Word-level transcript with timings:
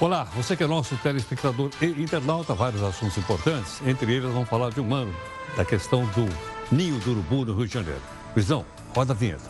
Olá, 0.00 0.24
você 0.34 0.56
que 0.56 0.64
é 0.64 0.66
nosso 0.66 0.96
telespectador 0.96 1.70
e 1.80 1.86
internauta, 1.86 2.52
vários 2.52 2.82
assuntos 2.82 3.16
importantes. 3.16 3.80
Entre 3.86 4.12
eles, 4.12 4.28
vamos 4.28 4.48
falar 4.48 4.70
de 4.70 4.80
um 4.80 4.92
ano, 4.92 5.14
da 5.56 5.64
questão 5.64 6.04
do 6.06 6.28
ninho 6.74 6.98
do 6.98 7.12
urubu 7.12 7.44
no 7.44 7.54
Rio 7.54 7.68
de 7.68 7.74
Janeiro. 7.74 8.00
Luizão, 8.34 8.66
roda 8.92 9.12
a 9.12 9.16
vinheta. 9.16 9.48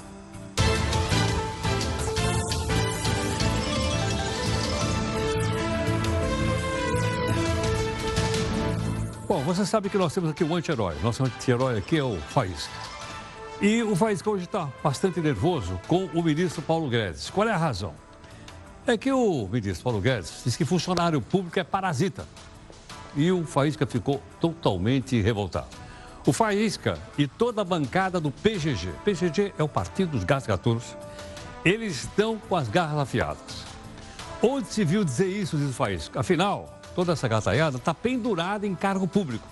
Bom, 9.26 9.40
você 9.44 9.64
sabe 9.64 9.88
que 9.88 9.96
nós 9.96 10.12
temos 10.12 10.28
aqui 10.28 10.44
um 10.44 10.54
anti-herói. 10.54 10.94
Nosso 11.02 11.24
anti-herói 11.24 11.78
aqui 11.78 11.96
é 11.96 12.04
o 12.04 12.16
Faísca. 12.20 12.70
E 13.62 13.82
o 13.82 13.96
Faísca 13.96 14.28
hoje 14.28 14.44
está 14.44 14.68
bastante 14.82 15.20
nervoso 15.20 15.80
com 15.88 16.04
o 16.12 16.22
ministro 16.22 16.60
Paulo 16.60 16.90
Guedes. 16.90 17.30
Qual 17.30 17.48
é 17.48 17.52
a 17.52 17.56
razão? 17.56 18.03
É 18.86 18.98
que 18.98 19.10
o 19.10 19.48
ministro 19.50 19.82
Paulo 19.82 19.98
Guedes 19.98 20.42
diz 20.44 20.56
que 20.56 20.64
funcionário 20.64 21.18
público 21.18 21.58
é 21.58 21.64
parasita. 21.64 22.26
E 23.16 23.32
o 23.32 23.46
Faísca 23.46 23.86
ficou 23.86 24.20
totalmente 24.38 25.18
revoltado. 25.22 25.68
O 26.26 26.32
Faísca 26.34 26.98
e 27.16 27.26
toda 27.26 27.62
a 27.62 27.64
bancada 27.64 28.20
do 28.20 28.30
PGG, 28.30 28.90
PGG 29.02 29.54
é 29.58 29.62
o 29.62 29.68
Partido 29.68 30.10
dos 30.10 30.24
Gatos 30.24 30.46
Gatunos, 30.46 30.96
eles 31.64 32.04
estão 32.04 32.38
com 32.38 32.56
as 32.56 32.68
garras 32.68 32.98
afiadas. 32.98 33.64
Onde 34.42 34.68
se 34.68 34.84
viu 34.84 35.02
dizer 35.02 35.28
isso, 35.28 35.56
diz 35.56 35.70
o 35.70 35.72
Faísca? 35.72 36.20
Afinal, 36.20 36.78
toda 36.94 37.14
essa 37.14 37.26
gataiada 37.26 37.78
está 37.78 37.94
pendurada 37.94 38.66
em 38.66 38.74
cargo 38.74 39.08
público. 39.08 39.48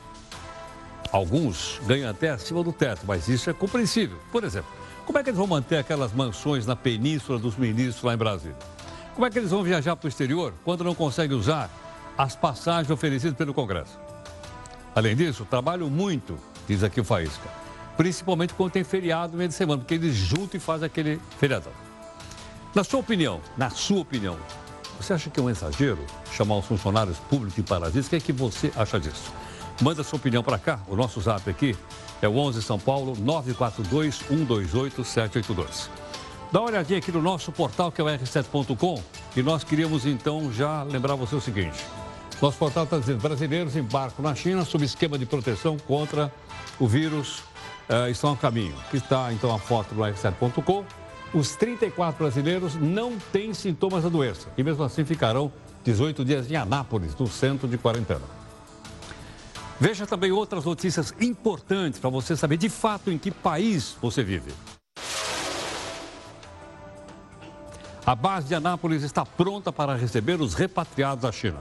Alguns 1.11 1.81
ganham 1.87 2.11
até 2.11 2.31
acima 2.31 2.63
do 2.63 2.73
teto, 2.73 3.03
mas 3.07 3.29
isso 3.29 3.49
é 3.49 3.55
compreensível. 3.55 4.19
Por 4.31 4.45
exemplo, 4.45 4.71
como 5.07 5.19
é 5.19 5.23
que 5.23 5.31
eles 5.31 5.39
vão 5.39 5.47
manter 5.47 5.79
aquelas 5.79 6.13
mansões 6.13 6.67
na 6.67 6.77
península 6.77 7.39
dos 7.39 7.57
ministros 7.57 8.03
lá 8.03 8.13
em 8.13 8.19
Brasília? 8.19 8.72
Como 9.15 9.27
é 9.27 9.31
que 9.31 9.39
eles 9.39 9.51
vão 9.51 9.63
viajar 9.63 9.95
para 9.95 10.07
o 10.07 10.09
exterior 10.09 10.55
quando 10.65 10.83
não 10.83 10.95
conseguem 10.95 11.37
usar 11.37 11.71
as 12.17 12.35
passagens 12.35 12.91
oferecidas 12.91 13.37
pelo 13.37 13.53
Congresso? 13.53 13.99
Além 14.95 15.15
disso, 15.15 15.47
trabalham 15.49 15.91
muito, 15.91 16.39
diz 16.67 16.83
aqui 16.83 17.01
o 17.01 17.05
Faísca, 17.05 17.49
principalmente 17.97 18.55
quando 18.55 18.73
tem 18.73 18.85
feriado 18.85 19.33
no 19.33 19.39
meio 19.39 19.49
de 19.49 19.55
semana, 19.55 19.81
porque 19.81 19.95
eles 19.95 20.15
juntam 20.15 20.57
e 20.57 20.61
fazem 20.61 20.87
aquele 20.87 21.21
feriadão. 21.39 21.73
Na 22.75 22.83
sua 22.83 23.01
opinião, 23.01 23.41
na 23.57 23.69
sua 23.69 24.01
opinião, 24.01 24.39
você 24.99 25.13
acha 25.13 25.29
que 25.29 25.39
é 25.39 25.43
um 25.43 25.51
exagero 25.51 26.05
chamar 26.33 26.57
os 26.57 26.65
funcionários 26.65 27.19
públicos 27.19 27.55
de 27.55 27.63
parasitas? 27.63 28.07
O 28.07 28.11
que 28.11 28.17
é 28.17 28.21
que 28.21 28.33
você 28.33 28.73
acha 28.75 28.99
disso? 28.99 29.31
Manda 29.83 30.03
sua 30.03 30.17
opinião 30.17 30.43
para 30.43 30.59
cá. 30.59 30.81
O 30.89 30.97
nosso 30.97 31.21
zap 31.21 31.49
aqui 31.51 31.77
é 32.23 32.29
o 32.29 32.37
11 32.37 32.63
São 32.63 32.79
Paulo 32.79 33.15
942 33.19 34.15
128 34.15 35.05
782. 35.05 36.02
Dá 36.53 36.61
uma 36.61 36.69
olhadinha 36.69 36.99
aqui 36.99 37.11
no 37.11 37.23
nosso 37.23 37.51
portal, 37.51 37.91
que 37.91 37.99
é 37.99 38.05
o 38.05 38.07
r7.com, 38.07 39.03
e 39.35 39.43
nós 39.43 39.65
queríamos 39.65 40.05
então 40.05 40.53
já 40.53 40.83
lembrar 40.83 41.15
você 41.15 41.35
o 41.35 41.41
seguinte. 41.41 41.83
Nosso 42.43 42.59
portal 42.59 42.85
está 42.85 42.99
dizendo, 42.99 43.23
brasileiros 43.23 43.75
embarcam 43.75 44.23
na 44.23 44.35
China 44.35 44.63
sob 44.63 44.85
esquema 44.85 45.17
de 45.17 45.25
proteção 45.25 45.79
contra 45.79 46.31
o 46.79 46.87
vírus, 46.87 47.43
eh, 47.89 48.11
estão 48.11 48.33
a 48.33 48.37
caminho. 48.37 48.75
Aqui 48.87 48.99
está 48.99 49.33
então 49.33 49.55
a 49.55 49.59
foto 49.59 49.95
do 49.95 50.03
r7.com. 50.03 50.85
Os 51.33 51.57
34 51.57 52.19
brasileiros 52.19 52.75
não 52.75 53.17
têm 53.33 53.55
sintomas 53.55 54.03
da 54.03 54.11
doença 54.11 54.49
e 54.59 54.63
mesmo 54.63 54.85
assim 54.85 55.07
ficarão 55.07 55.51
18 55.83 56.23
dias 56.23 56.51
em 56.51 56.57
Anápolis, 56.57 57.17
no 57.17 57.29
centro 57.29 57.67
de 57.67 57.79
quarentena. 57.79 58.21
Veja 59.81 60.07
também 60.07 60.31
outras 60.31 60.67
notícias 60.67 61.15
importantes 61.19 61.99
para 61.99 62.11
você 62.11 62.37
saber 62.37 62.59
de 62.59 62.69
fato 62.69 63.11
em 63.11 63.17
que 63.17 63.31
país 63.31 63.97
você 64.03 64.23
vive. 64.23 64.53
A 68.05 68.17
base 68.17 68.49
de 68.49 68.55
Anápolis 68.55 69.05
está 69.05 69.25
pronta 69.25 69.73
para 69.73 69.95
receber 69.95 70.41
os 70.41 70.55
repatriados 70.55 71.23
da 71.23 71.31
China. 71.31 71.61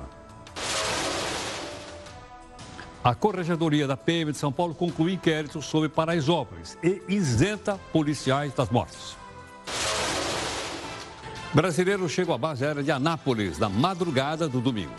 A 3.04 3.14
Corregedoria 3.14 3.88
da 3.88 3.96
PM 3.96 4.32
de 4.32 4.40
São 4.40 4.52
Paulo 4.52 4.74
concluiu 4.74 5.14
inquérito 5.14 5.62
sobre 5.62 5.88
Paraisópolis 5.88 6.78
e 6.84 7.02
isenta 7.08 7.80
policiais 7.94 8.54
das 8.54 8.70
mortes. 8.70 9.16
Brasileiro 11.54 12.10
chega 12.10 12.34
à 12.34 12.38
base 12.40 12.66
aérea 12.66 12.82
de 12.82 12.92
Anápolis 12.92 13.60
na 13.60 13.70
madrugada 13.70 14.48
do 14.48 14.60
domingo. 14.60 14.94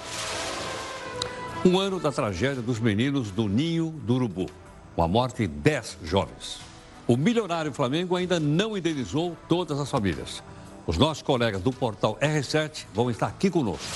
Um 1.64 1.78
ano 1.78 1.98
da 1.98 2.12
tragédia 2.12 2.62
dos 2.62 2.78
meninos 2.78 3.32
do 3.32 3.48
Ninho 3.48 3.90
do 4.04 4.14
Urubu, 4.14 4.46
com 4.94 5.02
a 5.02 5.08
morte 5.08 5.46
de 5.46 5.48
10 5.48 5.98
jovens. 6.04 6.60
O 7.06 7.16
milionário 7.16 7.72
Flamengo 7.72 8.14
ainda 8.14 8.38
não 8.38 8.76
indenizou 8.76 9.36
todas 9.48 9.80
as 9.80 9.90
famílias. 9.90 10.42
Os 10.86 10.96
nossos 10.98 11.22
colegas 11.22 11.62
do 11.62 11.72
portal 11.72 12.18
R7 12.20 12.84
vão 12.92 13.10
estar 13.10 13.28
aqui 13.28 13.48
conosco. 13.48 13.86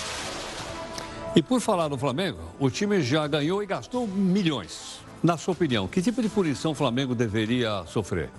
E 1.34 1.42
por 1.42 1.60
falar 1.60 1.88
no 1.88 1.98
Flamengo, 1.98 2.38
o 2.58 2.70
time 2.70 3.02
já 3.02 3.26
ganhou 3.26 3.62
e 3.62 3.66
gastou 3.66 4.06
milhões. 4.06 5.00
Na 5.22 5.36
sua 5.36 5.52
opinião, 5.52 5.86
que 5.88 6.00
tipo 6.00 6.22
de 6.22 6.28
punição 6.28 6.70
o 6.70 6.74
Flamengo 6.74 7.14
deveria 7.14 7.84
sofrer? 7.86 8.30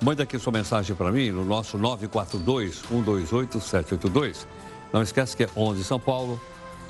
Manda 0.00 0.22
aqui 0.22 0.38
sua 0.38 0.52
mensagem 0.52 0.94
para 0.94 1.10
mim 1.10 1.30
no 1.30 1.44
nosso 1.44 1.76
942-128-782. 1.78 4.46
Não 4.92 5.02
esquece 5.02 5.36
que 5.36 5.42
é 5.44 5.48
11 5.56 5.82
São 5.82 5.98
Paulo, 5.98 6.40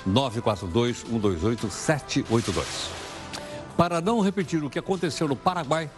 942-128-782. 0.06 2.64
Para 3.76 4.02
não 4.02 4.20
repetir 4.20 4.62
o 4.62 4.70
que 4.70 4.78
aconteceu 4.78 5.26
no 5.26 5.36
Paraguai, 5.36 5.90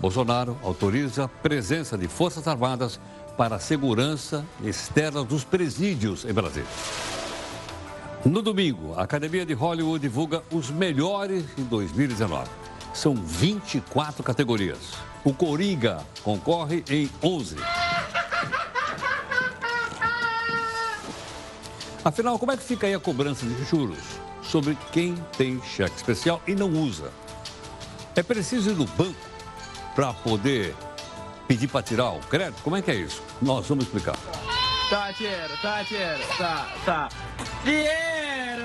Bolsonaro 0.00 0.58
autoriza 0.62 1.24
a 1.24 1.28
presença 1.28 1.96
de 1.96 2.08
Forças 2.08 2.48
Armadas 2.48 2.98
para 3.36 3.56
a 3.56 3.58
segurança 3.58 4.44
externa 4.62 5.24
dos 5.24 5.44
presídios 5.44 6.24
em 6.24 6.32
Brasília. 6.32 6.68
No 8.24 8.42
domingo, 8.42 8.94
a 8.96 9.02
Academia 9.02 9.46
de 9.46 9.54
Hollywood 9.54 10.00
divulga 10.00 10.42
os 10.52 10.70
melhores 10.70 11.44
em 11.56 11.64
2019. 11.64 12.50
São 12.92 13.14
24 13.14 14.22
categorias. 14.22 14.92
O 15.24 15.32
Coringa 15.32 16.04
concorre 16.22 16.84
em 16.90 17.08
11. 17.22 17.56
Afinal, 22.04 22.38
como 22.38 22.52
é 22.52 22.56
que 22.56 22.62
fica 22.62 22.86
aí 22.86 22.94
a 22.94 23.00
cobrança 23.00 23.46
de 23.46 23.64
juros 23.64 23.98
sobre 24.42 24.76
quem 24.92 25.14
tem 25.36 25.62
cheque 25.62 25.96
especial 25.96 26.42
e 26.46 26.54
não 26.54 26.70
usa? 26.72 27.10
É 28.14 28.22
preciso 28.22 28.70
ir 28.70 28.76
no 28.76 28.86
banco 28.86 29.30
para 29.94 30.12
poder 30.12 30.74
pedir 31.50 31.66
para 31.66 31.82
tirar 31.82 32.10
o 32.10 32.20
crédito? 32.20 32.62
Como 32.62 32.76
é 32.76 32.82
que 32.82 32.92
é 32.92 32.94
isso? 32.94 33.20
Nós 33.42 33.66
vamos 33.66 33.84
explicar. 33.84 34.16
Tá, 34.88 35.10
dinheiro, 35.10 35.52
tá, 35.60 35.82
dinheiro, 35.82 36.20
tá, 36.38 36.68
tá. 36.84 37.08
Dinheiro! 37.64 38.62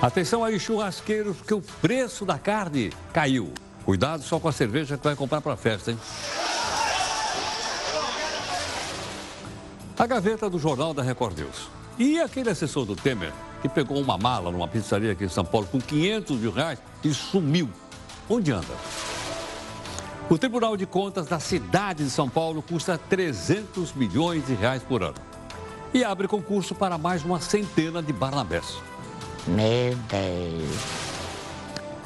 Atenção 0.00 0.42
aí, 0.42 0.58
churrasqueiros, 0.58 1.36
porque 1.36 1.52
o 1.52 1.60
preço 1.60 2.24
da 2.24 2.38
carne 2.38 2.90
caiu. 3.12 3.52
Cuidado 3.84 4.22
só 4.22 4.40
com 4.40 4.48
a 4.48 4.52
cerveja 4.52 4.96
que 4.96 5.04
vai 5.04 5.14
comprar 5.14 5.42
para 5.42 5.52
a 5.52 5.56
festa, 5.58 5.90
hein? 5.90 5.98
A 9.98 10.06
gaveta 10.06 10.48
do 10.48 10.58
Jornal 10.58 10.94
da 10.94 11.02
Record 11.02 11.38
News. 11.38 11.68
E 11.98 12.18
aquele 12.18 12.48
assessor 12.48 12.86
do 12.86 12.96
Temer 12.96 13.32
que 13.60 13.68
pegou 13.68 14.00
uma 14.00 14.16
mala 14.16 14.50
numa 14.50 14.68
pizzaria 14.68 15.12
aqui 15.12 15.24
em 15.24 15.28
São 15.28 15.44
Paulo 15.44 15.66
com 15.66 15.78
500 15.78 16.38
mil 16.38 16.50
reais 16.50 16.78
e 17.04 17.12
sumiu. 17.12 17.68
Onde 18.30 18.52
anda? 18.52 18.74
O 20.30 20.36
Tribunal 20.36 20.76
de 20.76 20.84
Contas 20.84 21.26
da 21.26 21.40
cidade 21.40 22.04
de 22.04 22.10
São 22.10 22.28
Paulo 22.28 22.60
custa 22.60 22.98
300 22.98 23.94
milhões 23.94 24.46
de 24.46 24.52
reais 24.52 24.82
por 24.82 25.02
ano. 25.02 25.16
E 25.94 26.04
abre 26.04 26.28
concurso 26.28 26.74
para 26.74 26.98
mais 26.98 27.24
uma 27.24 27.40
centena 27.40 28.02
de 28.02 28.12
Barnabés. 28.12 28.76
Meu 29.46 29.96
Deus. 30.06 30.80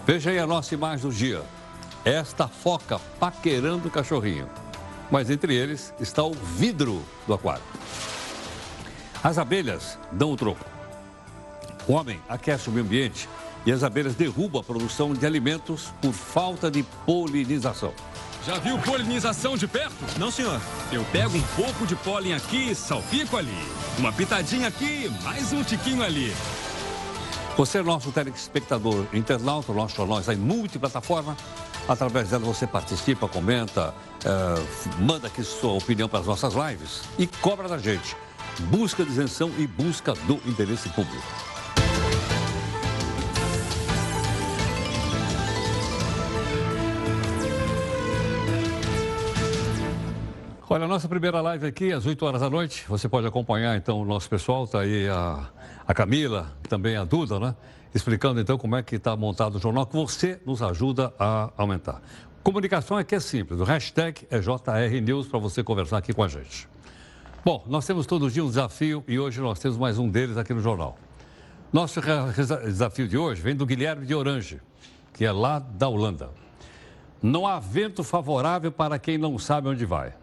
Veja 0.06 0.30
aí 0.30 0.38
a 0.38 0.46
nossa 0.46 0.72
imagem 0.72 1.08
do 1.08 1.12
dia. 1.12 1.42
Esta 2.04 2.46
foca 2.46 3.00
paquerando 3.18 3.88
o 3.88 3.90
cachorrinho. 3.90 4.48
Mas 5.10 5.28
entre 5.28 5.56
eles 5.56 5.92
está 5.98 6.22
o 6.22 6.32
vidro 6.32 7.02
do 7.26 7.34
aquário. 7.34 7.64
As 9.20 9.36
abelhas 9.36 9.98
dão 10.12 10.30
o 10.30 10.36
troco. 10.36 10.64
O 11.88 11.94
homem 11.94 12.20
aquece 12.28 12.68
o 12.68 12.72
meio 12.72 12.86
ambiente 12.86 13.28
e 13.64 13.73
as 13.73 13.82
abelhas 13.82 14.14
derrubam 14.14 14.61
a 14.61 14.64
produção 14.64 15.14
de 15.14 15.25
alimentos 15.25 15.93
por 16.00 16.12
falta 16.12 16.70
de 16.70 16.82
polinização. 17.06 17.93
Já 18.44 18.59
viu 18.59 18.76
polinização 18.79 19.56
de 19.56 19.69
perto? 19.69 20.19
Não, 20.19 20.31
senhor. 20.31 20.61
Eu 20.91 21.05
pego 21.12 21.37
um 21.37 21.43
pouco 21.55 21.87
de 21.87 21.94
pólen 21.94 22.35
aqui, 22.35 22.75
salpico 22.75 23.37
ali. 23.37 23.56
Uma 23.99 24.12
pitadinha 24.12 24.67
aqui, 24.67 25.09
mais 25.23 25.53
um 25.53 25.62
tiquinho 25.62 26.03
ali. 26.03 26.35
Você 27.56 27.79
é 27.79 27.82
nosso 27.82 28.11
telespectador 28.11 29.06
internauta, 29.12 29.73
nosso 29.73 29.94
jornal 29.94 30.19
está 30.19 30.35
em 30.35 30.38
multiplataforma. 30.38 31.37
Através 31.87 32.31
dela 32.31 32.44
você 32.44 32.67
participa, 32.67 33.29
comenta, 33.29 33.94
eh, 34.25 34.99
manda 34.99 35.29
aqui 35.29 35.44
sua 35.44 35.73
opinião 35.73 36.09
para 36.09 36.20
as 36.20 36.26
nossas 36.26 36.55
lives 36.55 37.03
e 37.19 37.26
cobra 37.26 37.69
da 37.69 37.79
gente. 37.79 38.17
Busca 38.70 39.05
de 39.05 39.11
isenção 39.11 39.53
e 39.59 39.67
busca 39.67 40.14
do 40.26 40.35
interesse 40.47 40.88
público. 40.88 41.51
Olha, 50.72 50.86
a 50.86 50.88
nossa 50.88 51.06
primeira 51.06 51.38
live 51.42 51.66
aqui, 51.66 51.92
às 51.92 52.06
8 52.06 52.24
horas 52.24 52.40
da 52.40 52.48
noite. 52.48 52.86
Você 52.88 53.06
pode 53.06 53.26
acompanhar, 53.26 53.76
então, 53.76 54.00
o 54.00 54.06
nosso 54.06 54.26
pessoal. 54.26 54.64
Está 54.64 54.80
aí 54.80 55.06
a, 55.06 55.50
a 55.86 55.92
Camila, 55.92 56.50
também 56.66 56.96
a 56.96 57.04
Duda, 57.04 57.38
né? 57.38 57.54
Explicando, 57.94 58.40
então, 58.40 58.56
como 58.56 58.74
é 58.74 58.82
que 58.82 58.96
está 58.96 59.14
montado 59.14 59.56
o 59.56 59.58
jornal, 59.58 59.84
que 59.84 59.94
você 59.94 60.40
nos 60.46 60.62
ajuda 60.62 61.12
a 61.19 61.50
aumentar. 61.58 62.00
Comunicação 62.42 62.96
aqui 62.96 63.14
é 63.14 63.20
simples. 63.20 63.60
O 63.60 63.64
hashtag 63.64 64.26
é 64.30 64.38
JR 64.38 65.00
News 65.04 65.28
para 65.28 65.38
você 65.38 65.62
conversar 65.62 65.98
aqui 65.98 66.14
com 66.14 66.22
a 66.22 66.28
gente. 66.28 66.66
Bom, 67.44 67.62
nós 67.66 67.84
temos 67.86 68.06
todo 68.06 68.30
dia 68.30 68.42
um 68.42 68.48
desafio 68.48 69.04
e 69.06 69.18
hoje 69.18 69.42
nós 69.42 69.58
temos 69.58 69.76
mais 69.76 69.98
um 69.98 70.08
deles 70.08 70.38
aqui 70.38 70.54
no 70.54 70.62
jornal. 70.62 70.96
Nosso 71.70 72.00
desafio 72.64 73.06
de 73.06 73.18
hoje 73.18 73.42
vem 73.42 73.54
do 73.54 73.66
Guilherme 73.66 74.06
de 74.06 74.14
Orange, 74.14 74.58
que 75.12 75.22
é 75.22 75.32
lá 75.32 75.58
da 75.58 75.86
Holanda. 75.86 76.30
Não 77.22 77.46
há 77.46 77.60
vento 77.60 78.02
favorável 78.02 78.72
para 78.72 78.98
quem 78.98 79.18
não 79.18 79.38
sabe 79.38 79.68
onde 79.68 79.84
vai. 79.84 80.14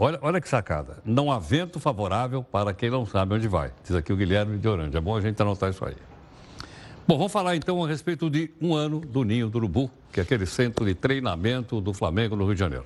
Olha, 0.00 0.16
olha 0.22 0.40
que 0.40 0.48
sacada. 0.48 0.98
Não 1.04 1.32
há 1.32 1.40
vento 1.40 1.80
favorável 1.80 2.44
para 2.44 2.72
quem 2.72 2.88
não 2.88 3.04
sabe 3.04 3.34
onde 3.34 3.48
vai. 3.48 3.72
Diz 3.82 3.96
aqui 3.96 4.12
o 4.12 4.16
Guilherme 4.16 4.56
de 4.56 4.68
Orange. 4.68 4.96
É 4.96 5.00
bom 5.00 5.16
a 5.16 5.20
gente 5.20 5.42
anotar 5.42 5.70
isso 5.70 5.84
aí. 5.84 5.96
Bom, 7.06 7.16
vamos 7.16 7.32
falar 7.32 7.56
então 7.56 7.84
a 7.84 7.88
respeito 7.88 8.30
de 8.30 8.48
um 8.60 8.74
ano 8.74 9.00
do 9.00 9.24
Ninho 9.24 9.48
do 9.48 9.58
Urubu, 9.58 9.90
que 10.12 10.20
é 10.20 10.22
aquele 10.22 10.46
centro 10.46 10.84
de 10.84 10.94
treinamento 10.94 11.80
do 11.80 11.92
Flamengo 11.92 12.36
no 12.36 12.44
Rio 12.44 12.54
de 12.54 12.60
Janeiro. 12.60 12.84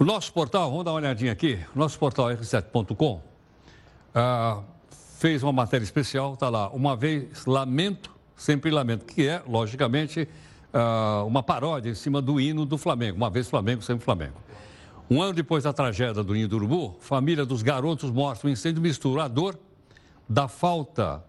O 0.00 0.04
nosso 0.04 0.32
portal, 0.32 0.68
vamos 0.68 0.84
dar 0.84 0.92
uma 0.92 0.96
olhadinha 0.96 1.30
aqui, 1.30 1.60
o 1.76 1.78
nosso 1.78 1.96
portal 1.98 2.28
r7.com 2.28 3.20
ah, 4.14 4.60
fez 5.18 5.42
uma 5.42 5.52
matéria 5.52 5.84
especial, 5.84 6.34
está 6.34 6.48
lá, 6.48 6.70
uma 6.70 6.96
vez 6.96 7.46
lamento, 7.46 8.10
sempre 8.36 8.70
lamento, 8.70 9.04
que 9.04 9.28
é, 9.28 9.42
logicamente, 9.46 10.28
ah, 10.72 11.22
uma 11.26 11.42
paródia 11.42 11.90
em 11.90 11.94
cima 11.94 12.20
do 12.22 12.40
hino 12.40 12.64
do 12.64 12.78
Flamengo, 12.78 13.16
uma 13.16 13.30
vez 13.30 13.48
Flamengo, 13.48 13.82
sempre 13.82 14.04
Flamengo. 14.04 14.48
Um 15.10 15.22
ano 15.22 15.32
depois 15.32 15.64
da 15.64 15.72
tragédia 15.72 16.22
do 16.22 16.34
Ninho 16.34 16.48
do 16.48 16.56
Urubu, 16.56 16.96
família 17.00 17.46
dos 17.46 17.62
garotos 17.62 18.10
mostra 18.10 18.48
um 18.48 18.52
incêndio 18.52 18.82
misturador 18.82 19.56
da 20.28 20.48
falta 20.48 21.24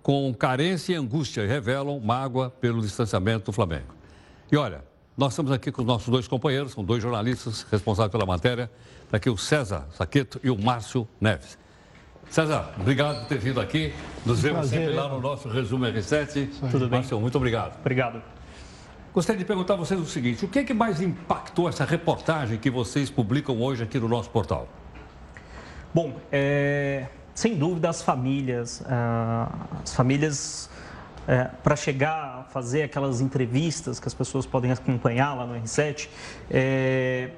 com 0.00 0.32
carência 0.32 0.92
e 0.92 0.96
angústia 0.96 1.42
e 1.42 1.46
revelam 1.48 1.98
mágoa 1.98 2.50
pelo 2.50 2.80
distanciamento 2.80 3.46
do 3.46 3.52
Flamengo. 3.52 3.92
E 4.52 4.56
olha, 4.56 4.84
nós 5.16 5.32
estamos 5.32 5.50
aqui 5.50 5.72
com 5.72 5.82
os 5.82 5.86
nossos 5.86 6.08
dois 6.08 6.28
companheiros, 6.28 6.70
são 6.70 6.84
dois 6.84 7.02
jornalistas 7.02 7.66
responsáveis 7.68 8.12
pela 8.12 8.24
matéria, 8.24 8.70
está 9.02 9.16
aqui 9.16 9.28
o 9.28 9.36
César 9.36 9.88
Saqueto 9.90 10.40
e 10.44 10.50
o 10.50 10.56
Márcio 10.56 11.08
Neves. 11.20 11.58
César, 12.30 12.74
obrigado 12.78 13.20
por 13.20 13.26
ter 13.26 13.38
vindo 13.38 13.60
aqui. 13.60 13.92
Nos 14.24 14.40
vemos 14.40 14.68
sempre 14.68 14.92
lá 14.92 15.08
no 15.08 15.20
nosso 15.20 15.48
resumo 15.48 15.84
R7. 15.86 16.48
Tudo 16.70 16.88
bem. 16.88 17.00
Márcio, 17.00 17.20
muito 17.20 17.36
obrigado. 17.36 17.76
Obrigado. 17.80 18.35
Gostaria 19.16 19.38
de 19.38 19.46
perguntar 19.46 19.72
a 19.72 19.76
vocês 19.78 19.98
o 19.98 20.04
seguinte: 20.04 20.44
o 20.44 20.48
que, 20.48 20.58
é 20.58 20.62
que 20.62 20.74
mais 20.74 21.00
impactou 21.00 21.70
essa 21.70 21.86
reportagem 21.86 22.58
que 22.58 22.68
vocês 22.70 23.08
publicam 23.08 23.58
hoje 23.62 23.82
aqui 23.82 23.98
no 23.98 24.06
nosso 24.06 24.28
portal? 24.28 24.68
Bom, 25.94 26.12
é, 26.30 27.06
sem 27.34 27.56
dúvida 27.56 27.88
as 27.88 28.02
famílias, 28.02 28.84
ah, 28.84 29.50
as 29.82 29.94
famílias 29.94 30.68
é, 31.26 31.44
para 31.44 31.74
chegar 31.76 32.40
a 32.40 32.42
fazer 32.44 32.82
aquelas 32.82 33.22
entrevistas 33.22 33.98
que 33.98 34.06
as 34.06 34.12
pessoas 34.12 34.44
podem 34.44 34.70
acompanhar 34.70 35.32
lá 35.32 35.46
no 35.46 35.54
R7, 35.62 36.10
é, 36.50 37.30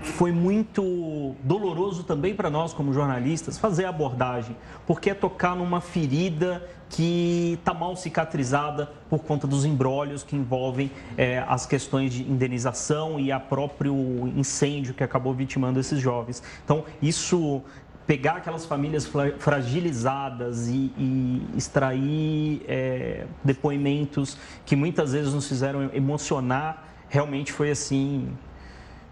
foi 0.00 0.32
muito 0.32 1.34
doloroso 1.42 2.04
também 2.04 2.34
para 2.34 2.50
nós, 2.50 2.74
como 2.74 2.92
jornalistas, 2.92 3.56
fazer 3.56 3.86
a 3.86 3.88
abordagem, 3.88 4.54
porque 4.86 5.08
é 5.08 5.14
tocar 5.14 5.56
numa 5.56 5.80
ferida 5.80 6.62
que 6.88 7.54
está 7.58 7.74
mal 7.74 7.96
cicatrizada 7.96 8.90
por 9.08 9.24
conta 9.24 9.46
dos 9.46 9.64
embrólios 9.64 10.22
que 10.22 10.36
envolvem 10.36 10.90
é, 11.16 11.44
as 11.48 11.66
questões 11.66 12.12
de 12.12 12.22
indenização 12.22 13.18
e 13.18 13.32
a 13.32 13.40
próprio 13.40 13.94
incêndio 14.36 14.94
que 14.94 15.02
acabou 15.02 15.34
vitimando 15.34 15.80
esses 15.80 16.00
jovens. 16.00 16.42
Então, 16.64 16.84
isso 17.02 17.62
pegar 18.06 18.34
aquelas 18.36 18.66
famílias 18.66 19.10
fragilizadas 19.38 20.68
e, 20.68 20.92
e 20.98 21.46
extrair 21.56 22.62
é, 22.68 23.26
depoimentos 23.42 24.36
que 24.66 24.76
muitas 24.76 25.12
vezes 25.12 25.32
nos 25.32 25.48
fizeram 25.48 25.90
emocionar, 25.94 26.86
realmente 27.08 27.50
foi 27.50 27.70
assim 27.70 28.28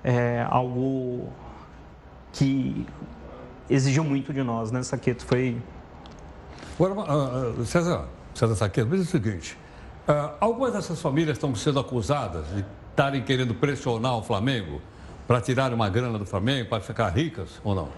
é, 0.05 0.47
algo 0.49 1.29
que 2.33 2.87
exigiu 3.69 4.05
muito 4.05 4.33
de 4.33 4.43
nós, 4.43 4.71
né, 4.71 4.83
Saqueto? 4.83 5.25
Foi. 5.25 5.57
Agora, 6.75 6.95
uh, 6.95 7.65
César, 7.65 8.07
César 8.35 8.55
Saqueto, 8.55 8.89
mas 8.91 9.01
é 9.01 9.03
o 9.03 9.07
seguinte: 9.07 9.57
uh, 10.09 10.35
algumas 10.41 10.73
dessas 10.73 11.01
famílias 11.01 11.37
estão 11.37 11.55
sendo 11.55 11.79
acusadas 11.79 12.47
de 12.55 12.65
estarem 12.91 13.23
querendo 13.23 13.55
pressionar 13.55 14.17
o 14.17 14.23
Flamengo 14.23 14.81
para 15.27 15.41
tirar 15.41 15.73
uma 15.73 15.89
grana 15.89 16.19
do 16.19 16.27
Flamengo, 16.27 16.69
para 16.69 16.81
ficar 16.81 17.09
ricas 17.11 17.61
ou 17.63 17.75
não? 17.75 17.89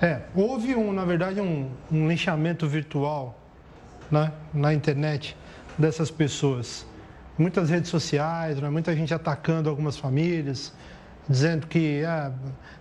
É, 0.00 0.22
houve, 0.34 0.74
um, 0.74 0.92
na 0.92 1.04
verdade, 1.04 1.40
um, 1.40 1.70
um 1.90 2.08
linchamento 2.08 2.66
virtual 2.66 3.38
né, 4.10 4.32
na 4.52 4.74
internet 4.74 5.36
dessas 5.78 6.10
pessoas. 6.10 6.84
Muitas 7.38 7.70
redes 7.70 7.88
sociais, 7.88 8.60
né, 8.60 8.68
muita 8.68 8.94
gente 8.96 9.14
atacando 9.14 9.70
algumas 9.70 9.96
famílias, 9.96 10.72
dizendo 11.28 11.66
que 11.66 12.04
ah, 12.04 12.32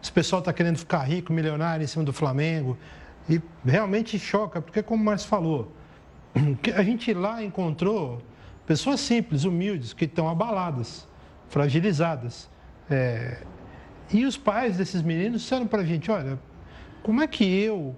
esse 0.02 0.12
pessoal 0.12 0.40
está 0.40 0.52
querendo 0.52 0.78
ficar 0.78 1.04
rico, 1.04 1.32
milionário 1.32 1.84
em 1.84 1.88
cima 1.88 2.04
do 2.04 2.12
Flamengo. 2.12 2.78
E 3.30 3.42
realmente 3.66 4.18
choca, 4.18 4.62
porque 4.62 4.82
como 4.82 5.02
o 5.02 5.06
Márcio 5.06 5.30
falou, 5.30 5.72
a 6.76 6.84
gente 6.84 7.14
lá 7.14 7.44
encontrou 7.44 8.22
pessoas 8.66 9.00
simples, 9.00 9.44
humildes, 9.44 9.94
que 9.94 10.06
estão 10.06 10.30
abaladas, 10.30 11.08
fragilizadas. 11.50 12.50
É, 12.90 13.44
e 14.12 14.26
os 14.26 14.38
pais 14.38 14.78
desses 14.78 15.02
meninos 15.02 15.42
disseram 15.42 15.68
para 15.68 15.82
a 15.82 15.86
gente, 15.86 16.12
olha, 16.12 16.40
como 17.04 17.22
é 17.22 17.28
que 17.28 17.44
eu, 17.44 17.96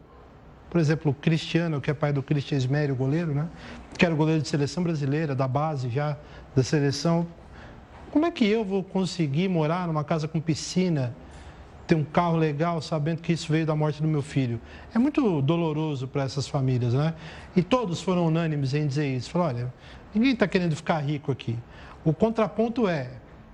por 0.70 0.80
exemplo, 0.80 1.12
o 1.12 1.14
Cristiano, 1.14 1.82
que 1.82 1.92
é 1.92 1.94
pai 1.94 2.14
do 2.14 2.24
Cristian 2.24 2.58
Esmério, 2.58 2.96
goleiro, 2.96 3.34
né? 3.34 3.48
Que 3.98 4.06
era 4.06 4.16
goleiro 4.16 4.42
de 4.42 4.48
seleção 4.48 4.84
brasileira, 4.84 5.36
da 5.36 5.48
base 5.48 5.90
já, 5.90 6.18
da 6.56 6.64
seleção. 6.64 7.28
Como 8.12 8.26
é 8.26 8.32
que 8.32 8.46
eu 8.46 8.64
vou 8.64 8.84
conseguir 8.84 9.48
morar 9.50 9.88
numa 9.88 10.04
casa 10.04 10.28
com 10.28 10.40
piscina, 10.40 11.16
ter 11.86 11.96
um 11.96 12.04
carro 12.04 12.38
legal, 12.38 12.82
sabendo 12.82 13.22
que 13.22 13.34
isso 13.34 13.52
veio 13.52 13.66
da 13.66 13.76
morte 13.76 14.02
do 14.02 14.08
meu 14.08 14.22
filho? 14.22 14.60
É 14.94 15.00
muito 15.00 15.42
doloroso 15.42 16.08
para 16.08 16.24
essas 16.24 16.48
famílias, 16.48 16.94
né? 16.94 17.14
E 17.56 17.62
todos 17.62 18.02
foram 18.02 18.26
unânimes 18.28 18.74
em 18.74 18.88
dizer 18.88 19.08
isso. 19.08 19.30
Falaram, 19.30 19.60
olha, 19.60 19.74
ninguém 20.14 20.32
está 20.32 20.48
querendo 20.48 20.76
ficar 20.76 21.00
rico 21.00 21.32
aqui. 21.32 21.58
O 22.06 22.14
contraponto 22.14 22.88
é, 22.88 23.10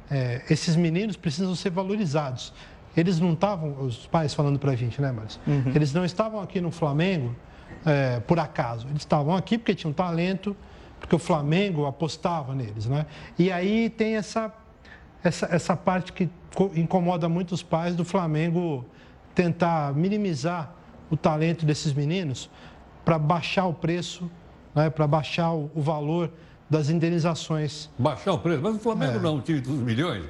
é, 0.10 0.44
esses 0.50 0.76
meninos 0.76 1.16
precisam 1.16 1.56
ser 1.56 1.70
valorizados. 1.72 2.54
Eles 2.96 3.20
não 3.20 3.34
estavam, 3.34 3.82
os 3.82 4.08
pais 4.08 4.34
falando 4.34 4.60
para 4.60 4.72
a 4.72 4.76
gente, 4.76 5.02
né, 5.02 5.12
Márcio? 5.12 5.40
Uhum. 5.46 5.72
Eles 5.74 5.94
não 5.94 6.04
estavam 6.04 6.42
aqui 6.42 6.60
no 6.60 6.72
Flamengo 6.72 7.36
é, 7.86 8.20
por 8.22 8.40
acaso. 8.40 8.88
Eles 8.88 9.02
estavam 9.02 9.36
aqui 9.36 9.58
porque 9.58 9.76
tinham 9.76 9.94
talento, 9.94 10.56
porque 11.00 11.16
o 11.16 11.20
Flamengo 11.20 11.86
apostava 11.86 12.54
neles, 12.54 12.88
né? 12.88 13.06
E 13.38 13.52
aí 13.52 13.90
tem 13.90 14.16
essa, 14.16 14.52
essa, 15.24 15.48
essa 15.52 15.76
parte 15.76 16.14
que 16.14 16.30
incomoda 16.76 17.28
muito 17.30 17.54
os 17.54 17.64
pais 17.64 17.96
do 17.96 18.06
Flamengo 18.06 18.86
tentar 19.36 19.94
minimizar 19.94 20.74
o 21.10 21.18
talento 21.18 21.66
desses 21.66 21.94
meninos 21.94 22.50
para 23.04 23.18
baixar 23.18 23.66
o 23.66 23.74
preço, 23.74 24.30
né, 24.76 24.90
para 24.90 25.08
baixar 25.08 25.52
o, 25.52 25.72
o, 25.74 25.82
valor 25.82 26.32
das 26.70 26.90
indenizações. 26.90 27.90
Baixar 27.98 28.34
o 28.34 28.40
preço? 28.40 28.62
Mas 28.62 28.76
o 28.76 28.80
Flamengo 28.80 29.18
é. 29.18 29.20
não 29.20 29.30
é 29.30 29.34
um 29.34 29.42
time 29.42 29.60
dos 29.60 29.80
milhões. 29.80 30.26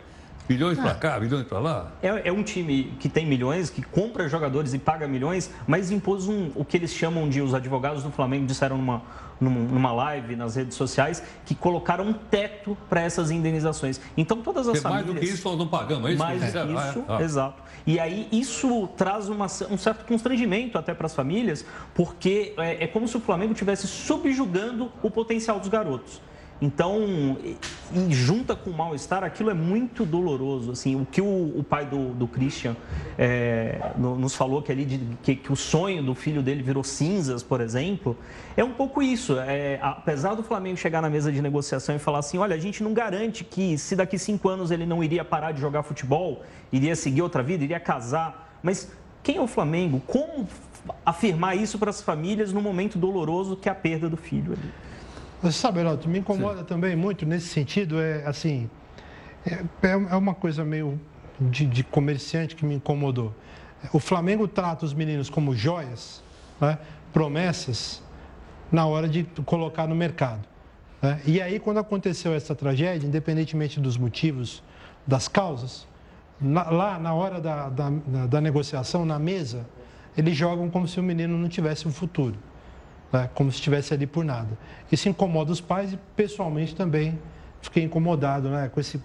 Milhões 0.48 0.80
para 0.80 0.96
cá, 0.96 1.20
milhões 1.20 1.46
para 1.46 1.60
lá. 1.60 1.92
É, 2.02 2.30
é, 2.30 2.32
um 2.32 2.42
time 2.42 2.96
que 3.00 3.08
tem 3.08 3.24
milhões, 3.24 3.70
que 3.70 3.84
compra 3.84 4.28
jogadores 4.28 4.74
e 4.74 4.80
paga 4.80 5.08
milhões, 5.08 5.52
mas 5.68 5.92
impôs 5.92 6.28
um, 6.28 6.50
o 6.56 6.66
que 6.66 6.76
eles 6.76 6.92
chamam 6.92 7.30
de, 7.30 7.40
os 7.40 7.54
advogados 7.54 8.02
do 8.02 8.10
Flamengo 8.10 8.48
disseram 8.48 8.76
numa, 8.76 9.04
numa 9.40 9.92
live 9.92 10.36
nas 10.36 10.56
redes 10.56 10.76
sociais, 10.76 11.24
que 11.46 11.56
colocaram 11.56 12.06
um 12.06 12.14
teto 12.14 12.78
para 12.90 13.02
essas 13.02 13.32
indenizações. 13.32 14.00
Então 14.18 14.42
todas 14.42 14.68
as 14.68 14.74
Porque 14.74 14.82
famílias... 14.82 15.08
Mais 15.08 15.16
do 15.16 15.28
que 15.28 15.34
isso 15.34 15.48
nós 15.48 15.58
não 15.58 15.68
pagamos, 15.68 16.10
é 16.10 16.14
isso? 16.14 16.20
Mais 16.20 16.42
do 16.42 16.52
que 16.52 16.74
isso, 16.74 17.06
ah, 17.08 17.18
ah. 17.18 17.24
exato. 17.24 17.64
E 17.88 18.00
aí 18.00 18.28
isso 18.32 18.88
traz 18.98 19.30
uma, 19.30 19.46
um 19.46 19.78
certo 19.78 20.06
constrangimento 20.06 20.78
até 20.78 20.94
para 20.94 21.06
as 21.06 21.16
famílias, 21.16 21.66
porque 21.94 22.54
é, 22.58 22.84
é 22.84 22.88
como 22.88 23.08
se 23.08 23.18
o 23.18 23.20
Flamengo 23.20 23.54
estivesse 23.54 23.88
subjugando 23.88 24.92
o 25.02 25.10
potencial 25.10 25.60
dos 25.60 25.70
garotos. 25.70 26.22
Então, 26.62 27.38
e 27.94 28.12
junta 28.14 28.54
com 28.54 28.70
o 28.70 28.74
mal-estar, 28.74 29.24
aquilo 29.24 29.50
é 29.50 29.54
muito 29.54 30.06
doloroso. 30.06 30.72
Assim, 30.72 31.00
o 31.00 31.06
que 31.06 31.22
o, 31.22 31.58
o 31.58 31.64
pai 31.64 31.86
do, 31.86 32.10
do 32.10 32.28
Christian 32.28 32.76
é, 33.18 33.80
no, 33.98 34.18
nos 34.18 34.36
falou 34.36 34.62
que, 34.62 34.70
ali 34.70 34.84
de, 34.84 35.00
que, 35.24 35.36
que, 35.38 35.54
o 35.54 35.56
sonho 35.56 36.04
do 36.04 36.14
filho 36.14 36.42
dele 36.42 36.62
virou 36.62 36.84
cinzas, 36.84 37.42
por 37.42 37.62
exemplo, 37.62 38.18
é 38.58 38.64
um 38.64 38.74
pouco 38.74 39.02
isso. 39.02 39.40
É, 39.40 39.80
apesar 39.82 40.36
do 40.36 40.44
Flamengo 40.44 40.76
chegar 40.76 41.02
na 41.02 41.10
mesa 41.10 41.32
de 41.32 41.42
negociação 41.42 41.96
e 41.96 42.00
falar 42.00 42.20
assim: 42.20 42.38
olha, 42.38 42.56
a 42.56 42.60
gente 42.60 42.84
não 42.84 42.94
garante 42.94 43.46
que 43.46 43.78
se 43.78 43.96
daqui 43.96 44.20
cinco 44.20 44.50
anos 44.50 44.70
ele 44.70 44.86
não 44.86 45.02
iria 45.02 45.24
parar 45.24 45.54
de 45.54 45.62
jogar 45.62 45.84
futebol, 45.84 46.44
iria 46.74 46.96
seguir 46.96 47.22
outra 47.22 47.42
vida, 47.42 47.64
iria 47.64 47.80
casar. 47.80 48.60
Mas 48.62 48.92
quem 49.24 49.38
é 49.38 49.42
o 49.42 49.48
Flamengo? 49.48 50.02
Como 50.06 50.46
afirmar 51.06 51.56
isso 51.56 51.80
para 51.80 51.90
as 51.90 52.02
famílias 52.02 52.52
no 52.52 52.62
momento 52.62 52.98
doloroso 52.98 53.56
que 53.56 53.70
é 53.70 53.72
a 53.72 53.76
perda 53.76 54.10
do 54.10 54.18
filho 54.18 54.52
ali? 54.52 54.89
Você 55.42 55.58
sabe, 55.58 55.80
Heraldo, 55.80 56.08
me 56.10 56.20
incomoda 56.20 56.60
Sim. 56.60 56.66
também 56.66 56.96
muito 56.96 57.26
nesse 57.26 57.48
sentido, 57.48 58.00
é 58.00 58.26
assim, 58.26 58.70
é, 59.46 59.64
é, 59.88 59.92
é 59.92 60.16
uma 60.16 60.34
coisa 60.34 60.66
meio 60.66 61.00
de, 61.40 61.66
de 61.66 61.84
comerciante 61.84 62.56
que 62.56 62.66
me 62.66 62.76
incomodou. 62.76 63.34
O 63.94 64.00
Flamengo 64.00 64.48
trata 64.48 64.86
os 64.86 64.94
meninos 64.94 65.30
como 65.30 65.56
joias, 65.56 66.22
né? 66.60 66.78
promessas, 67.14 68.04
na 68.72 68.86
hora 68.86 69.08
de 69.08 69.24
colocar 69.46 69.88
no 69.88 69.96
mercado. 69.96 70.42
Né? 71.02 71.22
E 71.26 71.42
aí, 71.42 71.60
quando 71.60 71.80
aconteceu 71.80 72.34
essa 72.34 72.54
tragédia, 72.54 73.08
independentemente 73.08 73.80
dos 73.80 73.98
motivos, 73.98 74.62
das 75.08 75.28
causas, 75.28 75.88
na, 76.40 76.70
lá 76.70 77.00
na 77.00 77.14
hora 77.14 77.40
da, 77.40 77.70
da, 77.70 77.90
da, 78.28 78.42
negociação, 78.42 79.06
na 79.06 79.18
mesa, 79.18 79.66
eles 80.18 80.36
jogam 80.36 80.70
como 80.70 80.88
se 80.88 81.00
o 81.00 81.04
menino 81.04 81.38
não 81.38 81.50
tivesse 81.50 81.88
um 81.88 81.92
futuro, 81.92 82.36
né? 83.12 83.30
como 83.34 83.52
se 83.52 83.58
estivesse 83.58 83.94
ali 83.94 84.08
por 84.08 84.24
nada. 84.24 84.58
Isso 84.92 85.10
incomoda 85.10 85.52
os 85.52 85.62
pais 85.62 85.94
e, 85.94 86.00
pessoalmente, 86.16 86.76
também 86.76 87.20
fiquei 87.62 87.84
incomodado 87.84 88.50
né? 88.50 88.70
com 88.70 88.80
esse 88.80 89.02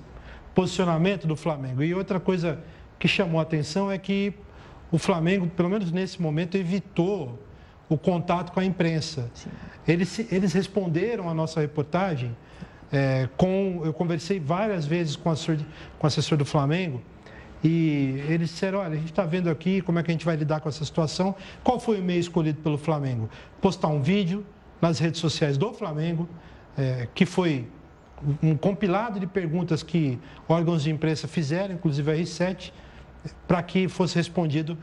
posicionamento 0.54 1.26
do 1.26 1.36
Flamengo. 1.36 1.82
E 1.82 1.94
outra 1.94 2.20
coisa 2.20 2.58
que 2.98 3.08
chamou 3.08 3.40
a 3.40 3.42
atenção 3.42 3.90
é 3.90 3.98
que 3.98 4.32
o 4.90 4.98
Flamengo, 4.98 5.46
pelo 5.48 5.68
menos 5.68 5.90
nesse 5.90 6.22
momento, 6.22 6.56
evitou 6.56 7.42
o 7.88 7.98
contato 7.98 8.52
com 8.52 8.60
a 8.60 8.64
imprensa. 8.64 9.30
Eles, 9.86 10.18
eles 10.32 10.52
responderam 10.52 11.28
à 11.28 11.34
nossa 11.34 11.60
reportagem 11.60 12.34
é, 12.92 13.28
com. 13.36 13.82
Eu 13.84 13.92
conversei 13.92 14.38
várias 14.38 14.86
vezes 14.86 15.16
com, 15.16 15.34
com 15.34 16.04
o 16.04 16.06
assessor 16.06 16.38
do 16.38 16.44
Flamengo 16.44 17.02
e 17.64 18.22
eles 18.28 18.50
disseram: 18.50 18.80
olha, 18.80 18.92
a 18.92 18.96
gente 18.96 19.10
está 19.10 19.24
vendo 19.24 19.48
aqui 19.48 19.80
como 19.80 19.98
é 19.98 20.02
que 20.02 20.10
a 20.10 20.14
gente 20.14 20.26
vai 20.26 20.36
lidar 20.36 20.60
com 20.60 20.68
essa 20.68 20.84
situação. 20.84 21.34
Qual 21.62 21.80
foi 21.80 21.98
o 21.98 22.04
meio 22.04 22.20
escolhido 22.20 22.60
pelo 22.60 22.76
Flamengo? 22.76 23.30
Postar 23.60 23.88
um 23.88 24.02
vídeo 24.02 24.44
nas 24.82 24.98
redes 24.98 25.18
sociais 25.18 25.56
do 25.56 25.72
Flamengo, 25.72 26.28
é, 26.76 27.08
que 27.14 27.24
foi 27.24 27.66
um 28.42 28.54
compilado 28.54 29.18
de 29.18 29.26
perguntas 29.26 29.82
que 29.82 30.18
órgãos 30.46 30.82
de 30.82 30.90
imprensa 30.90 31.26
fizeram, 31.26 31.74
inclusive 31.74 32.10
a 32.10 32.14
R7, 32.14 32.70
para 33.48 33.62
que 33.62 33.88
fosse 33.88 34.14
respondido 34.14 34.76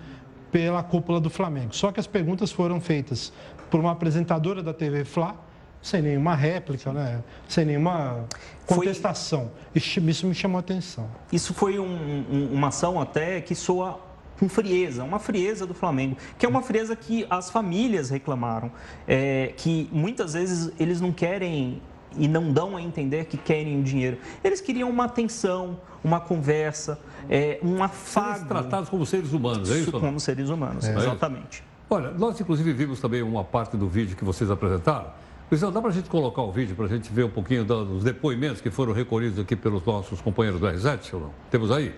pela 0.51 0.81
cúpula 0.81 1.19
do 1.19 1.29
Flamengo. 1.29 1.75
Só 1.75 1.91
que 1.91 2.00
as 2.00 2.07
perguntas 2.07 2.51
foram 2.51 2.81
feitas 2.81 3.31
por 3.69 3.79
uma 3.79 3.91
apresentadora 3.91 4.63
da 4.63 4.73
TV 4.73 5.05
Fla, 5.05 5.35
sem 5.81 6.01
nenhuma 6.01 6.35
réplica, 6.35 6.91
né? 6.91 7.23
sem 7.47 7.65
nenhuma 7.65 8.25
contestação. 8.65 9.51
Foi... 9.73 9.81
Isso 10.09 10.27
me 10.27 10.33
chamou 10.35 10.57
a 10.57 10.59
atenção. 10.59 11.09
Isso 11.31 11.53
foi 11.53 11.79
um, 11.79 11.85
um, 11.85 12.50
uma 12.53 12.67
ação 12.67 13.00
até 13.00 13.41
que 13.41 13.55
soa 13.55 14.00
com 14.39 14.50
frieza, 14.50 15.03
uma 15.03 15.19
frieza 15.19 15.67
do 15.67 15.73
Flamengo, 15.73 16.17
que 16.38 16.45
é 16.47 16.50
uma 16.50 16.63
frieza 16.63 16.95
que 16.95 17.27
as 17.29 17.51
famílias 17.51 18.09
reclamaram, 18.09 18.71
é, 19.07 19.53
que 19.55 19.88
muitas 19.91 20.33
vezes 20.33 20.71
eles 20.79 21.00
não 21.00 21.11
querem 21.11 21.79
e 22.17 22.27
não 22.27 22.51
dão 22.51 22.75
a 22.75 22.81
entender 22.81 23.25
que 23.25 23.38
querem 23.38 23.79
o 23.79 23.83
dinheiro. 23.83 24.17
Eles 24.43 24.59
queriam 24.59 24.89
uma 24.89 25.05
atenção, 25.05 25.79
uma 26.03 26.19
conversa, 26.19 27.00
é, 27.29 27.59
um 27.61 27.83
afago. 27.83 28.33
Seres 28.33 28.47
tratados 28.47 28.89
como 28.89 29.05
seres 29.05 29.31
humanos, 29.31 29.69
é 29.69 29.77
isso? 29.77 29.91
Como 29.91 30.19
seres 30.19 30.50
humanos, 30.50 30.85
é. 30.85 30.97
exatamente. 30.97 31.63
Olha, 31.89 32.11
nós 32.11 32.39
inclusive 32.39 32.73
vimos 32.73 33.00
também 33.00 33.21
uma 33.21 33.43
parte 33.43 33.77
do 33.77 33.88
vídeo 33.88 34.15
que 34.15 34.23
vocês 34.23 34.50
apresentaram. 34.50 35.11
Luizão, 35.51 35.70
dá 35.70 35.81
para 35.81 35.89
a 35.89 35.93
gente 35.93 36.10
colocar 36.10 36.43
o 36.43 36.50
vídeo 36.50 36.77
para 36.77 36.86
a 36.86 36.88
gente 36.88 37.12
ver 37.12 37.25
um 37.25 37.29
pouquinho 37.29 37.65
dos 37.65 38.05
depoimentos 38.05 38.62
que 38.62 38.72
foram 38.72 38.93
recolhidos 38.93 39.38
aqui 39.38 39.53
pelos 39.53 39.84
nossos 39.84 40.22
companheiros 40.22 40.62
do 40.62 40.65
R7 40.65 41.15
ou 41.15 41.20
não? 41.20 41.34
Temos 41.50 41.70
aí? 41.72 41.93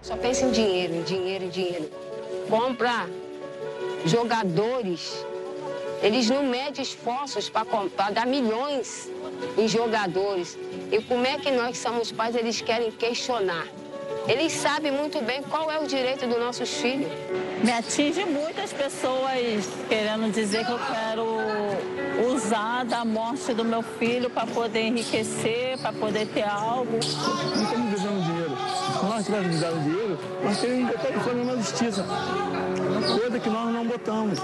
Só 0.00 0.16
pensa 0.16 0.44
em 0.44 0.52
dinheiro, 0.52 0.94
em 0.94 1.02
dinheiro, 1.02 1.44
em 1.46 1.48
dinheiro. 1.48 1.90
Compra 2.48 3.08
jogadores. 4.04 5.26
Eles 6.00 6.30
não 6.30 6.44
medem 6.44 6.80
esforços 6.80 7.50
para 7.50 8.10
dar 8.10 8.24
milhões 8.24 9.10
em 9.58 9.66
jogadores. 9.66 10.56
E 10.92 11.02
como 11.02 11.26
é 11.26 11.38
que 11.38 11.50
nós 11.50 11.72
que 11.72 11.78
somos 11.78 12.12
pais, 12.12 12.36
eles 12.36 12.60
querem 12.60 12.92
questionar? 12.92 13.66
Eles 14.28 14.52
sabem 14.52 14.90
muito 14.90 15.20
bem 15.24 15.40
qual 15.42 15.70
é 15.70 15.78
o 15.78 15.86
direito 15.86 16.26
dos 16.26 16.38
nossos 16.38 16.68
filhos. 16.68 17.10
Me 17.62 17.70
atinge 17.72 18.24
muitas 18.24 18.72
pessoas 18.72 19.68
querendo 19.88 20.32
dizer 20.32 20.64
que 20.66 20.72
eu 20.72 20.78
quero 20.78 21.26
usar 22.34 22.84
da 22.84 23.04
morte 23.04 23.54
do 23.54 23.64
meu 23.64 23.82
filho 23.82 24.28
para 24.28 24.46
poder 24.46 24.82
enriquecer, 24.82 25.78
para 25.78 25.92
poder 25.92 26.26
ter 26.26 26.42
algo. 26.42 26.92
Não 26.92 27.62
estamos 27.62 27.90
visando 27.90 28.22
dinheiro. 28.22 28.56
Se 28.98 29.04
nós 29.04 29.20
estivéssemos 29.20 29.54
visando 29.54 29.80
dinheiro, 29.80 30.18
nós 30.42 30.60
teríamos 30.60 30.90
que 30.90 30.96
estar 30.96 31.20
falando 31.20 31.44
na 31.44 31.56
justiça. 31.56 32.06
Coisa 33.20 33.40
que 33.40 33.48
nós 33.48 33.72
não 33.72 33.86
botamos. 33.86 34.38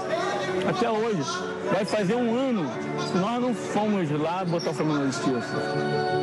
Até 0.69 0.89
hoje. 0.89 1.29
Vai 1.71 1.85
fazer 1.85 2.15
um 2.15 2.35
ano 2.37 2.69
que 3.11 3.17
nós 3.17 3.41
não 3.41 3.53
fomos 3.53 4.09
lá 4.11 4.45
botar 4.45 4.71
o 4.71 4.73
Flamengo 4.73 4.99
na 4.99 5.05
justiça. 5.07 6.22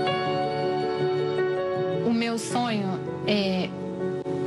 Meu 2.31 2.39
sonho 2.39 3.01
é 3.27 3.69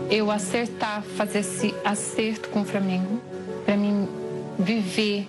eu 0.10 0.32
acertar, 0.32 1.04
fazer 1.18 1.40
esse 1.40 1.76
acerto 1.84 2.48
com 2.48 2.62
o 2.62 2.64
Flamengo, 2.64 3.22
para 3.66 3.76
mim 3.76 4.08
viver, 4.58 5.28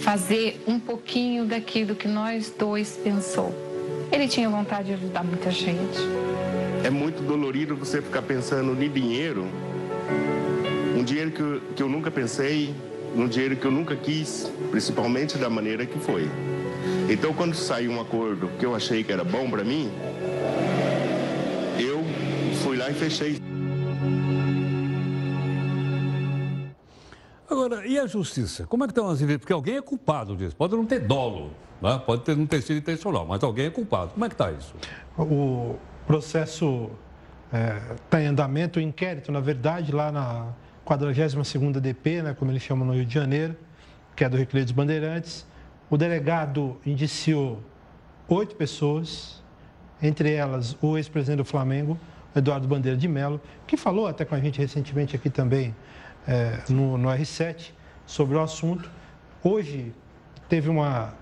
fazer 0.00 0.62
um 0.66 0.78
pouquinho 0.78 1.46
daquilo 1.46 1.94
que 1.94 2.06
nós 2.06 2.52
dois 2.58 3.00
pensou. 3.02 3.54
Ele 4.12 4.28
tinha 4.28 4.50
vontade 4.50 4.88
de 4.88 4.94
ajudar 4.96 5.24
muita 5.24 5.50
gente. 5.50 5.98
É 6.84 6.90
muito 6.90 7.22
dolorido 7.22 7.74
você 7.74 8.02
ficar 8.02 8.20
pensando 8.20 8.70
em 8.84 8.90
dinheiro, 8.90 9.46
um 10.94 11.02
dinheiro 11.02 11.30
que 11.30 11.40
eu, 11.40 11.62
que 11.74 11.82
eu 11.82 11.88
nunca 11.88 12.10
pensei, 12.10 12.74
um 13.16 13.26
dinheiro 13.26 13.56
que 13.56 13.64
eu 13.64 13.72
nunca 13.72 13.96
quis, 13.96 14.52
principalmente 14.70 15.38
da 15.38 15.48
maneira 15.48 15.86
que 15.86 15.98
foi. 15.98 16.28
Então, 17.08 17.32
quando 17.32 17.54
saiu 17.54 17.92
um 17.92 18.00
acordo 18.00 18.50
que 18.58 18.66
eu 18.66 18.74
achei 18.74 19.02
que 19.02 19.10
era 19.10 19.24
bom 19.24 19.48
para 19.48 19.64
mim, 19.64 19.90
e 22.90 22.94
fechei. 22.94 23.42
Agora, 27.48 27.86
e 27.86 27.98
a 27.98 28.06
justiça? 28.06 28.66
Como 28.66 28.84
é 28.84 28.86
que 28.86 28.92
estão 28.92 29.08
as 29.08 29.20
investigações? 29.20 29.40
Porque 29.40 29.52
alguém 29.52 29.76
é 29.76 29.82
culpado 29.82 30.36
disso. 30.36 30.54
Pode 30.54 30.76
não 30.76 30.84
ter 30.84 31.00
dolo, 31.00 31.50
né? 31.80 32.00
pode 32.04 32.22
ter, 32.22 32.36
não 32.36 32.46
ter 32.46 32.60
sido 32.62 32.78
intencional, 32.78 33.26
mas 33.26 33.42
alguém 33.42 33.66
é 33.66 33.70
culpado. 33.70 34.12
Como 34.12 34.24
é 34.24 34.28
que 34.28 34.34
está 34.34 34.52
isso? 34.52 34.74
O 35.16 35.76
processo 36.06 36.90
está 37.46 37.58
é, 37.58 37.96
tá 38.10 38.22
em 38.22 38.26
andamento, 38.26 38.78
o 38.78 38.82
inquérito, 38.82 39.32
na 39.32 39.40
verdade, 39.40 39.92
lá 39.92 40.12
na 40.12 40.52
42ª 40.86 41.80
DP, 41.80 42.22
né, 42.22 42.36
como 42.38 42.50
eles 42.50 42.62
chamam 42.62 42.86
no 42.86 42.94
Rio 42.94 43.04
de 43.04 43.14
Janeiro, 43.14 43.56
que 44.14 44.24
é 44.24 44.28
do 44.28 44.36
Recreio 44.36 44.64
dos 44.64 44.72
Bandeirantes. 44.72 45.46
O 45.90 45.96
delegado 45.96 46.76
indiciou 46.84 47.62
oito 48.28 48.54
pessoas, 48.56 49.42
entre 50.02 50.32
elas 50.32 50.76
o 50.82 50.98
ex-presidente 50.98 51.38
do 51.38 51.44
Flamengo, 51.44 51.98
Eduardo 52.34 52.68
Bandeira 52.68 52.96
de 52.96 53.08
Mello, 53.08 53.40
que 53.66 53.76
falou 53.76 54.06
até 54.06 54.24
com 54.24 54.34
a 54.34 54.40
gente 54.40 54.58
recentemente 54.58 55.16
aqui 55.16 55.30
também 55.30 55.74
é, 56.26 56.60
no, 56.68 56.98
no, 56.98 57.08
R7 57.08 57.70
sobre 58.06 58.36
o 58.36 58.40
assunto. 58.40 58.90
Hoje 59.42 59.92
teve 60.48 60.68
uma, 60.68 61.14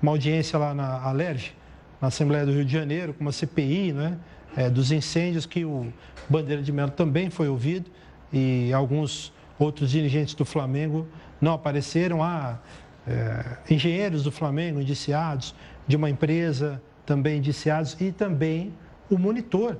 uma 0.00 0.12
audiência 0.12 0.58
lá 0.58 0.74
na 0.74 1.02
Alerj, 1.02 1.54
na 2.00 2.08
Assembleia 2.08 2.46
do 2.46 2.52
Rio 2.52 2.64
de 2.64 2.72
Janeiro, 2.72 3.14
com 3.14 3.22
uma 3.22 3.32
CPI 3.32 3.92
né, 3.92 4.18
é, 4.56 4.70
dos 4.70 4.92
incêndios, 4.92 5.46
que 5.46 5.64
o 5.64 5.92
Bandeira 6.28 6.62
de 6.62 6.72
Mello 6.72 6.90
também 6.90 7.30
foi 7.30 7.48
ouvido 7.48 7.90
e 8.32 8.72
alguns 8.72 9.32
outros 9.58 9.90
dirigentes 9.90 10.34
do 10.34 10.44
Flamengo 10.44 11.06
não 11.40 11.52
apareceram. 11.52 12.22
Há 12.22 12.58
é, 13.06 13.58
engenheiros 13.70 14.22
do 14.22 14.32
Flamengo 14.32 14.80
indiciados, 14.80 15.54
de 15.86 15.96
uma 15.96 16.08
empresa 16.08 16.80
também 17.04 17.38
indiciados 17.38 18.00
e 18.00 18.10
também 18.10 18.72
o 19.10 19.18
monitor 19.18 19.76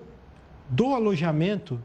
do 0.69 0.95
alojamento 0.95 1.81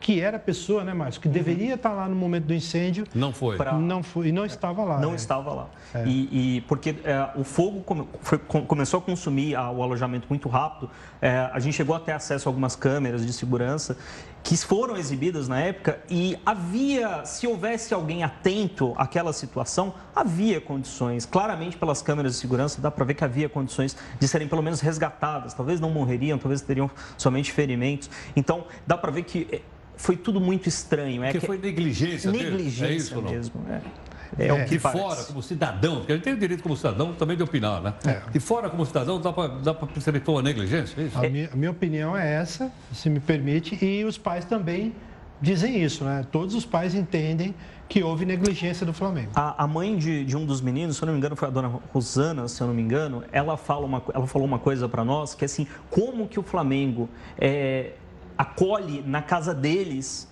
que 0.00 0.18
era 0.18 0.38
a 0.38 0.40
pessoa, 0.40 0.82
né, 0.82 0.94
Márcio, 0.94 1.20
que 1.20 1.28
uhum. 1.28 1.34
deveria 1.34 1.74
estar 1.74 1.92
lá 1.92 2.08
no 2.08 2.16
momento 2.16 2.46
do 2.46 2.54
incêndio. 2.54 3.06
Não 3.14 3.32
foi. 3.32 3.58
Pra... 3.58 3.74
Não 3.74 4.02
foi 4.02 4.28
e 4.28 4.32
não 4.32 4.46
estava 4.46 4.82
lá. 4.82 4.98
Não 4.98 5.12
é. 5.12 5.14
estava 5.14 5.52
lá. 5.52 5.68
É. 5.94 6.04
E, 6.06 6.56
e, 6.56 6.60
porque 6.62 6.96
é, 7.04 7.28
o 7.36 7.44
fogo 7.44 7.82
come, 7.82 8.08
foi, 8.22 8.38
começou 8.38 8.98
a 8.98 9.02
consumir 9.02 9.54
a, 9.54 9.70
o 9.70 9.82
alojamento 9.82 10.26
muito 10.30 10.48
rápido, 10.48 10.90
é, 11.20 11.50
a 11.52 11.60
gente 11.60 11.74
chegou 11.74 11.94
a 11.94 12.00
ter 12.00 12.12
acesso 12.12 12.48
a 12.48 12.50
algumas 12.50 12.74
câmeras 12.74 13.26
de 13.26 13.32
segurança 13.32 13.96
que 14.42 14.56
foram 14.56 14.96
exibidas 14.96 15.48
na 15.48 15.60
época 15.60 16.00
e 16.08 16.36
havia, 16.44 17.24
se 17.24 17.46
houvesse 17.46 17.92
alguém 17.92 18.22
atento 18.22 18.94
àquela 18.96 19.32
situação, 19.32 19.94
havia 20.14 20.60
condições. 20.60 21.26
Claramente, 21.26 21.76
pelas 21.76 22.02
câmeras 22.02 22.32
de 22.32 22.38
segurança, 22.38 22.80
dá 22.80 22.90
para 22.90 23.04
ver 23.04 23.14
que 23.14 23.24
havia 23.24 23.48
condições 23.48 23.96
de 24.18 24.28
serem 24.28 24.48
pelo 24.48 24.62
menos 24.62 24.80
resgatadas. 24.80 25.54
Talvez 25.54 25.80
não 25.80 25.90
morreriam, 25.90 26.38
talvez 26.38 26.60
teriam 26.60 26.90
somente 27.16 27.52
ferimentos. 27.52 28.10
Então, 28.34 28.64
dá 28.86 28.96
para 28.96 29.10
ver 29.10 29.24
que 29.24 29.46
é, 29.52 29.60
foi 29.96 30.16
tudo 30.16 30.40
muito 30.40 30.68
estranho. 30.68 31.22
É 31.22 31.32
que 31.32 31.40
foi 31.40 31.58
negligência 31.58 32.30
Negligência 32.30 32.86
é 32.86 32.92
isso, 32.94 33.22
mesmo. 33.22 33.62
É. 33.68 33.80
É, 34.38 34.46
é, 34.46 34.52
o 34.52 34.64
que 34.66 34.78
fora, 34.78 35.24
como 35.24 35.42
cidadão, 35.42 35.96
porque 35.96 36.12
a 36.12 36.14
gente 36.14 36.24
tem 36.24 36.34
o 36.34 36.38
direito 36.38 36.62
como 36.62 36.76
cidadão 36.76 37.12
também 37.14 37.36
de 37.36 37.42
opinar, 37.42 37.80
né? 37.80 37.94
É. 38.06 38.22
E 38.34 38.40
fora, 38.40 38.70
como 38.70 38.84
cidadão, 38.86 39.20
dá 39.20 39.32
para 39.32 39.86
perceber 39.88 40.20
que 40.20 40.26
foi 40.26 40.34
uma 40.36 40.42
negligência, 40.42 41.00
é 41.00 41.06
isso? 41.06 41.18
A 41.18 41.28
minha, 41.28 41.50
a 41.52 41.56
minha 41.56 41.70
opinião 41.70 42.16
é 42.16 42.34
essa, 42.34 42.70
se 42.92 43.10
me 43.10 43.20
permite, 43.20 43.82
e 43.84 44.04
os 44.04 44.16
pais 44.16 44.44
também 44.44 44.94
dizem 45.40 45.82
isso, 45.82 46.04
né? 46.04 46.24
Todos 46.30 46.54
os 46.54 46.64
pais 46.64 46.94
entendem 46.94 47.54
que 47.88 48.04
houve 48.04 48.24
negligência 48.24 48.86
do 48.86 48.92
Flamengo. 48.92 49.32
A, 49.34 49.64
a 49.64 49.66
mãe 49.66 49.96
de, 49.96 50.24
de, 50.24 50.36
um 50.36 50.46
dos 50.46 50.60
meninos, 50.60 50.96
se 50.96 51.02
eu 51.02 51.06
não 51.06 51.12
me 51.12 51.18
engano, 51.18 51.34
foi 51.34 51.48
a 51.48 51.50
dona 51.50 51.68
Rosana, 51.92 52.46
se 52.46 52.60
eu 52.60 52.68
não 52.68 52.74
me 52.74 52.82
engano, 52.82 53.24
ela, 53.32 53.56
fala 53.56 53.84
uma, 53.84 54.02
ela 54.14 54.26
falou 54.28 54.46
uma 54.46 54.60
coisa 54.60 54.88
para 54.88 55.04
nós 55.04 55.34
que 55.34 55.44
é 55.44 55.46
assim, 55.46 55.66
como 55.90 56.28
que 56.28 56.38
o 56.38 56.42
Flamengo 56.42 57.08
é, 57.36 57.94
acolhe 58.38 59.02
na 59.04 59.22
casa 59.22 59.52
deles 59.52 60.28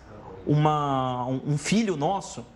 uma, 0.47 1.27
um 1.27 1.59
filho 1.59 1.97
nosso 1.97 2.47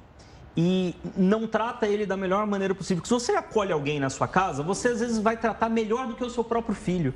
e 0.57 0.95
não 1.17 1.47
trata 1.47 1.87
ele 1.87 2.05
da 2.05 2.17
melhor 2.17 2.47
maneira 2.47 2.75
possível. 2.75 3.05
Se 3.05 3.11
você 3.11 3.33
acolhe 3.33 3.73
alguém 3.73 3.99
na 3.99 4.11
sua 4.11 4.29
casa, 4.29 4.63
você 4.63 4.89
às 4.89 5.01
vezes 5.01 5.19
vai 5.19 5.37
tratar 5.37 5.69
melhor 5.69 6.07
do 6.07 6.15
que 6.15 6.25
o 6.25 6.31
seu 6.31 6.45
próprio 6.45 6.75
filho. 6.75 7.15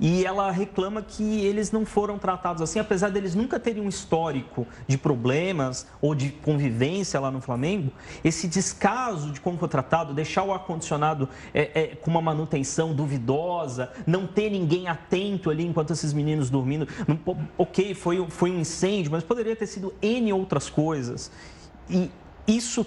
E 0.00 0.24
ela 0.24 0.50
reclama 0.50 1.00
que 1.00 1.44
eles 1.44 1.70
não 1.70 1.86
foram 1.86 2.18
tratados 2.18 2.60
assim, 2.60 2.80
apesar 2.80 3.10
deles 3.10 3.36
nunca 3.36 3.60
terem 3.60 3.80
um 3.80 3.88
histórico 3.88 4.66
de 4.88 4.98
problemas 4.98 5.86
ou 6.00 6.12
de 6.12 6.30
convivência 6.30 7.20
lá 7.20 7.30
no 7.30 7.40
Flamengo. 7.40 7.92
Esse 8.24 8.48
descaso 8.48 9.30
de 9.30 9.40
como 9.40 9.58
foi 9.58 9.68
tratado, 9.68 10.12
deixar 10.12 10.42
o 10.42 10.52
ar-condicionado 10.52 11.28
é, 11.54 11.70
é, 11.72 11.86
com 11.94 12.10
uma 12.10 12.20
manutenção 12.20 12.92
duvidosa, 12.92 13.92
não 14.04 14.26
ter 14.26 14.50
ninguém 14.50 14.88
atento 14.88 15.50
ali 15.50 15.64
enquanto 15.64 15.92
esses 15.92 16.12
meninos 16.12 16.50
dormindo. 16.50 16.88
Não, 17.06 17.16
ok, 17.56 17.94
foi, 17.94 18.26
foi 18.28 18.50
um 18.50 18.58
incêndio, 18.58 19.12
mas 19.12 19.22
poderia 19.22 19.54
ter 19.54 19.68
sido 19.68 19.94
N 20.02 20.32
outras 20.32 20.68
coisas. 20.68 21.30
E 21.88 22.10
isso 22.46 22.86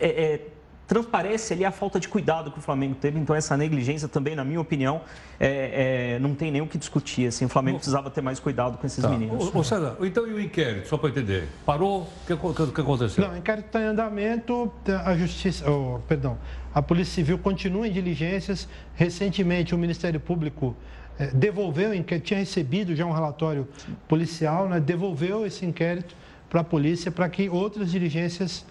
é, 0.00 0.08
é 0.08 0.40
transparece 0.88 1.52
ali 1.52 1.66
a 1.66 1.70
falta 1.70 2.00
de 2.00 2.08
cuidado 2.08 2.50
que 2.50 2.58
o 2.58 2.62
Flamengo 2.62 2.94
teve. 2.94 3.18
Então, 3.20 3.36
essa 3.36 3.56
negligência 3.58 4.08
também, 4.08 4.34
na 4.34 4.42
minha 4.42 4.60
opinião, 4.60 5.02
é, 5.38 6.14
é, 6.14 6.18
não 6.18 6.34
tem 6.34 6.50
nem 6.50 6.62
o 6.62 6.66
que 6.66 6.78
discutir. 6.78 7.26
Assim, 7.26 7.44
o 7.44 7.48
Flamengo 7.48 7.76
precisava 7.76 8.10
ter 8.10 8.22
mais 8.22 8.40
cuidado 8.40 8.78
com 8.78 8.86
esses 8.86 9.02
tá. 9.02 9.10
meninos. 9.10 9.54
Ô, 9.54 9.62
César, 9.62 9.98
então 10.00 10.26
e 10.26 10.32
o 10.32 10.40
inquérito, 10.40 10.88
só 10.88 10.96
para 10.96 11.10
entender? 11.10 11.46
Parou? 11.66 12.02
O 12.02 12.26
que, 12.26 12.34
que, 12.34 12.72
que, 12.72 12.80
aconteceu? 12.80 13.22
Não, 13.22 13.34
o 13.34 13.36
inquérito 13.36 13.66
está 13.66 13.82
em 13.82 13.84
andamento. 13.84 14.72
A 15.04 15.14
Justiça, 15.14 15.70
oh, 15.70 16.00
perdão, 16.08 16.38
a 16.74 16.80
Polícia 16.80 17.14
Civil 17.16 17.38
continua 17.38 17.86
em 17.86 17.92
diligências. 17.92 18.66
Recentemente, 18.94 19.74
o 19.74 19.78
Ministério 19.78 20.18
Público 20.18 20.74
é, 21.18 21.26
devolveu, 21.26 21.90
tinha 22.22 22.40
recebido 22.40 22.96
já 22.96 23.04
um 23.04 23.12
relatório 23.12 23.68
policial, 24.08 24.66
né, 24.66 24.80
devolveu 24.80 25.44
esse 25.44 25.66
inquérito 25.66 26.16
para 26.48 26.60
a 26.60 26.64
polícia 26.64 27.10
para 27.10 27.28
que 27.28 27.48
outras 27.48 27.90
diligências 27.90 28.64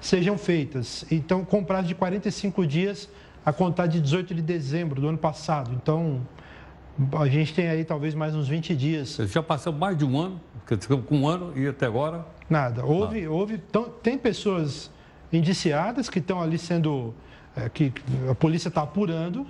sejam 0.00 0.38
feitas. 0.38 1.04
Então, 1.10 1.44
com 1.44 1.64
prazo 1.64 1.88
de 1.88 1.94
45 1.94 2.66
dias 2.66 3.08
a 3.44 3.52
contar 3.52 3.86
de 3.86 4.00
18 4.00 4.34
de 4.34 4.42
dezembro 4.42 5.00
do 5.00 5.08
ano 5.08 5.18
passado. 5.18 5.72
Então, 5.74 6.20
a 7.18 7.26
gente 7.28 7.54
tem 7.54 7.68
aí 7.68 7.84
talvez 7.84 8.14
mais 8.14 8.34
uns 8.34 8.48
20 8.48 8.74
dias. 8.74 9.16
Já 9.26 9.42
passou 9.42 9.72
mais 9.72 9.96
de 9.96 10.04
um 10.04 10.18
ano, 10.18 10.40
com 11.06 11.18
um 11.18 11.28
ano 11.28 11.52
e 11.56 11.66
até 11.66 11.86
agora? 11.86 12.26
Nada. 12.48 12.84
Houve, 12.84 13.22
Nada. 13.22 13.32
houve 13.32 13.62
tem 14.02 14.16
pessoas 14.16 14.90
indiciadas 15.32 16.08
que 16.08 16.18
estão 16.18 16.40
ali 16.40 16.58
sendo, 16.58 17.14
é, 17.56 17.68
que 17.68 17.92
a 18.30 18.34
polícia 18.34 18.68
está 18.68 18.82
apurando. 18.82 19.46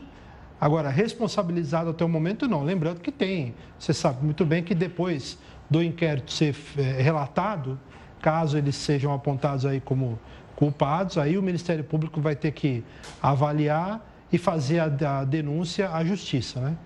Agora, 0.60 0.88
responsabilizado 0.88 1.90
até 1.90 2.04
o 2.04 2.08
momento, 2.08 2.48
não. 2.48 2.64
Lembrando 2.64 3.00
que 3.00 3.12
tem, 3.12 3.54
você 3.78 3.92
sabe 3.92 4.24
muito 4.24 4.44
bem 4.44 4.62
que 4.62 4.74
depois 4.74 5.38
do 5.68 5.82
inquérito 5.82 6.32
ser 6.32 6.54
é, 6.76 7.02
relatado, 7.02 7.78
caso 8.20 8.56
eles 8.56 8.76
sejam 8.76 9.12
apontados 9.12 9.66
aí 9.66 9.80
como 9.80 10.18
culpados, 10.54 11.18
aí 11.18 11.36
o 11.36 11.42
Ministério 11.42 11.84
Público 11.84 12.20
vai 12.20 12.34
ter 12.34 12.52
que 12.52 12.82
avaliar 13.22 14.04
e 14.32 14.38
fazer 14.38 14.80
a, 14.80 15.20
a 15.20 15.24
denúncia 15.24 15.90
à 15.90 16.04
Justiça, 16.04 16.60
né? 16.60 16.76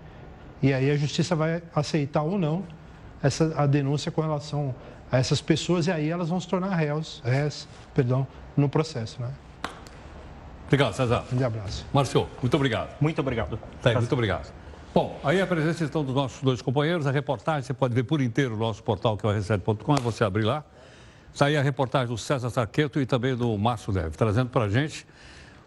E 0.61 0.73
aí 0.73 0.91
a 0.91 0.95
Justiça 0.95 1.35
vai 1.35 1.63
aceitar 1.73 2.21
ou 2.21 2.37
não 2.37 2.63
essa, 3.23 3.53
a 3.57 3.65
denúncia 3.65 4.11
com 4.11 4.21
relação 4.21 4.75
a 5.11 5.17
essas 5.17 5.41
pessoas 5.41 5.87
e 5.87 5.91
aí 5.91 6.09
elas 6.09 6.29
vão 6.29 6.39
se 6.39 6.47
tornar 6.47 6.75
réus, 6.75 7.21
réus 7.25 7.67
perdão, 7.93 8.27
no 8.55 8.69
processo, 8.69 9.21
né? 9.21 9.31
Obrigado, 10.67 10.93
César. 10.93 11.25
Um 11.33 11.45
abraço. 11.45 11.85
Márcio, 11.93 12.27
muito 12.41 12.55
obrigado. 12.55 12.95
Muito 13.01 13.19
obrigado. 13.19 13.59
Tá, 13.81 13.93
muito 13.93 14.13
obrigado. 14.13 14.60
Bom, 14.93 15.17
aí 15.23 15.39
a 15.39 15.47
presença 15.47 15.85
então 15.85 16.03
dos 16.03 16.13
nossos 16.13 16.41
dois 16.43 16.61
companheiros, 16.61 17.07
a 17.07 17.11
reportagem, 17.11 17.63
você 17.63 17.73
pode 17.73 17.95
ver 17.95 18.03
por 18.03 18.21
inteiro 18.21 18.55
o 18.55 18.57
nosso 18.57 18.83
portal 18.83 19.15
que 19.15 19.25
é 19.25 19.29
o 19.29 19.31
r7.com, 19.31 19.95
é 19.95 20.01
você 20.01 20.21
abrir 20.21 20.43
lá. 20.43 20.65
Está 21.33 21.45
aí 21.45 21.55
a 21.55 21.61
reportagem 21.61 22.09
do 22.09 22.17
César 22.17 22.49
Sarqueto 22.49 22.99
e 22.99 23.05
também 23.05 23.33
do 23.33 23.57
Márcio 23.57 23.93
Leve, 23.93 24.17
trazendo 24.17 24.49
para 24.49 24.65
a 24.65 24.69
gente 24.69 25.07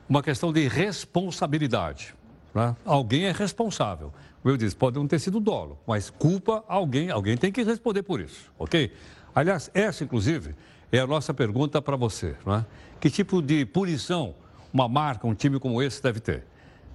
uma 0.06 0.22
questão 0.22 0.52
de 0.52 0.68
responsabilidade. 0.68 2.14
Né? 2.54 2.76
Alguém 2.84 3.24
é 3.24 3.32
responsável. 3.32 4.12
Como 4.42 4.52
eu 4.52 4.58
disse, 4.58 4.76
pode 4.76 4.98
não 4.98 5.08
ter 5.08 5.18
sido 5.18 5.40
dolo, 5.40 5.78
mas 5.86 6.10
culpa 6.10 6.62
alguém, 6.68 7.10
alguém 7.10 7.34
tem 7.34 7.50
que 7.50 7.62
responder 7.62 8.02
por 8.02 8.20
isso, 8.20 8.52
ok? 8.58 8.92
Aliás, 9.34 9.70
essa, 9.72 10.04
inclusive, 10.04 10.54
é 10.92 10.98
a 10.98 11.06
nossa 11.06 11.32
pergunta 11.32 11.80
para 11.80 11.96
você. 11.96 12.36
Né? 12.44 12.62
Que 13.00 13.08
tipo 13.08 13.40
de 13.40 13.64
punição 13.64 14.34
uma 14.70 14.86
marca, 14.86 15.26
um 15.26 15.34
time 15.34 15.58
como 15.58 15.80
esse 15.82 16.02
deve 16.02 16.20
ter? 16.20 16.44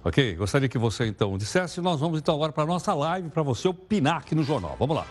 Ok? 0.02 0.34
Gostaria 0.36 0.68
que 0.68 0.78
você, 0.78 1.06
então, 1.06 1.36
dissesse. 1.36 1.80
Nós 1.80 2.00
vamos, 2.00 2.18
então, 2.20 2.34
agora 2.34 2.52
para 2.52 2.62
a 2.62 2.66
nossa 2.66 2.94
live, 2.94 3.28
para 3.28 3.42
você 3.42 3.68
opinar 3.68 4.18
aqui 4.18 4.34
no 4.34 4.42
jornal. 4.42 4.76
Vamos 4.78 4.96
lá. 4.96 5.06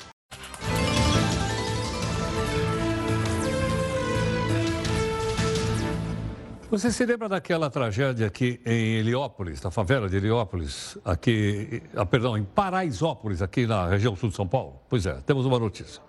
Você 6.71 6.91
se 6.91 7.03
lembra 7.03 7.27
daquela 7.27 7.67
tragédia 7.67 8.27
aqui 8.27 8.61
em 8.63 8.97
Heliópolis, 8.97 9.59
na 9.59 9.71
favela 9.71 10.07
de 10.07 10.17
Heliópolis, 10.17 10.99
aqui, 11.03 11.81
ah, 11.95 12.05
perdão, 12.05 12.37
em 12.37 12.43
Paraisópolis, 12.43 13.41
aqui 13.41 13.65
na 13.65 13.87
região 13.87 14.15
sul 14.15 14.29
de 14.29 14.35
São 14.35 14.47
Paulo? 14.47 14.79
Pois 14.87 15.07
é, 15.07 15.15
temos 15.25 15.47
uma 15.47 15.57
notícia. 15.57 15.99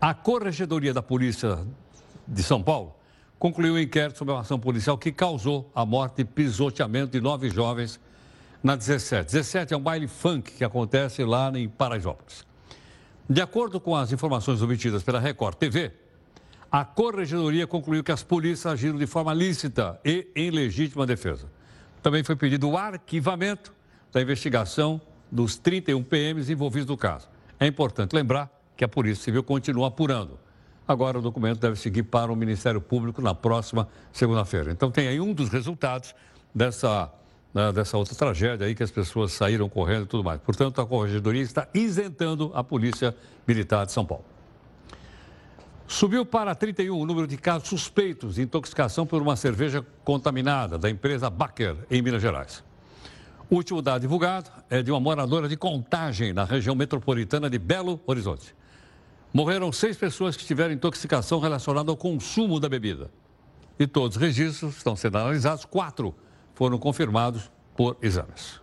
A 0.00 0.14
Corregedoria 0.14 0.94
da 0.94 1.02
Polícia 1.02 1.58
de 2.26 2.42
São 2.42 2.62
Paulo 2.62 2.94
concluiu 3.42 3.74
um 3.74 3.78
inquérito 3.80 4.18
sobre 4.18 4.32
uma 4.32 4.42
ação 4.42 4.56
policial 4.56 4.96
que 4.96 5.10
causou 5.10 5.68
a 5.74 5.84
morte 5.84 6.22
e 6.22 6.24
pisoteamento 6.24 7.10
de 7.10 7.20
nove 7.20 7.50
jovens 7.50 7.98
na 8.62 8.76
17. 8.76 9.32
17 9.32 9.74
é 9.74 9.76
um 9.76 9.80
baile 9.80 10.06
funk 10.06 10.52
que 10.52 10.62
acontece 10.62 11.24
lá 11.24 11.50
em 11.52 11.68
Paraisópolis. 11.68 12.46
De 13.28 13.40
acordo 13.42 13.80
com 13.80 13.96
as 13.96 14.12
informações 14.12 14.62
obtidas 14.62 15.02
pela 15.02 15.18
Record 15.18 15.56
TV, 15.56 15.90
a 16.70 16.84
Corregedoria 16.84 17.66
concluiu 17.66 18.04
que 18.04 18.12
as 18.12 18.22
polícias 18.22 18.74
agiram 18.74 18.96
de 18.96 19.08
forma 19.08 19.34
lícita 19.34 19.98
e 20.04 20.28
em 20.36 20.48
legítima 20.48 21.04
defesa. 21.04 21.50
Também 22.00 22.22
foi 22.22 22.36
pedido 22.36 22.70
o 22.70 22.76
arquivamento 22.78 23.74
da 24.12 24.22
investigação 24.22 25.00
dos 25.32 25.58
31 25.58 26.00
PMs 26.04 26.48
envolvidos 26.48 26.86
no 26.86 26.96
caso. 26.96 27.28
É 27.58 27.66
importante 27.66 28.14
lembrar 28.14 28.48
que 28.76 28.84
a 28.84 28.88
Polícia 28.88 29.24
Civil 29.24 29.42
continua 29.42 29.88
apurando. 29.88 30.38
Agora 30.92 31.18
o 31.18 31.22
documento 31.22 31.58
deve 31.58 31.76
seguir 31.76 32.02
para 32.02 32.30
o 32.30 32.36
Ministério 32.36 32.78
Público 32.78 33.22
na 33.22 33.34
próxima 33.34 33.88
segunda-feira. 34.12 34.70
Então 34.70 34.90
tem 34.90 35.08
aí 35.08 35.18
um 35.18 35.32
dos 35.32 35.48
resultados 35.48 36.14
dessa, 36.54 37.10
né, 37.54 37.72
dessa 37.72 37.96
outra 37.96 38.14
tragédia 38.14 38.66
aí 38.66 38.74
que 38.74 38.82
as 38.82 38.90
pessoas 38.90 39.32
saíram 39.32 39.70
correndo 39.70 40.02
e 40.02 40.06
tudo 40.06 40.22
mais. 40.22 40.38
Portanto, 40.42 40.82
a 40.82 40.86
Corregedoria 40.86 41.40
está 41.40 41.66
isentando 41.72 42.52
a 42.54 42.62
Polícia 42.62 43.16
Militar 43.48 43.86
de 43.86 43.92
São 43.92 44.04
Paulo. 44.04 44.26
Subiu 45.88 46.26
para 46.26 46.54
31 46.54 47.00
o 47.00 47.06
número 47.06 47.26
de 47.26 47.38
casos 47.38 47.70
suspeitos 47.70 48.34
de 48.34 48.42
intoxicação 48.42 49.06
por 49.06 49.22
uma 49.22 49.34
cerveja 49.34 49.82
contaminada 50.04 50.76
da 50.76 50.90
empresa 50.90 51.30
Baker, 51.30 51.74
em 51.90 52.02
Minas 52.02 52.20
Gerais. 52.20 52.62
O 53.48 53.54
último 53.56 53.80
dado 53.80 54.02
divulgado 54.02 54.50
é 54.68 54.82
de 54.82 54.90
uma 54.90 55.00
moradora 55.00 55.48
de 55.48 55.56
Contagem, 55.56 56.34
na 56.34 56.44
região 56.44 56.74
metropolitana 56.74 57.48
de 57.48 57.58
Belo 57.58 57.98
Horizonte. 58.06 58.54
Morreram 59.32 59.72
seis 59.72 59.96
pessoas 59.96 60.36
que 60.36 60.44
tiveram 60.44 60.74
intoxicação 60.74 61.40
relacionada 61.40 61.90
ao 61.90 61.96
consumo 61.96 62.60
da 62.60 62.68
bebida. 62.68 63.10
E 63.78 63.86
todos 63.86 64.16
os 64.16 64.22
registros 64.22 64.76
estão 64.76 64.94
sendo 64.94 65.18
analisados, 65.18 65.64
quatro 65.64 66.14
foram 66.54 66.78
confirmados 66.78 67.50
por 67.74 67.96
exames. 68.02 68.60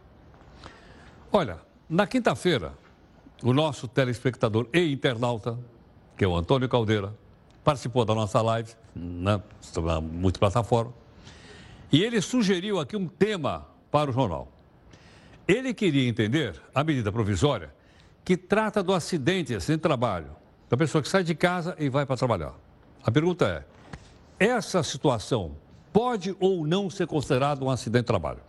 Olha, 1.32 1.60
na 1.90 2.06
quinta-feira, 2.06 2.74
o 3.44 3.52
nosso 3.52 3.88
telespectador 3.88 4.68
e 4.72 4.92
internauta 4.92 5.58
que 6.20 6.26
é 6.26 6.28
o 6.28 6.36
Antônio 6.36 6.68
Caldeira, 6.68 7.16
participou 7.64 8.04
da 8.04 8.14
nossa 8.14 8.42
live 8.42 8.74
na, 8.94 9.42
na 9.82 10.02
multiplataforma, 10.02 10.94
e 11.90 12.04
ele 12.04 12.20
sugeriu 12.20 12.78
aqui 12.78 12.98
um 12.98 13.08
tema 13.08 13.66
para 13.90 14.10
o 14.10 14.14
jornal. 14.14 14.52
Ele 15.48 15.74
queria 15.74 16.10
entender 16.10 16.62
a 16.76 16.84
medida 16.84 17.10
provisória 17.10 17.74
que 18.26 18.36
trata 18.36 18.84
do 18.84 18.94
acidente 18.94 19.56
de 19.56 19.78
trabalho, 19.78 20.36
da 20.70 20.78
pessoa 20.78 21.02
que 21.02 21.10
sai 21.10 21.24
de 21.24 21.34
casa 21.34 21.76
e 21.80 21.90
vai 21.90 22.06
para 22.06 22.16
trabalhar. 22.16 22.54
A 23.04 23.12
pergunta 23.12 23.46
é: 24.40 24.46
essa 24.46 24.84
situação 24.84 25.56
pode 25.92 26.36
ou 26.40 26.66
não 26.66 26.90
ser 26.90 27.08
considerada 27.08 27.64
um 27.66 27.70
acidente 27.70 28.04
de 28.04 28.08
trabalho? 28.08 28.40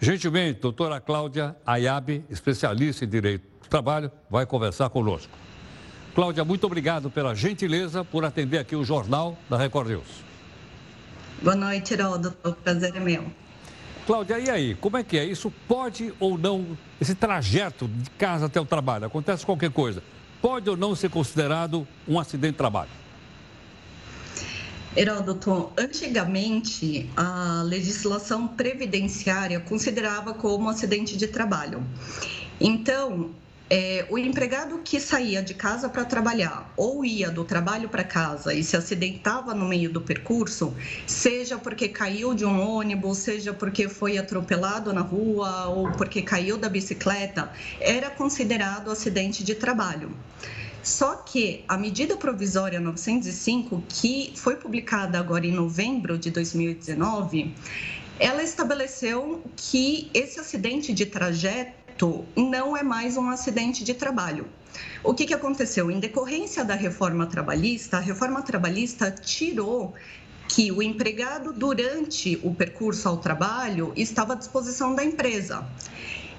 Gentilmente, 0.00 0.60
doutora 0.60 1.00
Cláudia 1.00 1.56
Ayabe, 1.66 2.24
especialista 2.28 3.04
em 3.04 3.08
direito 3.08 3.44
do 3.62 3.68
trabalho, 3.68 4.10
vai 4.30 4.46
conversar 4.46 4.90
conosco. 4.90 5.32
Cláudia, 6.14 6.44
muito 6.44 6.64
obrigado 6.64 7.10
pela 7.10 7.34
gentileza 7.34 8.04
por 8.04 8.24
atender 8.24 8.58
aqui 8.58 8.74
o 8.74 8.84
Jornal 8.84 9.36
da 9.48 9.56
Record 9.56 9.88
News. 9.88 10.24
Boa 11.42 11.54
noite, 11.54 11.94
Heródoto. 11.94 12.36
O 12.48 12.52
prazer 12.52 12.94
é 12.96 13.00
meu. 13.00 13.24
Cláudia, 14.06 14.38
e 14.38 14.50
aí? 14.50 14.74
Como 14.74 14.96
é 14.96 15.04
que 15.04 15.18
é? 15.18 15.24
Isso 15.24 15.52
pode 15.68 16.12
ou 16.18 16.38
não, 16.38 16.76
esse 17.00 17.14
trajeto 17.14 17.86
de 17.86 18.10
casa 18.10 18.46
até 18.46 18.60
o 18.60 18.64
trabalho, 18.64 19.04
acontece 19.04 19.44
qualquer 19.44 19.70
coisa, 19.70 20.02
pode 20.40 20.68
ou 20.70 20.76
não 20.76 20.94
ser 20.94 21.10
considerado 21.10 21.86
um 22.06 22.18
acidente 22.18 22.52
de 22.52 22.58
trabalho? 22.58 22.90
Heródoto, 24.96 25.70
antigamente 25.78 27.08
a 27.16 27.62
legislação 27.64 28.48
previdenciária 28.48 29.60
considerava 29.60 30.34
como 30.34 30.68
acidente 30.68 31.16
de 31.16 31.28
trabalho. 31.28 31.84
Então, 32.60 33.30
é, 33.70 34.06
o 34.08 34.16
empregado 34.16 34.78
que 34.78 34.98
saía 34.98 35.42
de 35.42 35.52
casa 35.54 35.88
para 35.88 36.04
trabalhar 36.04 36.72
ou 36.76 37.04
ia 37.04 37.30
do 37.30 37.44
trabalho 37.44 37.88
para 37.88 38.02
casa 38.02 38.54
e 38.54 38.64
se 38.64 38.76
acidentava 38.76 39.54
no 39.54 39.68
meio 39.68 39.90
do 39.90 40.00
percurso, 40.00 40.74
seja 41.06 41.58
porque 41.58 41.88
caiu 41.88 42.34
de 42.34 42.44
um 42.44 42.60
ônibus, 42.60 43.18
seja 43.18 43.52
porque 43.52 43.88
foi 43.88 44.16
atropelado 44.16 44.92
na 44.92 45.02
rua 45.02 45.66
ou 45.66 45.92
porque 45.92 46.22
caiu 46.22 46.56
da 46.56 46.68
bicicleta, 46.68 47.52
era 47.80 48.10
considerado 48.10 48.90
acidente 48.90 49.44
de 49.44 49.54
trabalho. 49.54 50.10
Só 50.82 51.16
que 51.16 51.64
a 51.68 51.76
medida 51.76 52.16
provisória 52.16 52.80
905, 52.80 53.82
que 53.88 54.32
foi 54.36 54.56
publicada 54.56 55.18
agora 55.18 55.46
em 55.46 55.52
novembro 55.52 56.16
de 56.16 56.30
2019, 56.30 57.52
ela 58.18 58.42
estabeleceu 58.42 59.42
que 59.56 60.10
esse 60.14 60.40
acidente 60.40 60.92
de 60.92 61.04
trajeto 61.04 61.77
não 62.36 62.76
é 62.76 62.82
mais 62.82 63.16
um 63.16 63.28
acidente 63.30 63.82
de 63.82 63.94
trabalho. 63.94 64.46
O 65.02 65.14
que, 65.14 65.26
que 65.26 65.34
aconteceu? 65.34 65.90
Em 65.90 65.98
decorrência 65.98 66.64
da 66.64 66.74
reforma 66.74 67.26
trabalhista, 67.26 67.96
a 67.96 68.00
reforma 68.00 68.42
trabalhista 68.42 69.10
tirou 69.10 69.94
que 70.48 70.72
o 70.72 70.82
empregado, 70.82 71.52
durante 71.52 72.38
o 72.42 72.54
percurso 72.54 73.08
ao 73.08 73.18
trabalho, 73.18 73.92
estava 73.96 74.32
à 74.32 74.36
disposição 74.36 74.94
da 74.94 75.04
empresa. 75.04 75.66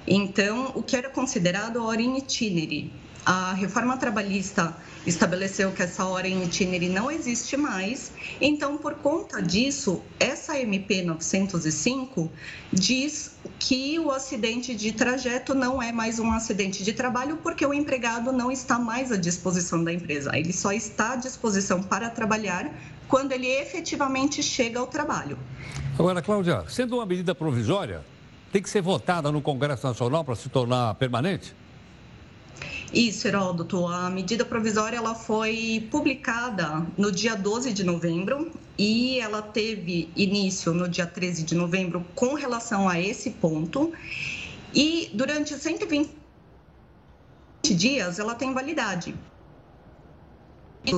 Então, 0.06 0.72
o 0.74 0.82
que 0.82 0.96
era 0.96 1.08
considerado 1.08 1.84
hora 1.84 2.02
in 2.02 2.16
itinere. 2.16 2.92
A 3.24 3.52
reforma 3.52 3.96
trabalhista 3.98 4.74
estabeleceu 5.06 5.70
que 5.72 5.82
essa 5.82 6.04
hora 6.06 6.26
em 6.26 6.42
itinere 6.44 6.88
não 6.88 7.10
existe 7.10 7.56
mais. 7.56 8.12
Então, 8.40 8.78
por 8.78 8.94
conta 8.94 9.42
disso, 9.42 10.02
essa 10.18 10.58
MP 10.58 11.02
905 11.02 12.30
diz 12.72 13.36
que 13.58 13.98
o 13.98 14.10
acidente 14.10 14.74
de 14.74 14.92
trajeto 14.92 15.54
não 15.54 15.82
é 15.82 15.92
mais 15.92 16.18
um 16.18 16.32
acidente 16.32 16.82
de 16.82 16.92
trabalho 16.92 17.38
porque 17.42 17.64
o 17.64 17.74
empregado 17.74 18.32
não 18.32 18.50
está 18.50 18.78
mais 18.78 19.12
à 19.12 19.16
disposição 19.16 19.84
da 19.84 19.92
empresa. 19.92 20.36
Ele 20.36 20.52
só 20.52 20.72
está 20.72 21.12
à 21.12 21.16
disposição 21.16 21.82
para 21.82 22.08
trabalhar 22.08 22.70
quando 23.06 23.32
ele 23.32 23.48
efetivamente 23.48 24.42
chega 24.42 24.78
ao 24.78 24.86
trabalho. 24.86 25.38
Agora, 25.98 26.22
Cláudia, 26.22 26.64
sendo 26.68 26.96
uma 26.96 27.04
medida 27.04 27.34
provisória, 27.34 28.02
tem 28.52 28.62
que 28.62 28.70
ser 28.70 28.80
votada 28.80 29.30
no 29.30 29.42
Congresso 29.42 29.86
Nacional 29.86 30.24
para 30.24 30.34
se 30.34 30.48
tornar 30.48 30.94
permanente? 30.94 31.54
Isso, 32.92 33.28
Heródoto. 33.28 33.86
A 33.86 34.10
medida 34.10 34.44
provisória 34.44 34.96
ela 34.96 35.14
foi 35.14 35.86
publicada 35.90 36.84
no 36.96 37.12
dia 37.12 37.36
12 37.36 37.72
de 37.72 37.84
novembro 37.84 38.50
e 38.76 39.20
ela 39.20 39.40
teve 39.40 40.10
início 40.16 40.74
no 40.74 40.88
dia 40.88 41.06
13 41.06 41.44
de 41.44 41.54
novembro 41.54 42.04
com 42.14 42.34
relação 42.34 42.88
a 42.88 43.00
esse 43.00 43.30
ponto. 43.30 43.92
E 44.74 45.08
durante 45.14 45.54
120 45.54 46.10
dias 47.62 48.18
ela 48.18 48.34
tem 48.34 48.52
validade. 48.52 49.14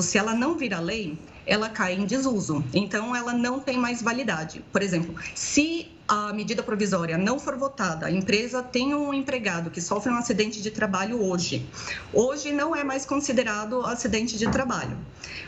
Se 0.00 0.16
ela 0.16 0.32
não 0.34 0.56
vira 0.56 0.80
lei, 0.80 1.18
ela 1.44 1.68
cai 1.68 1.94
em 1.94 2.06
desuso. 2.06 2.64
Então, 2.72 3.14
ela 3.14 3.32
não 3.32 3.58
tem 3.58 3.76
mais 3.76 4.00
validade. 4.00 4.64
Por 4.72 4.80
exemplo, 4.80 5.14
se 5.34 5.90
a 6.12 6.30
medida 6.30 6.62
provisória 6.62 7.16
não 7.16 7.38
for 7.38 7.56
votada, 7.56 8.04
a 8.04 8.10
empresa 8.10 8.62
tem 8.62 8.94
um 8.94 9.14
empregado 9.14 9.70
que 9.70 9.80
sofre 9.80 10.12
um 10.12 10.16
acidente 10.16 10.60
de 10.60 10.70
trabalho 10.70 11.22
hoje. 11.24 11.66
Hoje 12.12 12.52
não 12.52 12.76
é 12.76 12.84
mais 12.84 13.06
considerado 13.06 13.80
acidente 13.80 14.36
de 14.36 14.46
trabalho. 14.50 14.98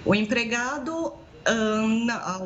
O 0.06 0.14
empregado 0.14 1.12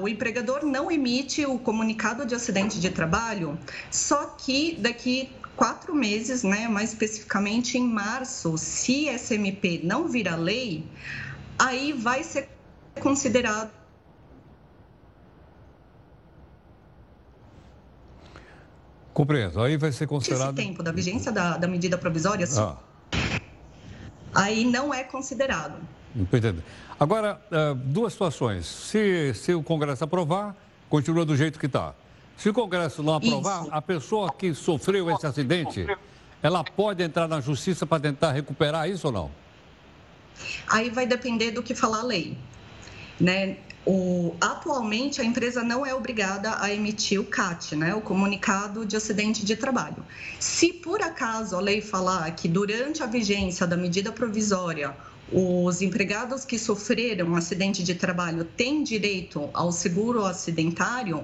o 0.01 0.09
empregador 0.09 0.67
não 0.67 0.91
emite 0.91 1.47
o 1.47 1.57
comunicado 1.57 2.27
de 2.27 2.35
acidente 2.35 2.81
de 2.81 2.91
trabalho, 2.91 3.57
só 3.89 4.35
que 4.37 4.77
daqui 4.81 5.31
quatro 5.55 5.95
meses, 5.95 6.43
né, 6.43 6.67
mais 6.67 6.89
especificamente 6.89 7.79
em 7.79 7.87
março, 7.87 8.59
se 8.59 9.09
SMP 9.17 9.81
não 9.85 10.09
vira 10.09 10.35
lei, 10.35 10.85
aí 11.57 11.93
vai 11.93 12.25
ser 12.25 12.49
considerado 13.01 13.78
Compreendo. 19.19 19.61
Aí 19.61 19.77
vai 19.77 19.91
ser 19.91 20.07
considerado. 20.07 20.57
Esse 20.57 20.69
tempo 20.69 20.81
da 20.81 20.93
vigência 20.93 21.33
da, 21.33 21.57
da 21.57 21.67
medida 21.67 21.99
provisória, 21.99 22.47
ah. 22.57 22.77
aí 24.33 24.65
não 24.65 24.95
é 24.95 25.03
considerado. 25.03 25.75
Entendo. 26.15 26.63
Agora, 27.01 27.43
eh, 27.51 27.75
duas 27.75 28.13
situações. 28.13 28.65
Se, 28.65 29.35
se 29.35 29.53
o 29.53 29.61
Congresso 29.61 30.05
aprovar, 30.05 30.55
continua 30.89 31.25
do 31.25 31.37
jeito 31.37 31.59
que 31.59 31.67
está. 31.67 31.95
Se 32.37 32.49
o 32.49 32.55
Congresso 32.55 33.03
não 33.03 33.17
aprovar, 33.17 33.63
Isso. 33.63 33.75
a 33.75 33.83
pessoa 33.83 34.33
que 34.33 34.55
sofreu 34.55 35.11
esse 35.11 35.27
acidente, 35.27 35.85
ela 36.41 36.63
pode 36.63 37.03
entrar 37.03 37.27
na 37.27 37.41
justiça 37.41 37.85
para 37.85 37.99
tentar 37.99 38.31
recuperar 38.31 38.89
isso 38.89 39.09
ou 39.09 39.13
não? 39.13 39.31
Aí 40.69 40.91
vai 40.91 41.09
depender 41.09 41.51
do 41.51 41.61
que 41.61 41.75
falar 41.75 42.03
a 42.03 42.05
lei. 42.05 42.39
Né? 43.19 43.57
O, 43.87 44.35
atualmente, 44.41 45.21
a 45.21 45.25
empresa 45.25 45.63
não 45.63 45.87
é 45.87 45.95
obrigada 45.95 46.61
a 46.61 46.73
emitir 46.73 47.21
o 47.21 47.25
CAT, 47.25 47.75
né, 47.75 47.95
o 47.95 48.01
Comunicado 48.01 48.85
de 48.85 48.97
Acidente 48.97 49.45
de 49.45 49.57
Trabalho. 49.57 50.05
Se 50.39 50.73
por 50.73 51.01
acaso 51.01 51.57
a 51.57 51.61
lei 51.61 51.81
falar 51.81 52.31
que 52.33 52.49
durante 52.49 53.03
a 53.03 53.07
vigência 53.07 53.67
da 53.67 53.77
medida 53.77 54.13
provisória 54.13 54.95
os 55.31 55.83
empregados 55.83 56.45
que 56.45 56.59
sofreram 56.59 57.29
um 57.29 57.37
acidente 57.37 57.83
de 57.83 57.95
trabalho 57.95 58.45
têm 58.45 58.83
direito 58.83 59.51
ao 59.53 59.71
seguro 59.71 60.25
acidentário, 60.25 61.23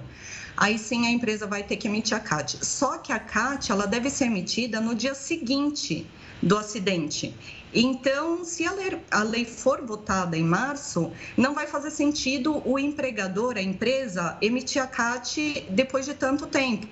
aí 0.56 0.78
sim 0.78 1.06
a 1.06 1.10
empresa 1.10 1.46
vai 1.46 1.62
ter 1.62 1.76
que 1.76 1.88
emitir 1.88 2.16
a 2.16 2.20
CAT. 2.20 2.58
Só 2.64 2.98
que 2.98 3.12
a 3.12 3.18
CAT 3.18 3.72
ela 3.72 3.86
deve 3.86 4.10
ser 4.10 4.26
emitida 4.26 4.80
no 4.80 4.94
dia 4.94 5.14
seguinte 5.14 6.06
do 6.44 6.58
acidente. 6.58 7.34
Então, 7.72 8.44
se 8.44 8.64
a 8.64 8.72
lei, 8.72 8.98
a 9.10 9.22
lei, 9.22 9.44
for 9.44 9.84
votada 9.84 10.36
em 10.36 10.44
março, 10.44 11.10
não 11.36 11.54
vai 11.54 11.66
fazer 11.66 11.90
sentido 11.90 12.62
o 12.64 12.78
empregador, 12.78 13.56
a 13.56 13.62
empresa, 13.62 14.36
emitir 14.40 14.80
a 14.80 14.86
CAT 14.86 15.66
depois 15.70 16.04
de 16.06 16.14
tanto 16.14 16.46
tempo. 16.46 16.86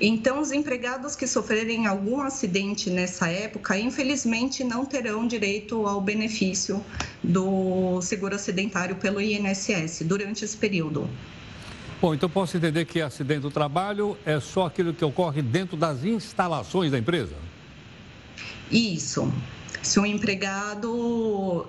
Então, 0.00 0.40
os 0.40 0.50
empregados 0.50 1.14
que 1.14 1.26
sofrerem 1.26 1.86
algum 1.86 2.22
acidente 2.22 2.88
nessa 2.88 3.28
época, 3.28 3.78
infelizmente, 3.78 4.64
não 4.64 4.86
terão 4.86 5.26
direito 5.26 5.86
ao 5.86 6.00
benefício 6.00 6.82
do 7.22 8.00
seguro 8.00 8.34
acidentário 8.34 8.96
pelo 8.96 9.20
INSS 9.20 10.02
durante 10.04 10.44
esse 10.44 10.56
período. 10.56 11.08
Bom, 12.00 12.14
então 12.14 12.28
posso 12.28 12.56
entender 12.56 12.84
que 12.84 13.00
acidente 13.00 13.42
do 13.42 13.50
trabalho 13.50 14.16
é 14.24 14.40
só 14.40 14.66
aquilo 14.66 14.92
que 14.92 15.04
ocorre 15.04 15.40
dentro 15.40 15.76
das 15.76 16.02
instalações 16.02 16.90
da 16.90 16.98
empresa? 16.98 17.51
Isso. 18.72 19.30
Se 19.82 19.98
um 19.98 20.06
empregado, 20.06 21.66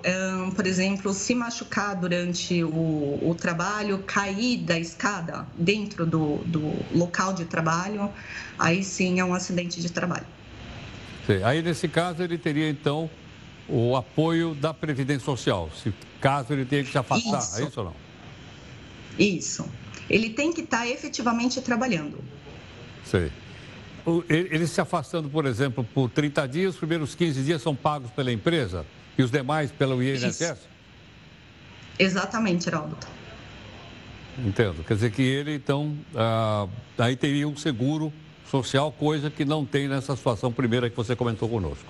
por 0.54 0.66
exemplo, 0.66 1.12
se 1.12 1.34
machucar 1.34 1.96
durante 1.96 2.62
o, 2.62 3.18
o 3.22 3.34
trabalho, 3.34 3.98
cair 4.06 4.58
da 4.58 4.78
escada 4.78 5.46
dentro 5.54 6.06
do, 6.06 6.36
do, 6.46 6.72
local 6.96 7.32
de 7.32 7.44
trabalho, 7.44 8.08
aí 8.56 8.84
sim 8.84 9.18
é 9.18 9.24
um 9.24 9.34
acidente 9.34 9.80
de 9.80 9.90
trabalho. 9.90 10.26
Sim. 11.26 11.42
Aí, 11.42 11.60
nesse 11.60 11.88
caso, 11.88 12.22
ele 12.22 12.38
teria, 12.38 12.68
então, 12.68 13.10
o 13.68 13.96
apoio 13.96 14.54
da 14.54 14.72
Previdência 14.72 15.24
Social, 15.24 15.68
se 15.82 15.92
caso 16.20 16.52
ele 16.52 16.64
tenha 16.64 16.84
que 16.84 16.92
se 16.92 16.98
afastar, 16.98 17.40
isso. 17.40 17.60
é 17.60 17.64
isso 17.64 17.80
ou 17.80 17.86
não? 17.86 17.94
Isso. 19.18 19.66
Ele 20.08 20.30
tem 20.30 20.52
que 20.52 20.60
estar 20.60 20.86
efetivamente 20.86 21.60
trabalhando. 21.60 22.22
Sim 23.04 23.28
ele 24.28 24.66
se 24.66 24.80
afastando, 24.80 25.28
por 25.28 25.46
exemplo, 25.46 25.84
por 25.94 26.10
30 26.10 26.46
dias, 26.48 26.74
os 26.74 26.78
primeiros 26.78 27.14
15 27.14 27.42
dias 27.42 27.62
são 27.62 27.74
pagos 27.74 28.10
pela 28.10 28.30
empresa 28.30 28.84
e 29.16 29.22
os 29.22 29.30
demais 29.30 29.70
pelo 29.70 30.02
INSS? 30.02 30.40
Isso. 30.40 30.68
Exatamente, 31.98 32.68
Heraldo. 32.68 32.96
Entendo. 34.38 34.84
Quer 34.84 34.94
dizer 34.94 35.10
que 35.12 35.22
ele, 35.22 35.54
então, 35.54 35.96
ah, 36.14 36.66
aí 36.98 37.16
teria 37.16 37.46
um 37.48 37.56
seguro 37.56 38.12
social, 38.50 38.92
coisa 38.92 39.30
que 39.30 39.44
não 39.44 39.64
tem 39.64 39.88
nessa 39.88 40.14
situação 40.16 40.52
primeira 40.52 40.90
que 40.90 40.96
você 40.96 41.14
comentou 41.16 41.48
conosco. 41.48 41.86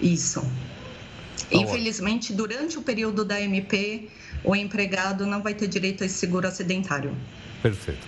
Isso. 0.00 0.40
Tá 0.40 1.46
Infelizmente, 1.52 2.32
durante 2.32 2.78
o 2.78 2.82
período 2.82 3.24
da 3.24 3.40
MP, 3.40 4.08
o 4.42 4.56
empregado 4.56 5.26
não 5.26 5.42
vai 5.42 5.54
ter 5.54 5.68
direito 5.68 6.02
a 6.02 6.06
esse 6.06 6.16
seguro 6.16 6.46
acidentário. 6.46 7.14
Perfeito. 7.62 8.06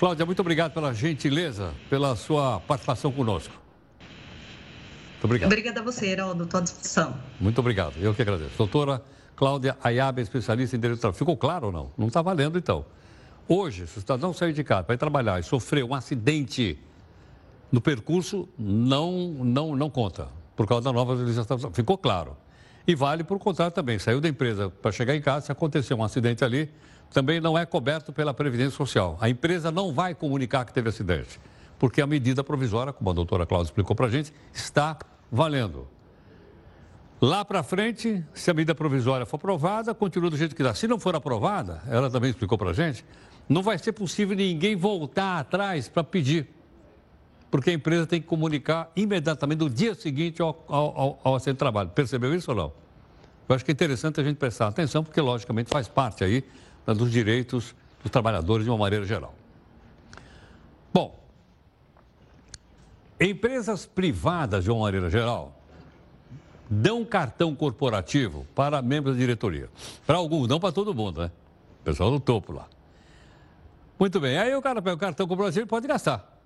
Cláudia, 0.00 0.24
muito 0.24 0.40
obrigado 0.40 0.72
pela 0.72 0.94
gentileza, 0.94 1.74
pela 1.90 2.16
sua 2.16 2.58
participação 2.60 3.12
conosco. 3.12 3.52
Muito 5.10 5.24
obrigado. 5.24 5.46
Obrigada 5.48 5.80
a 5.80 5.82
você, 5.82 6.06
Heraldo. 6.06 6.44
Estou 6.44 6.58
à 6.58 6.62
disposição. 6.62 7.14
Muito 7.38 7.58
obrigado. 7.58 7.98
Eu 7.98 8.14
que 8.14 8.22
agradeço. 8.22 8.56
Doutora 8.56 9.02
Cláudia 9.36 9.76
Ayabe, 9.84 10.22
especialista 10.22 10.74
em 10.74 10.80
direito 10.80 11.12
Ficou 11.12 11.36
claro 11.36 11.66
ou 11.66 11.72
não? 11.72 11.90
Não 11.98 12.06
está 12.06 12.22
valendo, 12.22 12.56
então. 12.56 12.86
Hoje, 13.46 13.86
se 13.86 13.98
o 13.98 14.00
cidadão 14.00 14.32
sair 14.32 14.54
de 14.54 14.64
casa 14.64 14.84
para 14.84 14.94
ir 14.94 14.98
trabalhar 14.98 15.38
e 15.38 15.42
sofrer 15.42 15.84
um 15.84 15.94
acidente 15.94 16.78
no 17.70 17.82
percurso, 17.82 18.48
não, 18.58 19.12
não, 19.44 19.76
não 19.76 19.90
conta, 19.90 20.28
por 20.56 20.66
causa 20.66 20.84
da 20.84 20.94
nova 20.94 21.12
legislação. 21.12 21.58
Ficou 21.74 21.98
claro. 21.98 22.38
E 22.86 22.94
vale 22.94 23.22
por 23.22 23.38
contrário 23.38 23.74
também. 23.74 23.98
Saiu 23.98 24.18
da 24.18 24.30
empresa 24.30 24.70
para 24.70 24.92
chegar 24.92 25.14
em 25.14 25.20
casa, 25.20 25.44
se 25.44 25.52
acontecer 25.52 25.92
um 25.92 26.02
acidente 26.02 26.42
ali, 26.42 26.70
também 27.12 27.40
não 27.40 27.58
é 27.58 27.66
coberto 27.66 28.12
pela 28.12 28.32
Previdência 28.32 28.76
Social. 28.76 29.18
A 29.20 29.28
empresa 29.28 29.70
não 29.70 29.92
vai 29.92 30.14
comunicar 30.14 30.64
que 30.64 30.72
teve 30.72 30.88
acidente, 30.88 31.40
porque 31.78 32.00
a 32.00 32.06
medida 32.06 32.42
provisória, 32.44 32.92
como 32.92 33.10
a 33.10 33.12
doutora 33.12 33.44
Cláudia 33.44 33.68
explicou 33.68 33.96
para 33.96 34.06
a 34.06 34.10
gente, 34.10 34.32
está 34.52 34.96
valendo. 35.30 35.88
Lá 37.20 37.44
para 37.44 37.62
frente, 37.62 38.24
se 38.32 38.50
a 38.50 38.54
medida 38.54 38.74
provisória 38.74 39.26
for 39.26 39.36
aprovada, 39.36 39.92
continua 39.92 40.30
do 40.30 40.36
jeito 40.36 40.54
que 40.56 40.62
está. 40.62 40.74
Se 40.74 40.88
não 40.88 40.98
for 40.98 41.14
aprovada, 41.14 41.82
ela 41.88 42.08
também 42.08 42.30
explicou 42.30 42.56
para 42.56 42.70
a 42.70 42.72
gente, 42.72 43.04
não 43.48 43.62
vai 43.62 43.76
ser 43.76 43.92
possível 43.92 44.34
ninguém 44.34 44.74
voltar 44.74 45.38
atrás 45.38 45.88
para 45.88 46.02
pedir. 46.02 46.48
Porque 47.50 47.70
a 47.70 47.72
empresa 47.72 48.06
tem 48.06 48.22
que 48.22 48.26
comunicar 48.28 48.90
imediatamente 48.94 49.58
no 49.58 49.68
dia 49.68 49.94
seguinte 49.94 50.40
ao, 50.40 50.64
ao, 50.68 51.20
ao 51.22 51.34
acidente 51.34 51.56
de 51.56 51.58
trabalho. 51.58 51.90
Percebeu 51.90 52.34
isso 52.34 52.52
ou 52.52 52.56
não? 52.56 52.72
Eu 53.48 53.56
acho 53.56 53.64
que 53.64 53.72
é 53.72 53.74
interessante 53.74 54.20
a 54.20 54.24
gente 54.24 54.36
prestar 54.36 54.68
atenção, 54.68 55.02
porque 55.02 55.20
logicamente 55.20 55.68
faz 55.68 55.88
parte 55.88 56.22
aí 56.22 56.44
dos 56.86 57.10
direitos 57.10 57.74
dos 58.02 58.10
trabalhadores 58.10 58.64
de 58.64 58.70
uma 58.70 58.78
maneira 58.78 59.04
geral. 59.04 59.34
Bom, 60.92 61.18
empresas 63.20 63.86
privadas 63.86 64.64
de 64.64 64.70
uma 64.70 64.80
maneira 64.80 65.08
geral 65.10 65.56
dão 66.68 67.04
cartão 67.04 67.54
corporativo 67.54 68.46
para 68.54 68.80
membros 68.80 69.14
da 69.14 69.20
diretoria. 69.20 69.68
Para 70.06 70.16
alguns, 70.18 70.48
não 70.48 70.60
para 70.60 70.72
todo 70.72 70.94
mundo, 70.94 71.22
né? 71.22 71.30
O 71.80 71.84
pessoal 71.84 72.10
do 72.10 72.20
topo 72.20 72.52
lá. 72.52 72.66
Muito 73.98 74.18
bem, 74.20 74.38
aí 74.38 74.54
o 74.54 74.62
cara 74.62 74.80
pega 74.80 74.96
o 74.96 74.98
cartão 74.98 75.26
corporativo 75.26 75.64
e 75.64 75.68
pode 75.68 75.86
gastar. 75.86 76.38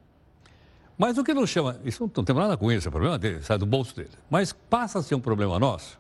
Mas 0.97 1.19
o 1.19 1.25
que 1.25 1.35
não 1.35 1.47
chama, 1.47 1.79
isso 1.85 2.11
não 2.15 2.25
tem 2.25 2.35
nada 2.35 2.57
com 2.57 2.71
isso, 2.71 2.89
é 2.89 2.91
problema 2.91 3.19
dele, 3.19 3.43
sai 3.43 3.59
do 3.59 3.67
bolso 3.67 3.95
dele. 3.95 4.11
Mas 4.31 4.53
passa 4.53 4.99
a 4.99 5.03
ser 5.03 5.15
um 5.15 5.21
problema 5.21 5.59
nosso 5.59 5.99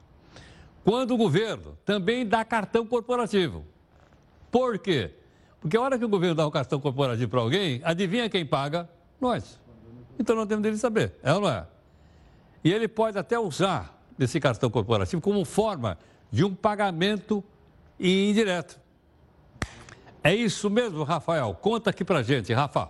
quando 0.85 1.15
o 1.15 1.17
governo 1.17 1.77
também 1.85 2.27
dá 2.27 2.45
cartão 2.45 2.87
corporativo. 2.87 3.65
Por 4.55 4.79
quê? 4.79 5.11
Porque 5.61 5.77
a 5.77 5.81
hora 5.81 5.99
que 5.99 6.05
o 6.05 6.09
governo 6.09 6.37
dá 6.37 6.47
um 6.47 6.51
cartão 6.51 6.79
corporativo 6.79 7.29
para 7.29 7.41
alguém, 7.41 7.81
adivinha 7.83 8.31
quem 8.31 8.47
paga? 8.47 8.89
Nós. 9.21 9.59
Então 10.17 10.37
não 10.37 10.47
temos 10.47 10.63
dele 10.63 10.79
saber, 10.79 11.13
é 11.25 11.35
ou 11.35 11.41
não 11.41 11.49
é? 11.49 11.67
E 12.63 12.73
ele 12.73 12.87
pode 12.87 13.19
até 13.19 13.37
usar 13.37 14.01
esse 14.17 14.39
cartão 14.39 14.71
corporativo 14.71 15.21
como 15.21 15.45
forma 15.45 15.99
de 16.31 16.45
um 16.45 16.55
pagamento 16.55 17.43
indireto. 17.99 18.79
É 20.23 20.33
isso 20.33 20.71
mesmo, 20.71 21.03
Rafael? 21.03 21.53
Conta 21.61 21.91
aqui 21.91 22.05
pra 22.05 22.23
gente, 22.23 22.53
Rafa. 22.53 22.89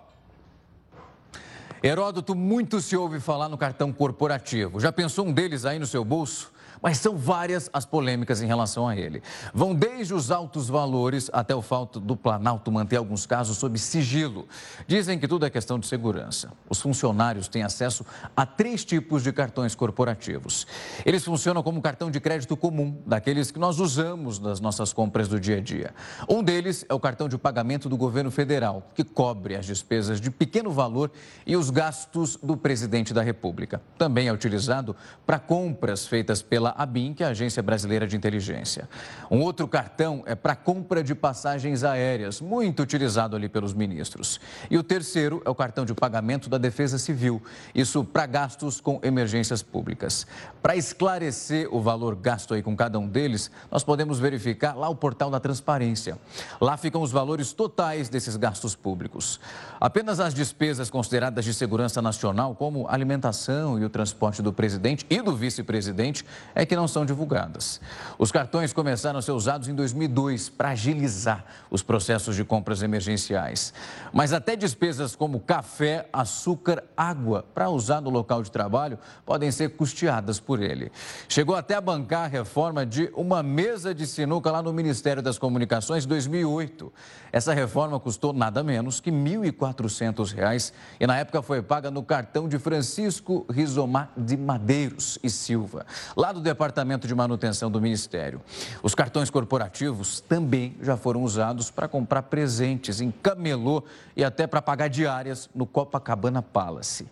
Heródoto, 1.83 2.35
muito 2.35 2.79
se 2.79 2.95
ouve 2.95 3.21
falar 3.21 3.49
no 3.49 3.57
cartão 3.57 3.91
corporativo. 3.91 4.81
Já 4.81 4.93
pensou 4.93 5.25
um 5.25 5.33
deles 5.33 5.65
aí 5.65 5.79
no 5.79 5.87
seu 5.87 6.05
bolso? 6.05 6.53
Mas 6.85 6.99
são 6.99 7.17
várias 7.17 7.71
as 7.73 7.87
polêmicas 7.87 8.43
em 8.43 8.47
relação 8.47 8.87
a 8.87 8.95
ele. 8.95 9.23
Vão 9.55 9.75
desde 9.75 10.13
os 10.13 10.31
altos 10.31 10.69
valores 10.69 11.31
até 11.33 11.55
o 11.55 11.63
fato 11.63 11.99
do 11.99 12.15
Planalto 12.15 12.71
manter 12.71 12.97
alguns 12.97 13.25
casos 13.25 13.57
sob 13.57 13.79
sigilo. 13.79 14.47
Dizem 14.87 15.19
que 15.19 15.27
tudo 15.27 15.47
é 15.47 15.51
questão 15.51 15.79
de 15.79 15.87
segurança. 15.87 16.53
Os 16.69 16.83
funcionários 16.83 17.49
têm 17.49 17.63
acesso 17.63 18.05
a 18.37 18.45
três 18.45 18.85
tipos 18.85 19.23
de 19.23 19.33
cartões 19.33 19.75
corporativos. 19.75 20.67
Eles 21.07 21.25
funcionam 21.25 21.63
como 21.63 21.81
cartão 21.81 22.11
de 22.11 22.21
crédito 22.21 22.55
comum, 22.55 23.01
daqueles 23.07 23.51
que 23.51 23.59
nós 23.59 23.81
usamos 23.81 24.39
nas 24.39 24.61
nossas 24.61 24.93
compras 24.93 25.27
do 25.27 25.41
dia 25.41 25.57
a 25.57 25.61
dia. 25.63 25.95
Um 26.29 26.43
deles 26.43 26.85
é 26.87 26.93
o 26.93 27.01
cartão 27.01 27.31
de 27.31 27.39
pagamento 27.39 27.89
do 27.89 27.97
governo 27.97 28.31
federal, 28.31 28.91
que 28.95 29.05
cobre 29.05 29.57
as 29.57 29.65
despesas 29.65 30.21
de 30.21 30.31
pequeno 30.31 30.71
valor 30.71 31.11
e 31.47 31.57
os 31.57 31.71
gastos 31.71 32.37
do 32.43 32.59
presidente 32.59 33.15
da 33.15 33.23
República. 33.23 33.81
Também 33.97 34.29
é 34.29 34.33
utilizado 34.35 34.95
para 35.25 35.39
compras 35.39 36.07
feitas 36.07 36.43
pela 36.43 36.74
a 36.75 36.83
ABIN, 36.83 37.15
que 37.15 37.23
é 37.23 37.27
a 37.27 37.31
Agência 37.31 37.63
Brasileira 37.63 38.07
de 38.07 38.17
Inteligência. 38.17 38.89
Um 39.31 39.41
outro 39.41 39.69
cartão 39.69 40.23
é 40.27 40.35
para 40.35 40.57
compra 40.57 41.03
de 41.03 41.15
passagens 41.15 41.85
aéreas, 41.85 42.41
muito 42.41 42.83
utilizado 42.83 43.37
ali 43.37 43.49
pelos 43.49 43.73
ministros. 43.73 44.41
E 44.71 44.77
o 44.77 44.83
terceiro 44.83 45.41
é 45.45 45.51
o 45.51 45.55
cartão 45.55 45.85
de 45.85 45.95
pagamento 45.95 46.49
da 46.49 46.59
Defesa 46.59 46.99
Civil, 46.99 47.43
isso 47.75 48.05
para 48.05 48.27
gastos 48.27 48.81
com 48.81 49.01
emergências 49.03 49.63
públicas. 49.63 50.27
Para 50.63 50.77
esclarecer 50.77 51.69
o 51.75 51.81
valor 51.81 52.17
gasto 52.17 52.55
aí 52.55 52.63
com 52.63 52.77
cada 52.77 52.99
um 52.99 53.09
deles, 53.09 53.51
nós 53.71 53.85
podemos 53.85 54.19
verificar 54.19 54.75
lá 54.75 54.89
o 54.89 54.97
portal 54.97 55.31
da 55.31 55.39
transparência. 55.39 56.19
Lá 56.61 56.77
ficam 56.77 57.03
os 57.03 57.13
valores 57.13 57.53
totais 57.53 58.09
desses 58.09 58.37
gastos 58.37 58.75
públicos. 58.75 59.41
Apenas 59.81 60.21
as 60.21 60.35
despesas 60.35 60.91
consideradas 60.91 61.45
de 61.45 61.55
segurança 61.55 62.03
nacional, 62.03 62.55
como 62.55 62.89
alimentação 62.89 63.79
e 63.79 63.85
o 63.85 63.91
transporte 63.91 64.43
do 64.43 64.53
presidente 64.53 65.07
e 65.09 65.21
do 65.21 65.37
vice-presidente, 65.37 66.25
é 66.55 66.64
que 66.67 66.77
não 66.77 66.89
são 66.89 67.05
divulgadas. 67.05 67.81
Os 68.19 68.31
cartões 68.31 68.73
começaram 68.73 69.19
a 69.19 69.23
ser 69.23 69.33
usados 69.33 69.69
em 69.69 69.75
2002 69.75 70.49
para 70.49 70.71
agilizar 70.71 71.45
os 71.71 71.83
processos 71.83 72.37
de 72.37 72.45
compras 72.45 72.83
emergenciais. 72.83 73.73
Mas 74.13 74.33
até 74.33 74.57
despesas 74.57 75.17
como 75.17 75.41
café, 75.41 76.09
açúcar, 76.13 76.85
água 76.97 77.45
para 77.55 77.69
usar 77.71 78.01
no 78.01 78.11
local 78.11 78.43
de 78.43 78.51
trabalho 78.51 78.99
podem 79.25 79.51
ser 79.51 79.71
custeadas 79.71 80.41
por 80.41 80.63
ele. 80.63 80.91
Chegou 81.29 81.57
até 81.57 81.75
a 81.75 81.81
bancar 81.81 82.25
a 82.25 82.29
reforma 82.29 82.87
de 82.87 83.11
uma 83.15 83.43
mesa 83.43 83.95
de 83.95 84.07
sinuca 84.07 84.51
lá 84.51 84.63
no 84.63 84.73
Ministério 84.73 85.23
das 85.23 85.39
Comunicações 85.39 86.05
em 86.05 86.09
2008. 86.09 86.93
Essa 87.33 87.53
reforma 87.53 87.99
custou 87.99 88.33
nada 88.33 88.63
menos 88.63 89.01
que 89.01 89.11
R$ 89.11 89.17
1.400 89.17 90.73
e 91.01 91.07
na 91.07 91.19
época 91.19 91.43
foi 91.43 91.61
paga 91.63 91.91
no 91.91 92.03
cartão 92.03 92.49
de 92.49 92.59
Francisco 92.59 93.45
Rizomar 93.51 94.13
de 94.17 94.37
Madeiros 94.37 95.19
e 95.23 95.29
Silva, 95.29 95.85
lá 96.17 96.33
do 96.33 96.41
Departamento 96.45 97.09
de 97.09 97.15
Manutenção 97.15 97.71
do 97.71 97.81
Ministério. 97.81 98.41
Os 98.83 98.95
cartões 98.95 99.31
corporativos 99.31 100.21
também 100.21 100.77
já 100.81 100.97
foram 100.97 101.25
usados 101.25 101.71
para 101.71 101.89
comprar 101.89 102.23
presentes 102.23 103.01
em 103.01 103.11
camelô 103.11 103.83
e 104.17 104.23
até 104.23 104.47
para 104.47 104.63
pagar 104.63 104.89
diárias 104.89 105.51
no 105.55 105.67
Copacabana 105.67 106.41
Palace. 106.41 107.09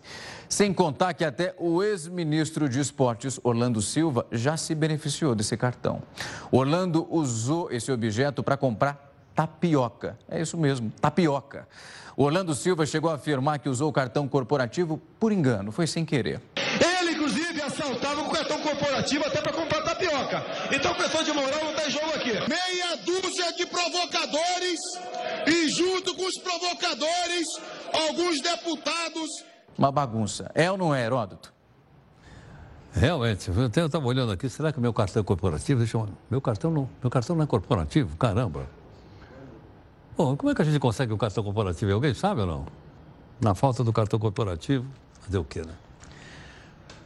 Sem 0.47 0.71
contar 0.71 1.13
que 1.13 1.25
até 1.25 1.55
o 1.57 1.83
ex-ministro 1.83 2.69
de 2.69 2.79
Esportes, 2.79 3.39
Orlando 3.43 3.81
Silva, 3.81 4.25
já 4.31 4.55
se 4.55 4.73
beneficiou 4.75 5.35
desse 5.35 5.57
cartão. 5.57 6.01
Orlando 6.51 7.07
usou 7.09 7.71
esse 7.71 7.91
objeto 7.91 8.43
para 8.43 8.55
comprar 8.55 9.11
tapioca. 9.35 10.17
É 10.29 10.41
isso 10.41 10.57
mesmo, 10.57 10.91
tapioca. 11.01 11.67
Orlando 12.15 12.53
Silva 12.53 12.85
chegou 12.85 13.09
a 13.09 13.15
afirmar 13.15 13.57
que 13.57 13.67
usou 13.67 13.89
o 13.89 13.93
cartão 13.93 14.27
corporativo 14.27 15.01
por 15.19 15.31
engano, 15.31 15.71
foi 15.71 15.87
sem 15.87 16.05
querer. 16.05 16.39
Ele, 16.79 17.11
inclusive, 17.13 17.59
assaltava 17.61 18.22
com 18.53 18.59
o 18.59 18.61
cartão 18.61 18.61
corporativo 18.61 19.25
até 19.25 19.41
para 19.41 19.53
comprar 19.53 19.81
tapioca. 19.83 20.43
Então, 20.71 20.93
questão 20.93 21.23
de 21.23 21.31
moral 21.31 21.63
não 21.63 21.71
está 21.71 21.87
em 21.87 21.91
jogo 21.91 22.07
aqui. 22.15 22.31
Meia 22.31 22.97
dúzia 22.97 23.53
de 23.53 23.65
provocadores 23.65 24.79
e, 25.47 25.69
junto 25.69 26.15
com 26.15 26.25
os 26.25 26.37
provocadores, 26.37 27.47
alguns 27.93 28.41
deputados. 28.41 29.29
Uma 29.77 29.91
bagunça. 29.91 30.51
É 30.53 30.71
ou 30.71 30.77
não 30.77 30.93
é, 30.93 31.05
Heródoto? 31.05 31.53
Realmente, 32.93 33.49
eu 33.49 33.85
estava 33.87 34.05
olhando 34.05 34.31
aqui, 34.31 34.47
será 34.47 34.71
que 34.71 34.79
meu 34.79 34.93
cartão 34.93 35.21
é 35.21 35.23
corporativo? 35.23 35.79
Deixa 35.79 35.97
eu... 35.97 36.07
Meu 36.29 36.39
cartão 36.39 36.69
não, 36.69 36.87
meu 37.01 37.09
cartão 37.09 37.35
não 37.35 37.43
é 37.43 37.47
corporativo, 37.47 38.15
caramba. 38.17 38.67
Bom, 40.15 40.37
como 40.37 40.51
é 40.51 40.55
que 40.55 40.61
a 40.61 40.65
gente 40.65 40.79
consegue 40.79 41.11
o 41.11 41.17
cartão 41.17 41.43
corporativo? 41.43 41.91
Alguém 41.91 42.13
sabe 42.13 42.41
ou 42.41 42.47
não? 42.47 42.65
Na 43.41 43.55
falta 43.55 43.83
do 43.83 43.91
cartão 43.91 44.19
corporativo, 44.19 44.85
fazer 45.21 45.39
o 45.39 45.43
quê, 45.43 45.61
né? 45.61 45.73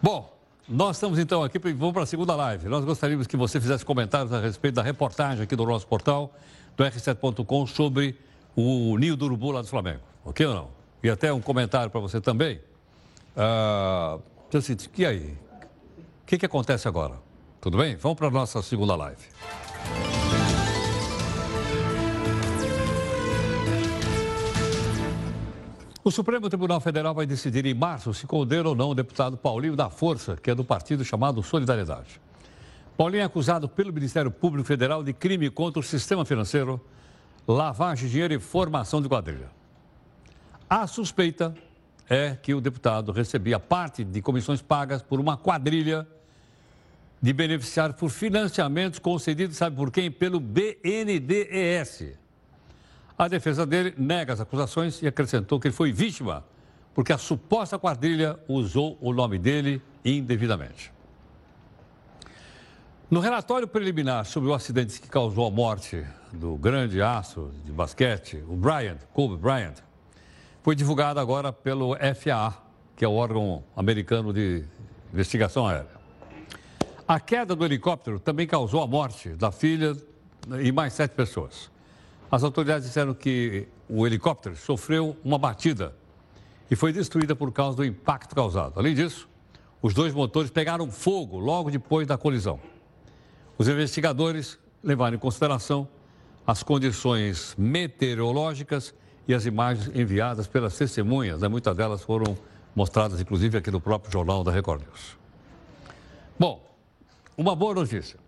Bom, 0.01 0.36
nós 0.67 0.97
estamos 0.97 1.17
então 1.17 1.43
aqui, 1.43 1.57
vamos 1.59 1.93
para 1.93 2.03
a 2.03 2.05
segunda 2.05 2.35
live. 2.35 2.67
Nós 2.67 2.83
gostaríamos 2.83 3.25
que 3.25 3.37
você 3.37 3.59
fizesse 3.61 3.85
comentários 3.85 4.33
a 4.33 4.41
respeito 4.41 4.75
da 4.75 4.81
reportagem 4.81 5.43
aqui 5.43 5.55
do 5.55 5.65
nosso 5.65 5.87
portal, 5.87 6.33
do 6.75 6.83
R7.com, 6.83 7.65
sobre 7.65 8.19
o 8.55 8.97
ninho 8.97 9.15
do 9.15 9.25
urubu 9.25 9.51
lá 9.51 9.61
do 9.61 9.67
Flamengo. 9.67 10.01
Ok 10.25 10.45
ou 10.45 10.53
não? 10.53 10.69
E 11.01 11.09
até 11.09 11.31
um 11.31 11.39
comentário 11.39 11.89
para 11.89 12.01
você 12.01 12.19
também. 12.19 12.59
Ah, 13.35 14.17
e 14.97 15.05
aí? 15.05 15.37
O 16.23 16.25
que, 16.25 16.37
que 16.37 16.45
acontece 16.45 16.87
agora? 16.87 17.13
Tudo 17.61 17.77
bem? 17.77 17.95
Vamos 17.95 18.17
para 18.17 18.27
a 18.27 18.31
nossa 18.31 18.61
segunda 18.61 18.95
live. 18.95 20.16
O 26.07 26.11
Supremo 26.11 26.47
Tribunal 26.47 26.79
Federal 26.79 27.13
vai 27.13 27.25
decidir 27.25 27.65
em 27.65 27.73
março 27.73 28.13
se 28.13 28.25
condena 28.25 28.69
ou 28.69 28.73
não 28.73 28.91
o 28.91 28.95
deputado 28.95 29.35
Paulinho 29.35 29.75
da 29.75 29.89
Força, 29.89 30.37
que 30.37 30.49
é 30.49 30.55
do 30.55 30.63
partido 30.63 31.03
chamado 31.03 31.43
Solidariedade. 31.43 32.21
Paulinho 32.95 33.19
é 33.19 33.25
acusado 33.25 33.67
pelo 33.67 33.91
Ministério 33.91 34.31
Público 34.31 34.65
Federal 34.65 35.03
de 35.03 35.11
crime 35.11 35.49
contra 35.49 35.81
o 35.81 35.83
sistema 35.83 36.23
financeiro, 36.23 36.79
lavagem 37.45 38.05
de 38.05 38.11
dinheiro 38.13 38.33
e 38.33 38.39
formação 38.39 39.01
de 39.01 39.09
quadrilha. 39.09 39.49
A 40.69 40.87
suspeita 40.87 41.53
é 42.09 42.37
que 42.37 42.53
o 42.53 42.61
deputado 42.61 43.11
recebia 43.11 43.59
parte 43.59 44.05
de 44.05 44.21
comissões 44.21 44.61
pagas 44.61 45.01
por 45.01 45.19
uma 45.19 45.35
quadrilha 45.35 46.07
de 47.21 47.33
beneficiários 47.33 47.99
por 47.99 48.09
financiamentos 48.09 48.97
concedidos, 48.97 49.57
sabe 49.57 49.75
por 49.75 49.91
quem? 49.91 50.09
Pelo 50.09 50.39
BNDES. 50.39 52.26
A 53.17 53.27
defesa 53.27 53.65
dele 53.65 53.93
nega 53.97 54.33
as 54.33 54.39
acusações 54.39 55.01
e 55.01 55.07
acrescentou 55.07 55.59
que 55.59 55.67
ele 55.67 55.75
foi 55.75 55.91
vítima 55.91 56.45
porque 56.93 57.13
a 57.13 57.17
suposta 57.17 57.77
quadrilha 57.77 58.39
usou 58.47 58.97
o 58.99 59.13
nome 59.13 59.37
dele 59.37 59.81
indevidamente. 60.03 60.91
No 63.09 63.19
relatório 63.19 63.67
preliminar 63.67 64.25
sobre 64.25 64.49
o 64.49 64.53
acidente 64.53 64.99
que 64.99 65.07
causou 65.07 65.47
a 65.47 65.51
morte 65.51 66.05
do 66.33 66.57
grande 66.57 67.01
aço 67.01 67.51
de 67.63 67.71
basquete, 67.71 68.43
o 68.47 68.55
Bryant, 68.55 68.97
Kobe 69.13 69.37
Bryant, 69.37 69.75
foi 70.61 70.75
divulgado 70.75 71.19
agora 71.19 71.53
pelo 71.53 71.95
FAA, 71.95 72.53
que 72.95 73.05
é 73.05 73.07
o 73.07 73.13
órgão 73.13 73.63
americano 73.75 74.33
de 74.33 74.63
investigação 75.13 75.67
aérea. 75.67 75.97
A 77.07 77.19
queda 77.19 77.55
do 77.55 77.63
helicóptero 77.63 78.19
também 78.19 78.45
causou 78.45 78.81
a 78.81 78.87
morte 78.87 79.29
da 79.29 79.51
filha 79.51 79.95
e 80.61 80.71
mais 80.71 80.93
sete 80.93 81.11
pessoas. 81.11 81.71
As 82.29 82.43
autoridades 82.43 82.87
disseram 82.87 83.13
que 83.13 83.67
o 83.87 84.05
helicóptero 84.05 84.55
sofreu 84.55 85.15
uma 85.23 85.37
batida 85.37 85.95
e 86.69 86.75
foi 86.75 86.91
destruída 86.91 87.35
por 87.35 87.51
causa 87.53 87.77
do 87.77 87.85
impacto 87.85 88.35
causado. 88.35 88.73
Além 88.77 88.93
disso, 88.93 89.29
os 89.81 89.93
dois 89.93 90.13
motores 90.13 90.51
pegaram 90.51 90.91
fogo 90.91 91.37
logo 91.37 91.71
depois 91.71 92.05
da 92.05 92.17
colisão. 92.17 92.59
Os 93.57 93.67
investigadores 93.67 94.59
levaram 94.83 95.15
em 95.15 95.19
consideração 95.19 95.87
as 96.45 96.63
condições 96.63 97.55
meteorológicas 97.57 98.93
e 99.27 99.33
as 99.33 99.45
imagens 99.45 99.93
enviadas 99.95 100.47
pelas 100.47 100.77
testemunhas, 100.77 101.41
né? 101.41 101.47
muitas 101.47 101.75
delas 101.75 102.01
foram 102.01 102.37
mostradas, 102.75 103.19
inclusive, 103.19 103.57
aqui 103.57 103.71
no 103.71 103.81
próprio 103.81 104.11
jornal 104.11 104.43
da 104.43 104.51
Record 104.51 104.81
News. 104.81 105.17
Bom, 106.39 106.63
uma 107.35 107.55
boa 107.55 107.73
notícia. 107.73 108.19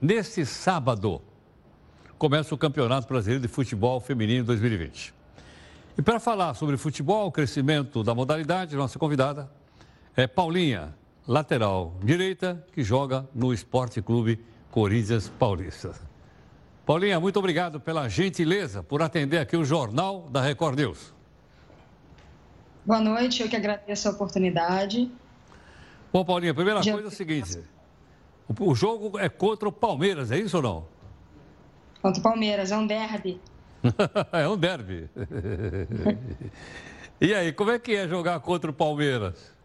Neste 0.00 0.44
sábado, 0.44 1.22
começa 2.18 2.52
o 2.52 2.58
Campeonato 2.58 3.06
Brasileiro 3.06 3.40
de 3.40 3.48
Futebol 3.48 4.00
Feminino 4.00 4.44
2020. 4.44 5.14
E 5.96 6.02
para 6.02 6.18
falar 6.18 6.54
sobre 6.54 6.76
futebol, 6.76 7.28
o 7.28 7.32
crescimento 7.32 8.02
da 8.02 8.14
modalidade, 8.14 8.74
nossa 8.74 8.98
convidada 8.98 9.48
é 10.16 10.26
Paulinha, 10.26 10.94
lateral 11.26 11.94
direita, 12.02 12.64
que 12.72 12.82
joga 12.82 13.26
no 13.32 13.54
Esporte 13.54 14.02
Clube 14.02 14.44
Corinthians 14.70 15.28
Paulista. 15.28 15.94
Paulinha, 16.84 17.20
muito 17.20 17.38
obrigado 17.38 17.78
pela 17.78 18.08
gentileza 18.08 18.82
por 18.82 19.00
atender 19.00 19.38
aqui 19.38 19.56
o 19.56 19.64
Jornal 19.64 20.28
da 20.30 20.42
Record 20.42 20.78
News. 20.78 21.14
Boa 22.84 23.00
noite, 23.00 23.42
eu 23.42 23.48
que 23.48 23.54
agradeço 23.56 24.08
a 24.08 24.10
oportunidade. 24.10 25.10
Bom, 26.12 26.24
Paulinha, 26.24 26.50
a 26.50 26.54
primeira 26.54 26.80
coisa 26.80 27.00
é 27.00 27.06
o 27.06 27.10
seguinte: 27.10 27.60
o 28.58 28.74
jogo 28.74 29.18
é 29.18 29.28
contra 29.28 29.68
o 29.68 29.72
Palmeiras, 29.72 30.32
é 30.32 30.38
isso 30.38 30.56
ou 30.56 30.62
não? 30.62 30.97
Contra 32.00 32.20
o 32.20 32.22
Palmeiras, 32.22 32.70
é 32.70 32.76
um 32.76 32.86
derby. 32.86 33.40
é 34.32 34.48
um 34.48 34.56
derby. 34.56 35.08
e 37.20 37.34
aí, 37.34 37.52
como 37.52 37.70
é 37.70 37.78
que 37.78 37.94
é 37.94 38.08
jogar 38.08 38.40
contra 38.40 38.70
o 38.70 38.74
Palmeiras? 38.74 39.56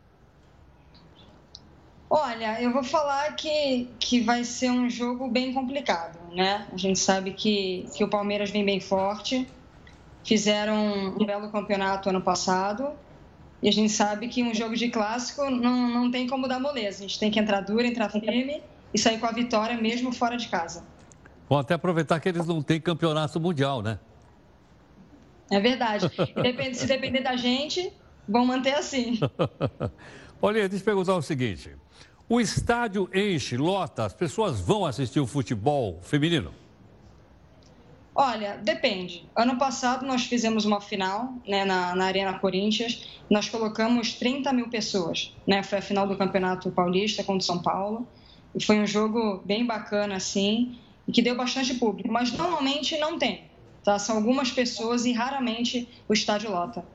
Olha, 2.10 2.62
eu 2.62 2.72
vou 2.72 2.84
falar 2.84 3.36
que, 3.36 3.90
que 4.00 4.22
vai 4.22 4.44
ser 4.44 4.70
um 4.70 4.88
jogo 4.88 5.28
bem 5.28 5.52
complicado, 5.52 6.20
né? 6.32 6.68
A 6.72 6.78
gente 6.78 7.00
sabe 7.00 7.32
que, 7.32 7.88
que 7.96 8.04
o 8.04 8.08
Palmeiras 8.08 8.52
vem 8.52 8.64
bem 8.64 8.80
forte, 8.80 9.48
fizeram 10.24 11.16
um 11.20 11.26
belo 11.26 11.50
campeonato 11.50 12.10
ano 12.10 12.22
passado, 12.22 12.92
e 13.64 13.70
a 13.70 13.72
gente 13.72 13.92
sabe 13.92 14.28
que 14.28 14.44
um 14.44 14.54
jogo 14.54 14.76
de 14.76 14.90
clássico 14.90 15.50
não, 15.50 15.90
não 15.90 16.12
tem 16.12 16.28
como 16.28 16.48
dar 16.48 16.60
moleza. 16.60 17.00
A 17.00 17.08
gente 17.08 17.18
tem 17.18 17.32
que 17.32 17.40
entrar 17.40 17.62
duro, 17.62 17.82
entrar 17.82 18.10
firme 18.10 18.62
e 18.94 19.00
sair 19.00 19.20
com 19.20 19.26
a 19.26 19.32
vitória 19.32 19.76
mesmo 19.76 20.12
fora 20.12 20.38
de 20.38 20.50
casa. 20.50 20.84
Vou 21.48 21.58
até 21.58 21.74
aproveitar 21.74 22.20
que 22.20 22.30
eles 22.30 22.46
não 22.46 22.62
têm 22.62 22.80
campeonato 22.80 23.40
mundial, 23.40 23.82
né? 23.82 24.00
É 25.52 25.60
verdade. 25.60 26.10
Depende, 26.42 26.78
se 26.78 26.88
depender 26.88 27.22
da 27.22 27.36
gente, 27.36 27.92
vão 28.28 28.46
manter 28.46 28.74
assim. 28.74 29.20
Olha, 30.42 30.68
deixa 30.68 30.82
eu 30.82 30.86
perguntar 30.86 31.16
o 31.16 31.22
seguinte. 31.22 31.72
O 32.28 32.40
estádio 32.40 33.10
enche, 33.14 33.58
lota, 33.58 34.06
as 34.06 34.14
pessoas 34.14 34.60
vão 34.60 34.86
assistir 34.86 35.20
o 35.20 35.28
futebol 35.28 36.00
feminino? 36.02 36.54
Olha, 38.16 38.58
depende. 38.58 39.28
Ano 39.36 39.58
passado 39.58 40.06
nós 40.06 40.26
fizemos 40.26 40.66
uma 40.66 40.80
final 40.80 41.34
né, 41.48 41.66
na, 41.66 41.96
na 41.96 42.06
Arena 42.06 42.38
Corinthians, 42.38 43.22
nós 43.30 43.50
colocamos 43.50 44.14
30 44.14 44.54
mil 44.54 44.70
pessoas. 44.70 45.36
Né? 45.48 45.64
Foi 45.64 45.80
a 45.80 45.82
final 45.82 46.08
do 46.08 46.16
Campeonato 46.16 46.72
Paulista 46.72 47.24
contra 47.24 47.40
o 47.40 47.46
São 47.46 47.62
Paulo. 47.62 48.08
E 48.56 48.64
foi 48.64 48.80
um 48.80 48.86
jogo 48.86 49.42
bem 49.44 49.66
bacana, 49.66 50.16
assim, 50.16 50.78
e 51.08 51.12
que 51.12 51.22
deu 51.22 51.36
bastante 51.36 51.74
público. 51.76 52.12
Mas 52.12 52.32
normalmente 52.32 52.98
não 52.98 53.18
tem. 53.18 53.46
Tá? 53.84 54.00
São 54.00 54.18
algumas 54.18 54.52
pessoas 54.52 55.06
e 55.06 55.12
raramente 55.12 55.88
o 56.08 56.14
estádio 56.14 56.52
lota. 56.52 56.86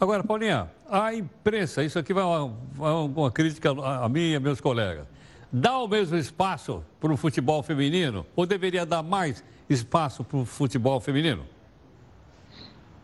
Agora, 0.00 0.22
Paulinha, 0.22 0.70
a 0.90 1.14
imprensa, 1.14 1.82
isso 1.82 1.98
aqui 1.98 2.12
vai 2.12 2.24
uma, 2.24 3.02
uma 3.02 3.30
crítica 3.30 3.70
a 3.70 4.08
mim 4.08 4.30
e 4.30 4.36
a 4.36 4.40
meus 4.40 4.60
colegas. 4.60 5.06
Dá 5.52 5.78
o 5.78 5.88
mesmo 5.88 6.16
espaço 6.16 6.84
para 7.00 7.12
o 7.12 7.16
futebol 7.16 7.62
feminino 7.62 8.26
ou 8.34 8.44
deveria 8.46 8.84
dar 8.84 9.02
mais 9.02 9.44
espaço 9.68 10.24
para 10.24 10.38
o 10.38 10.44
futebol 10.44 11.00
feminino? 11.00 11.46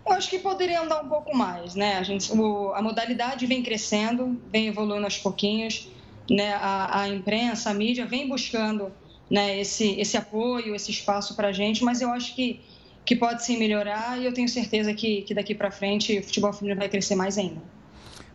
Eu 0.04 0.12
acho 0.12 0.28
que 0.28 0.38
poderiam 0.38 0.86
dar 0.86 1.02
um 1.02 1.08
pouco 1.08 1.34
mais, 1.36 1.74
né? 1.74 1.96
A, 1.98 2.02
gente, 2.02 2.32
o, 2.32 2.72
a 2.74 2.82
modalidade 2.82 3.46
vem 3.46 3.62
crescendo, 3.62 4.40
vem 4.50 4.66
evoluindo 4.66 5.04
aos 5.04 5.16
pouquinhos, 5.16 5.88
né? 6.28 6.54
A, 6.54 7.02
a 7.02 7.08
imprensa, 7.08 7.70
a 7.70 7.74
mídia 7.74 8.04
vem 8.04 8.28
buscando 8.28 8.92
né, 9.32 9.58
esse, 9.58 9.98
esse 9.98 10.14
apoio, 10.14 10.74
esse 10.74 10.90
espaço 10.90 11.34
para 11.34 11.48
a 11.48 11.52
gente, 11.52 11.82
mas 11.82 12.02
eu 12.02 12.10
acho 12.10 12.34
que 12.34 12.60
que 13.04 13.16
pode 13.16 13.44
sim 13.44 13.58
melhorar 13.58 14.16
e 14.20 14.24
eu 14.24 14.32
tenho 14.32 14.48
certeza 14.48 14.94
que, 14.94 15.22
que 15.22 15.34
daqui 15.34 15.56
para 15.56 15.72
frente 15.72 16.16
o 16.18 16.22
futebol 16.22 16.52
feminino 16.52 16.78
vai 16.78 16.88
crescer 16.88 17.16
mais 17.16 17.36
ainda. 17.36 17.60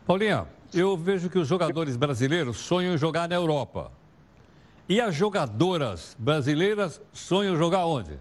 Paulinha, 0.06 0.46
eu 0.74 0.98
vejo 0.98 1.30
que 1.30 1.40
os 1.40 1.48
jogadores 1.48 1.96
brasileiros 1.96 2.58
sonham 2.58 2.94
em 2.94 2.98
jogar 2.98 3.30
na 3.30 3.36
Europa. 3.36 3.92
E 4.90 5.00
as 5.00 5.16
jogadoras 5.16 6.18
brasileiras 6.20 7.02
sonham 7.14 7.56
jogar 7.56 7.86
onde? 7.86 8.20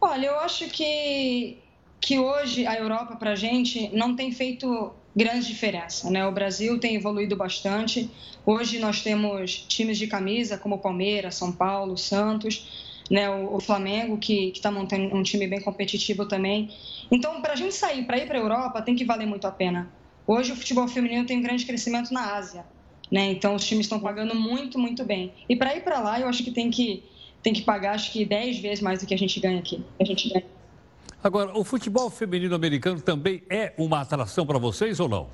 Olha, 0.00 0.26
eu 0.26 0.38
acho 0.40 0.68
que, 0.68 1.58
que 1.98 2.18
hoje 2.18 2.66
a 2.66 2.76
Europa 2.78 3.16
para 3.16 3.32
a 3.32 3.36
gente 3.36 3.88
não 3.96 4.14
tem 4.14 4.32
feito 4.32 4.92
grande 5.18 5.46
diferença. 5.46 6.10
Né? 6.10 6.26
O 6.26 6.32
Brasil 6.32 6.78
tem 6.78 6.94
evoluído 6.94 7.36
bastante. 7.36 8.08
Hoje 8.46 8.78
nós 8.78 9.02
temos 9.02 9.66
times 9.68 9.98
de 9.98 10.06
camisa 10.06 10.56
como 10.56 10.78
Palmeiras, 10.78 11.34
São 11.34 11.52
Paulo, 11.52 11.98
Santos 11.98 12.88
né, 13.10 13.28
o, 13.30 13.56
o 13.56 13.60
Flamengo, 13.60 14.18
que 14.18 14.50
está 14.50 14.70
montando 14.70 15.14
um 15.14 15.22
time 15.22 15.46
bem 15.46 15.60
competitivo 15.60 16.26
também. 16.26 16.70
Então, 17.10 17.40
para 17.40 17.54
a 17.54 17.56
gente 17.56 17.74
sair, 17.74 18.04
para 18.04 18.18
ir 18.18 18.26
para 18.26 18.38
a 18.38 18.40
Europa, 18.40 18.82
tem 18.82 18.94
que 18.94 19.04
valer 19.04 19.26
muito 19.26 19.46
a 19.46 19.50
pena. 19.50 19.90
Hoje, 20.26 20.52
o 20.52 20.56
futebol 20.56 20.86
feminino 20.86 21.24
tem 21.24 21.38
um 21.38 21.42
grande 21.42 21.64
crescimento 21.64 22.12
na 22.12 22.34
Ásia. 22.34 22.64
Né? 23.10 23.30
Então, 23.30 23.54
os 23.54 23.64
times 23.64 23.86
estão 23.86 23.98
pagando 23.98 24.34
muito, 24.34 24.78
muito 24.78 25.04
bem. 25.04 25.32
E 25.48 25.56
para 25.56 25.74
ir 25.74 25.82
para 25.82 26.00
lá, 26.00 26.20
eu 26.20 26.28
acho 26.28 26.44
que 26.44 26.50
tem 26.50 26.70
que, 26.70 27.02
tem 27.42 27.52
que 27.52 27.62
pagar, 27.62 27.94
acho 27.94 28.12
que 28.12 28.24
10 28.24 28.58
vezes 28.58 28.80
mais 28.82 29.00
do 29.00 29.06
que 29.06 29.14
a 29.14 29.18
gente 29.18 29.40
ganha 29.40 29.58
aqui. 29.58 29.82
A 29.98 30.04
gente 30.04 30.28
ganha. 30.28 30.57
Agora, 31.22 31.58
o 31.58 31.64
futebol 31.64 32.08
feminino 32.10 32.54
americano 32.54 33.00
também 33.00 33.42
é 33.50 33.72
uma 33.76 34.00
atração 34.00 34.46
para 34.46 34.58
vocês 34.58 35.00
ou 35.00 35.08
não? 35.08 35.28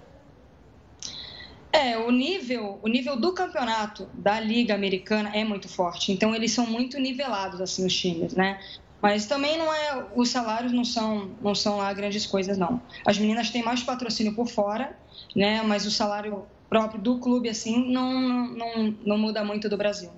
É, 1.71 1.99
o 1.99 2.11
nível, 2.11 2.79
o 2.83 2.89
nível 2.89 3.17
do 3.17 3.33
campeonato 3.33 4.09
da 4.15 4.39
Liga 4.39 4.75
Americana 4.75 5.31
é 5.35 5.45
muito 5.45 5.69
forte. 5.69 6.13
Então 6.13 6.35
eles 6.35 6.53
são 6.53 6.67
muito 6.67 6.99
nivelados 6.99 7.61
assim 7.61 7.85
os 7.85 7.95
times, 7.95 8.33
né? 8.33 8.61
Mas 9.03 9.27
também 9.27 9.59
não 9.59 9.75
é, 9.75 10.07
os 10.15 10.31
salários 10.31 10.73
não 10.73 10.85
são, 10.85 11.33
não 11.43 11.55
são 11.55 11.77
lá 11.77 11.93
grandes 11.93 12.25
coisas 12.25 12.57
não. 12.57 12.81
As 13.05 13.19
meninas 13.19 13.51
têm 13.51 13.63
mais 13.63 13.83
patrocínio 13.83 14.35
por 14.35 14.49
fora, 14.49 14.97
né? 15.37 15.63
Mas 15.63 15.85
o 15.85 15.91
salário 15.91 16.47
próprio 16.71 17.01
do 17.01 17.19
clube 17.19 17.49
assim 17.49 17.93
não, 17.93 18.49
não, 18.49 18.95
não 19.05 19.19
muda 19.19 19.45
muito 19.45 19.69
do 19.69 19.77
Brasil. 19.77 20.11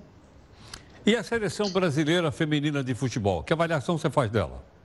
E 1.05 1.15
a 1.15 1.23
seleção 1.23 1.69
brasileira 1.69 2.31
feminina 2.31 2.83
de 2.83 2.93
futebol, 2.93 3.43
que 3.43 3.51
avaliação 3.51 3.97
você 3.97 4.09
faz 4.09 4.29
dela? 4.31 4.76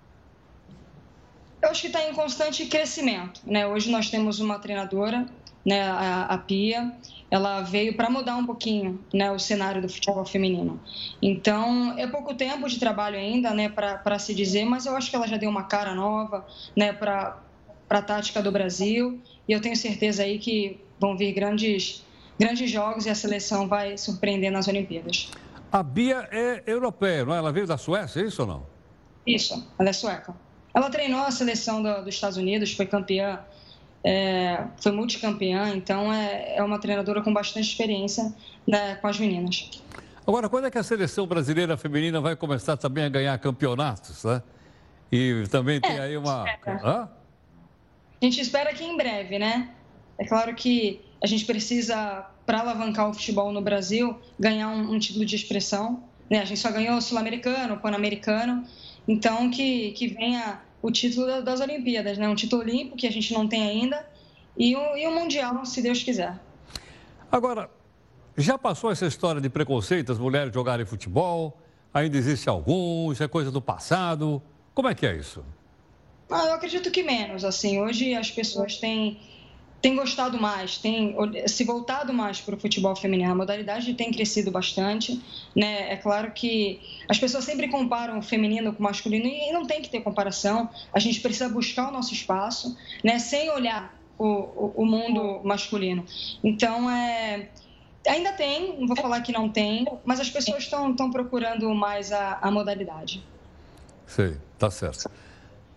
Acho 1.73 1.81
que 1.81 1.87
está 1.87 2.07
em 2.07 2.13
constante 2.13 2.67
crescimento. 2.67 3.41
Né? 3.47 3.67
Hoje 3.67 3.91
nós 3.91 4.11
temos 4.11 4.41
uma 4.41 4.59
treinadora 4.59 5.27
né, 5.65 5.81
a, 5.81 6.25
a 6.25 6.37
Pia, 6.37 6.93
ela 7.31 7.63
veio 7.63 7.97
para 7.97 8.11
mudar 8.11 8.37
um 8.37 8.45
pouquinho 8.45 9.01
né, 9.11 9.31
o 9.33 9.39
cenário 9.39 9.81
do 9.81 9.89
futebol 9.89 10.23
feminino. 10.27 10.79
Então, 11.23 11.99
é 11.99 12.07
pouco 12.07 12.35
tempo 12.35 12.69
de 12.69 12.79
trabalho 12.79 13.17
ainda 13.17 13.55
né, 13.55 13.71
para 13.71 14.19
se 14.19 14.35
dizer, 14.35 14.67
mas 14.67 14.85
eu 14.85 14.95
acho 14.95 15.09
que 15.09 15.17
ela 15.17 15.27
já 15.27 15.39
deu 15.39 15.49
uma 15.49 15.63
cara 15.63 15.95
nova 15.95 16.47
né, 16.77 16.93
para 16.93 17.39
a 17.89 18.03
tática 18.03 18.43
do 18.43 18.53
Brasil 18.53 19.19
e 19.49 19.53
eu 19.53 19.61
tenho 19.63 19.75
certeza 19.75 20.25
aí 20.25 20.39
que 20.39 20.79
vão 21.01 21.17
vir 21.17 21.33
grandes, 21.33 22.05
grandes 22.39 22.71
jogos 22.71 23.07
e 23.07 23.09
a 23.09 23.15
seleção 23.15 23.67
vai 23.67 23.97
surpreender 23.97 24.53
nas 24.53 24.69
Olimpíadas. 24.69 25.31
A 25.73 25.83
Bia 25.83 26.29
é 26.31 26.63
europeia, 26.67 27.25
não 27.25 27.35
é? 27.35 27.39
Ela 27.39 27.51
veio 27.51 27.67
da 27.67 27.79
Suécia, 27.79 28.21
é 28.21 28.27
isso 28.27 28.43
ou 28.43 28.49
não? 28.49 28.67
Isso, 29.27 29.67
ela 29.79 29.89
é 29.89 29.93
sueca. 29.95 30.35
Ela 30.75 30.91
treinou 30.91 31.21
a 31.21 31.31
seleção 31.31 31.83
do, 31.83 32.05
dos 32.05 32.15
Estados 32.15 32.37
Unidos, 32.37 32.73
foi 32.73 32.87
campeã 32.87 33.41
é, 34.05 34.65
foi 34.79 34.93
multicampeã, 34.93 35.69
então 35.75 36.13
é, 36.13 36.57
é 36.57 36.63
uma 36.63 36.79
treinadora 36.79 37.23
com 37.23 37.33
bastante 37.33 37.69
experiência 37.69 38.35
né, 38.67 38.97
com 38.97 39.07
as 39.07 39.19
meninas. 39.19 39.71
Agora, 40.27 40.49
quando 40.49 40.67
é 40.67 40.71
que 40.71 40.79
a 40.79 40.83
seleção 40.83 41.27
brasileira 41.27 41.77
feminina 41.77 42.21
vai 42.21 42.37
começar 42.37 42.77
também 42.77 43.05
a 43.05 43.09
ganhar 43.09 43.39
campeonatos, 43.39 44.25
né? 44.25 44.43
E 45.11 45.45
também 45.51 45.81
tem 45.81 45.97
é, 45.97 46.01
aí 46.01 46.17
uma. 46.17 46.45
A 46.65 47.09
gente 48.21 48.41
espera 48.41 48.73
que 48.73 48.85
em 48.85 48.97
breve, 48.97 49.39
né? 49.39 49.71
É 50.17 50.25
claro 50.25 50.55
que 50.55 51.01
a 51.23 51.27
gente 51.27 51.45
precisa, 51.45 52.27
para 52.47 52.61
alavancar 52.61 53.11
o 53.11 53.15
futebol 53.15 53.53
no 53.53 53.61
Brasil, 53.61 54.19
ganhar 54.39 54.69
um, 54.69 54.95
um 54.95 54.99
título 54.99 55.25
de 55.25 55.35
expressão. 55.35 56.03
Né? 56.31 56.41
A 56.41 56.45
gente 56.45 56.61
só 56.61 56.71
ganhou 56.71 56.97
o 56.97 57.01
Sul-Americano, 57.01 57.75
o 57.75 57.79
Pan-Americano. 57.79 58.65
Então, 59.07 59.51
que, 59.51 59.93
que 59.93 60.09
venha 60.09 60.61
o 60.81 60.91
título 60.91 61.43
das 61.43 61.61
Olimpíadas, 61.61 62.19
né? 62.19 62.29
Um 62.29 62.35
título 62.35 62.63
olímpico 62.63 62.97
que 62.97 63.07
a 63.07 63.13
gente 63.13 63.33
não 63.33 63.49
tem 63.49 63.63
ainda 63.63 64.05
e 64.57 64.77
o, 64.77 64.97
e 64.97 65.07
o 65.07 65.13
Mundial, 65.13 65.65
se 65.65 65.81
Deus 65.81 66.03
quiser. 66.03 66.39
Agora, 67.31 67.71
já 68.37 68.59
passou 68.59 68.91
essa 68.91 69.07
história 69.07 69.41
de 69.41 69.49
preconceito, 69.49 70.13
as 70.13 70.19
mulheres 70.19 70.53
jogarem 70.53 70.85
futebol? 70.85 71.59
Ainda 71.93 72.17
existe 72.17 72.49
algum? 72.49 73.13
Isso 73.13 73.23
é 73.23 73.29
coisa 73.29 73.51
do 73.51 73.61
passado? 73.61 74.43
Como 74.75 74.89
é 74.89 74.95
que 74.95 75.07
é 75.07 75.17
isso? 75.17 75.45
Ah, 76.31 76.47
eu 76.47 76.55
acredito 76.55 76.91
que 76.91 77.03
menos. 77.03 77.45
Assim, 77.45 77.81
hoje 77.81 78.15
as 78.15 78.31
pessoas 78.31 78.79
têm, 78.79 79.21
têm 79.83 79.97
gostado 79.97 80.41
mais, 80.41 80.79
têm 80.79 81.15
se 81.47 81.65
voltado 81.65 82.13
mais 82.13 82.41
para 82.41 82.55
o 82.55 82.59
futebol 82.59 82.95
feminino. 82.95 83.33
A 83.33 83.35
modalidade 83.35 83.93
tem 83.95 84.13
crescido 84.13 84.51
bastante. 84.53 85.21
Né? 85.55 85.93
É 85.93 85.97
claro 85.97 86.31
que 86.31 86.81
as 87.09 87.19
pessoas 87.19 87.45
sempre 87.45 87.69
comparam 87.69 88.21
o 88.21 88.23
feminino 88.23 88.73
com 88.73 88.79
o 88.79 88.83
masculino 88.83 89.27
e 89.27 89.51
não 89.53 89.67
tem 89.67 89.83
que 89.83 89.91
ter 89.91 90.01
comparação. 90.01 90.71
A 90.95 91.01
gente 91.01 91.21
precisa 91.21 91.49
buscar 91.49 91.89
o 91.89 91.93
nosso 91.93 92.15
espaço, 92.15 92.79
né? 93.03 93.19
sem 93.19 93.51
olhar 93.51 93.99
o, 94.17 94.25
o, 94.25 94.73
o 94.77 94.87
mundo 94.87 95.41
masculino. 95.43 96.07
Então, 96.45 96.89
é, 96.89 97.49
Ainda 98.07 98.33
tem, 98.33 98.81
não 98.81 98.87
vou 98.89 98.97
falar 98.97 99.21
que 99.21 99.31
não 99.31 99.49
tem, 99.49 99.87
mas 100.05 100.19
as 100.19 100.29
pessoas 100.29 100.65
estão 100.65 101.11
procurando 101.13 101.73
mais 101.73 102.11
a, 102.11 102.39
a 102.43 102.51
modalidade. 102.51 103.25
Sei, 104.07 104.37
tá 104.59 104.69
certo. 104.73 105.09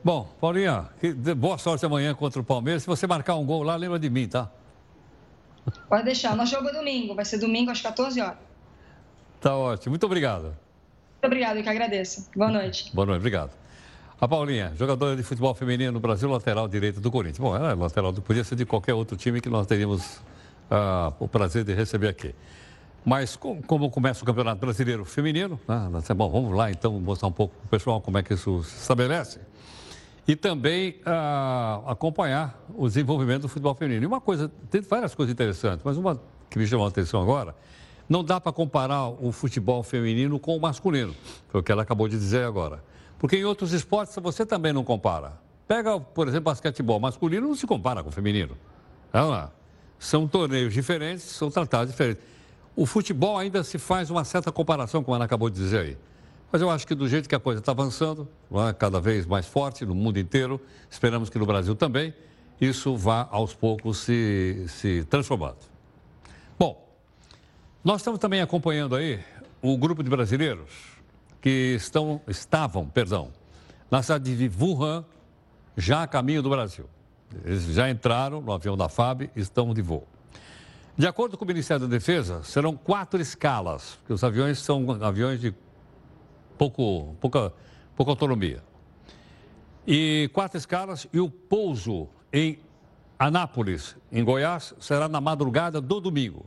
Bom, 0.06 0.30
Paulinha, 0.40 0.88
boa 1.36 1.58
sorte 1.58 1.84
amanhã 1.84 2.14
contra 2.14 2.40
o 2.40 2.44
Palmeiras. 2.44 2.84
Se 2.84 2.88
você 2.88 3.08
marcar 3.08 3.38
um 3.38 3.44
gol 3.44 3.64
lá, 3.64 3.76
lembra 3.76 3.98
de 3.98 4.08
mim, 4.08 4.28
tá? 4.28 4.52
Pode 5.90 6.04
deixar. 6.04 6.38
Jogo 6.46 6.70
é 6.70 6.74
domingo. 6.74 7.16
Vai 7.16 7.26
ser 7.26 7.40
domingo 7.40 7.72
às 7.72 7.82
14 7.82 8.22
horas. 8.22 8.38
Tá 9.42 9.56
ótimo. 9.56 9.94
Muito 9.94 10.06
obrigado. 10.06 10.44
Muito 10.44 11.24
obrigado, 11.24 11.58
eu 11.58 11.64
que 11.64 11.70
agradeço. 11.70 12.30
Boa 12.36 12.52
noite. 12.52 12.90
Boa 12.94 13.08
noite, 13.08 13.18
obrigado. 13.18 13.50
A 14.22 14.28
Paulinha, 14.28 14.74
jogadora 14.78 15.16
de 15.16 15.24
futebol 15.24 15.56
feminino 15.56 15.94
no 15.94 16.00
Brasil, 16.00 16.30
lateral 16.30 16.68
direito 16.68 17.02
do 17.02 17.10
Corinthians. 17.10 17.40
Bom, 17.40 17.56
ela 17.56 17.72
é 17.72 17.74
lateral, 17.74 18.14
podia 18.14 18.44
ser 18.44 18.56
de 18.56 18.64
qualquer 18.64 18.94
outro 18.94 19.18
time 19.18 19.42
que 19.42 19.50
nós 19.50 19.66
teríamos 19.66 20.22
ah, 20.70 21.14
o 21.20 21.28
prazer 21.28 21.64
de 21.64 21.74
receber 21.74 22.10
aqui. 22.10 22.36
Mas 23.04 23.36
como, 23.36 23.64
como 23.64 23.90
começa 23.90 24.22
o 24.22 24.26
Campeonato 24.26 24.62
Brasileiro 24.62 25.04
Feminino, 25.04 25.60
né? 25.68 26.14
bom, 26.16 26.30
vamos 26.30 26.56
lá 26.56 26.70
então 26.70 26.94
mostrar 27.00 27.28
um 27.28 27.32
pouco 27.32 27.56
para 27.56 27.66
o 27.66 27.70
pessoal 27.70 28.00
como 28.00 28.20
é 28.20 28.24
que 28.24 28.36
isso 28.36 28.64
se 28.64 28.78
estabelece. 28.78 29.40
E 30.28 30.36
também 30.36 31.00
ah, 31.06 31.82
acompanhar 31.86 32.60
o 32.76 32.88
desenvolvimento 32.88 33.44
do 33.44 33.48
futebol 33.48 33.76
feminino. 33.76 34.04
E 34.04 34.08
uma 34.08 34.20
coisa, 34.20 34.52
tem 34.72 34.82
várias 34.82 35.14
coisas 35.14 35.32
interessantes, 35.32 35.82
mas 35.84 35.98
uma 35.98 36.20
que 36.50 36.58
me 36.58 36.66
chamou 36.66 36.86
a 36.86 36.90
atenção 36.90 37.22
agora, 37.22 37.56
não 38.08 38.24
dá 38.24 38.40
para 38.40 38.52
comparar 38.52 39.08
o 39.10 39.32
futebol 39.32 39.84
feminino 39.84 40.40
com 40.40 40.56
o 40.56 40.60
masculino, 40.60 41.16
foi 41.50 41.62
o 41.62 41.64
que 41.64 41.72
ela 41.72 41.84
acabou 41.84 42.08
de 42.08 42.18
dizer 42.18 42.46
agora. 42.46 42.84
Porque 43.20 43.38
em 43.38 43.44
outros 43.44 43.72
esportes 43.74 44.16
você 44.22 44.46
também 44.46 44.72
não 44.74 44.84
compara. 44.84 45.34
Pega, 45.68 46.00
por 46.00 46.28
exemplo, 46.28 46.46
basquetebol 46.46 47.00
masculino 47.00 47.48
não 47.48 47.56
se 47.56 47.66
compara 47.66 48.04
com 48.04 48.10
o 48.10 48.12
feminino. 48.12 48.56
Não 49.12 49.34
é? 49.34 49.48
São 49.98 50.28
torneios 50.28 50.74
diferentes, 50.74 51.24
são 51.24 51.50
tratados 51.50 51.92
diferentes. 51.92 52.24
O 52.76 52.86
futebol 52.86 53.38
ainda 53.38 53.64
se 53.64 53.78
faz 53.78 54.10
uma 54.12 54.24
certa 54.24 54.52
comparação, 54.52 55.04
como 55.04 55.16
ela 55.16 55.26
acabou 55.26 55.50
de 55.50 55.56
dizer 55.56 55.80
aí. 55.80 55.98
Mas 56.56 56.62
eu 56.62 56.70
acho 56.70 56.88
que 56.88 56.96
do 56.96 57.06
jeito 57.06 57.28
que 57.28 57.36
a 57.36 57.40
coisa 57.40 57.60
está 57.60 57.74
avançando, 57.74 58.30
é? 58.50 58.72
cada 58.72 59.02
vez 59.02 59.26
mais 59.26 59.46
forte 59.46 59.86
no 59.86 59.94
mundo 59.94 60.18
inteiro, 60.18 60.58
esperamos 60.90 61.30
que 61.30 61.38
no 61.38 61.46
Brasil 61.46 61.76
também, 61.76 62.14
isso 62.62 62.96
vá 62.96 63.28
aos 63.30 63.54
poucos 63.54 63.98
se, 63.98 64.64
se 64.70 65.04
transformando. 65.10 65.58
Bom, 66.58 66.82
nós 67.84 67.98
estamos 67.98 68.22
também 68.22 68.40
acompanhando 68.40 68.96
aí 68.96 69.20
o 69.62 69.78
grupo 69.78 70.02
de 70.02 70.10
brasileiros 70.10 70.72
que 71.42 71.76
estão, 71.76 72.22
estavam, 72.26 72.88
perdão, 72.88 73.34
na 73.92 74.02
cidade 74.02 74.34
de 74.34 74.50
Wuhan, 74.58 75.04
já 75.76 76.04
a 76.04 76.08
caminho 76.08 76.42
do 76.42 76.50
Brasil. 76.50 76.86
Eles 77.44 77.66
já 77.66 77.90
entraram 77.90 78.40
no 78.40 78.54
avião 78.54 78.78
da 78.78 78.88
FAB 78.88 79.24
e 79.24 79.42
estão 79.42 79.74
de 79.74 79.82
voo. 79.82 80.08
De 80.98 81.06
acordo 81.06 81.38
com 81.38 81.44
o 81.44 81.48
Ministério 81.50 81.86
da 81.86 81.92
Defesa, 81.94 82.42
serão 82.46 82.78
quatro 82.78 83.20
escalas, 83.20 83.96
porque 83.96 84.14
os 84.14 84.24
aviões 84.24 84.60
são 84.60 84.90
aviões 85.04 85.42
de 85.42 85.54
pouco, 86.58 87.16
pouca, 87.20 87.54
pouca 87.96 88.12
autonomia. 88.12 88.64
E 89.88 90.30
quatro 90.34 90.58
escalas 90.58 91.08
e 91.14 91.20
o 91.20 91.30
pouso 91.30 92.08
em 92.34 92.60
Anápolis, 93.18 93.96
em 94.12 94.24
Goiás, 94.24 94.74
será 94.80 95.08
na 95.08 95.22
madrugada 95.22 95.80
do 95.80 96.00
domingo. 96.00 96.46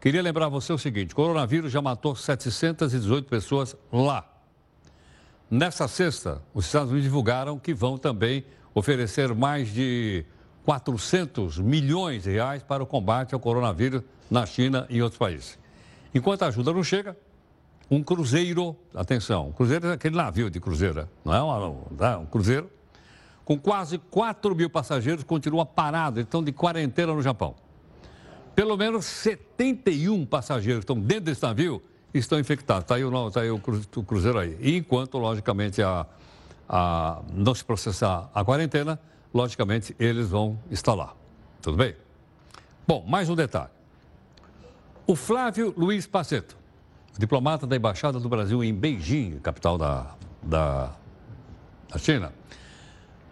Queria 0.00 0.20
lembrar 0.20 0.48
você 0.48 0.72
o 0.72 0.78
seguinte: 0.78 1.14
coronavírus 1.14 1.72
já 1.72 1.80
matou 1.80 2.14
718 2.14 3.28
pessoas 3.28 3.76
lá. 3.92 4.28
Nessa 5.50 5.86
sexta, 5.86 6.42
os 6.54 6.66
Estados 6.66 6.90
Unidos 6.90 7.04
divulgaram 7.04 7.58
que 7.58 7.74
vão 7.74 7.98
também 7.98 8.44
oferecer 8.74 9.34
mais 9.34 9.72
de 9.72 10.24
400 10.64 11.58
milhões 11.58 12.22
de 12.22 12.30
reais 12.30 12.62
para 12.62 12.82
o 12.82 12.86
combate 12.86 13.34
ao 13.34 13.40
coronavírus 13.40 14.02
na 14.30 14.46
China 14.46 14.86
e 14.88 14.98
em 14.98 15.02
outros 15.02 15.18
países. 15.18 15.58
Enquanto 16.14 16.42
a 16.42 16.46
ajuda 16.46 16.72
não 16.72 16.82
chega, 16.82 17.16
um 17.94 18.02
cruzeiro, 18.02 18.74
atenção, 18.94 19.48
um 19.48 19.52
cruzeiro 19.52 19.88
é 19.88 19.92
aquele 19.92 20.16
navio 20.16 20.48
de 20.48 20.58
cruzeiro, 20.58 21.06
não 21.22 21.34
é 21.34 21.42
um, 21.42 22.04
é 22.04 22.16
um 22.16 22.24
cruzeiro, 22.24 22.70
com 23.44 23.58
quase 23.58 23.98
4 23.98 24.56
mil 24.56 24.70
passageiros, 24.70 25.22
continua 25.24 25.66
parado, 25.66 26.20
estão 26.20 26.42
de 26.42 26.52
quarentena 26.52 27.12
no 27.12 27.20
Japão. 27.20 27.54
Pelo 28.54 28.78
menos 28.78 29.04
71 29.04 30.24
passageiros 30.24 30.80
estão 30.80 30.98
dentro 30.98 31.24
desse 31.24 31.42
navio 31.42 31.82
estão 32.14 32.38
infectados. 32.38 32.84
Está 32.84 32.94
aí, 32.94 33.04
o, 33.04 33.30
tá 33.30 33.40
aí 33.42 33.50
o 33.50 33.58
cruzeiro 33.58 34.38
aí. 34.38 34.56
E 34.60 34.76
enquanto, 34.76 35.18
logicamente, 35.18 35.82
a, 35.82 36.06
a 36.68 37.20
não 37.32 37.54
se 37.54 37.64
processar 37.64 38.30
a 38.34 38.44
quarentena, 38.44 38.98
logicamente 39.34 39.94
eles 39.98 40.28
vão 40.28 40.58
estar 40.70 40.94
lá. 40.94 41.14
Tudo 41.60 41.76
bem? 41.76 41.94
Bom, 42.86 43.04
mais 43.06 43.28
um 43.28 43.34
detalhe. 43.34 43.70
O 45.06 45.16
Flávio 45.16 45.74
Luiz 45.76 46.06
Paceto, 46.06 46.56
diplomata 47.18 47.66
da 47.66 47.76
Embaixada 47.76 48.18
do 48.18 48.28
Brasil 48.28 48.62
em 48.64 48.74
Beijing, 48.74 49.38
capital 49.40 49.76
da, 49.76 50.14
da, 50.42 50.96
da 51.90 51.98
China, 51.98 52.32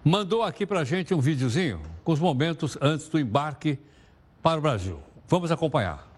mandou 0.04 0.42
aqui 0.42 0.66
para 0.66 0.80
a 0.80 0.84
gente 0.84 1.14
um 1.14 1.20
videozinho 1.20 1.80
com 2.04 2.12
os 2.12 2.20
momentos 2.20 2.76
antes 2.80 3.08
do 3.08 3.18
embarque 3.18 3.78
para 4.42 4.58
o 4.58 4.62
Brasil. 4.62 5.00
Vamos 5.28 5.50
acompanhar. 5.50 6.08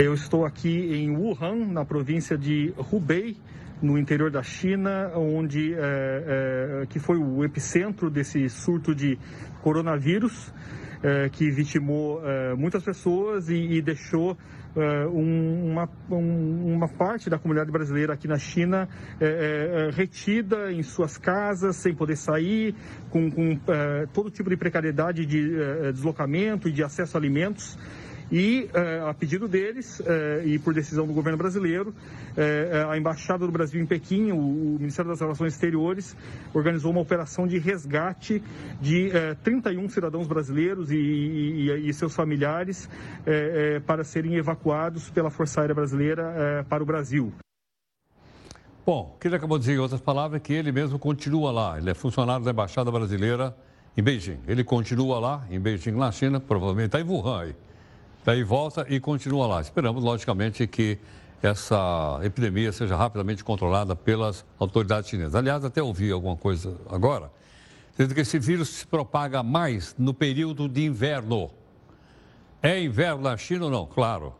Eu 0.00 0.12
estou 0.12 0.44
aqui 0.44 0.94
em 0.94 1.16
Wuhan, 1.16 1.72
na 1.72 1.84
província 1.84 2.36
de 2.36 2.74
Hubei, 2.92 3.36
no 3.80 3.98
interior 3.98 4.30
da 4.30 4.42
China, 4.42 5.12
onde 5.14 5.74
é, 5.74 6.82
é, 6.82 6.86
que 6.86 6.98
foi 6.98 7.16
o 7.16 7.44
epicentro 7.44 8.10
desse 8.10 8.48
surto 8.48 8.94
de 8.94 9.18
coronavírus, 9.62 10.52
é, 11.02 11.28
que 11.28 11.50
vitimou 11.50 12.20
muitas 12.58 12.82
pessoas 12.82 13.48
e, 13.48 13.54
e 13.54 13.82
deixou 13.82 14.36
uma, 15.12 15.88
um, 16.10 16.74
uma 16.74 16.88
parte 16.88 17.30
da 17.30 17.38
comunidade 17.38 17.70
brasileira 17.70 18.12
aqui 18.14 18.28
na 18.28 18.38
China 18.38 18.88
é, 19.20 19.90
retida 19.92 20.72
em 20.72 20.82
suas 20.82 21.16
casas, 21.16 21.76
sem 21.76 21.94
poder 21.94 22.16
sair, 22.16 22.74
com, 23.10 23.30
com 23.30 23.58
todo 24.12 24.30
tipo 24.30 24.50
de 24.50 24.56
precariedade 24.56 25.24
de 25.24 25.92
deslocamento 25.92 26.68
e 26.68 26.72
de 26.72 26.82
acesso 26.82 27.16
a 27.16 27.20
alimentos. 27.20 27.78
E, 28.30 28.68
eh, 28.74 29.08
a 29.08 29.14
pedido 29.14 29.46
deles 29.46 30.02
eh, 30.04 30.42
e 30.44 30.58
por 30.58 30.74
decisão 30.74 31.06
do 31.06 31.12
governo 31.12 31.38
brasileiro, 31.38 31.94
eh, 32.36 32.84
a 32.88 32.98
Embaixada 32.98 33.46
do 33.46 33.52
Brasil 33.52 33.80
em 33.80 33.86
Pequim, 33.86 34.32
o, 34.32 34.76
Ministério 34.80 35.10
das 35.10 35.20
Relações 35.20 35.52
Exteriores, 35.52 36.16
organizou 36.52 36.90
uma 36.90 37.00
operação 37.00 37.46
de 37.46 37.58
resgate 37.58 38.42
de 38.80 39.10
31 39.42 39.88
cidadãos 39.88 40.26
brasileiros 40.26 40.90
e 40.90 41.92
seus 41.92 42.14
familiares 42.14 42.88
para 43.86 44.04
serem 44.04 44.36
evacuados 44.36 45.10
pela 45.10 45.30
Força 45.30 45.60
Aérea 45.60 45.74
Brasileira 45.74 46.64
para 46.68 46.82
o 46.82 46.86
Brasil. 46.86 47.32
Bom, 48.84 49.14
o 49.14 49.18
que 49.18 49.28
ele 49.28 49.36
acabou 49.36 49.58
de 49.58 49.64
dizer 49.64 49.76
em 49.76 49.80
outras 49.80 50.00
palavras 50.00 50.40
é 50.40 50.42
que 50.42 50.52
ele 50.52 50.70
mesmo 50.70 50.98
continua 50.98 51.50
lá. 51.50 51.78
Ele 51.78 51.90
é 51.90 51.94
funcionário 51.94 52.44
da 52.44 52.50
Embaixada 52.50 52.90
Brasileira 52.90 53.56
em 53.96 54.02
Beijing. 54.02 54.38
Ele 54.46 54.62
continua 54.62 55.18
lá, 55.18 55.44
em 55.50 55.58
Beijing, 55.58 55.92
na 55.92 56.12
China, 56.12 56.38
provavelmente 56.38 56.86
está 56.86 57.00
em 57.00 57.04
Wuhan 57.04 57.40
aí. 57.40 57.54
Daí 58.26 58.42
volta 58.42 58.84
e 58.88 58.98
continua 58.98 59.46
lá. 59.46 59.60
Esperamos, 59.60 60.02
logicamente, 60.02 60.66
que 60.66 60.98
essa 61.40 62.18
epidemia 62.24 62.72
seja 62.72 62.96
rapidamente 62.96 63.44
controlada 63.44 63.94
pelas 63.94 64.44
autoridades 64.58 65.08
chinesas. 65.08 65.36
Aliás, 65.36 65.64
até 65.64 65.80
ouvi 65.80 66.10
alguma 66.10 66.36
coisa 66.36 66.76
agora, 66.90 67.30
dizendo 67.92 68.16
que 68.16 68.22
esse 68.22 68.36
vírus 68.36 68.68
se 68.68 68.84
propaga 68.84 69.44
mais 69.44 69.94
no 69.96 70.12
período 70.12 70.68
de 70.68 70.84
inverno. 70.84 71.52
É 72.60 72.82
inverno 72.82 73.22
na 73.22 73.36
China 73.36 73.66
ou 73.66 73.70
não? 73.70 73.86
Claro. 73.86 74.34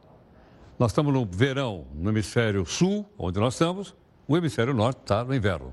Nós 0.80 0.90
estamos 0.90 1.14
no 1.14 1.24
verão 1.24 1.84
no 1.94 2.10
hemisfério 2.10 2.66
sul, 2.66 3.06
onde 3.16 3.38
nós 3.38 3.54
estamos, 3.54 3.94
o 4.26 4.36
hemisfério 4.36 4.74
norte 4.74 4.98
está 5.02 5.22
no 5.22 5.32
inverno. 5.32 5.72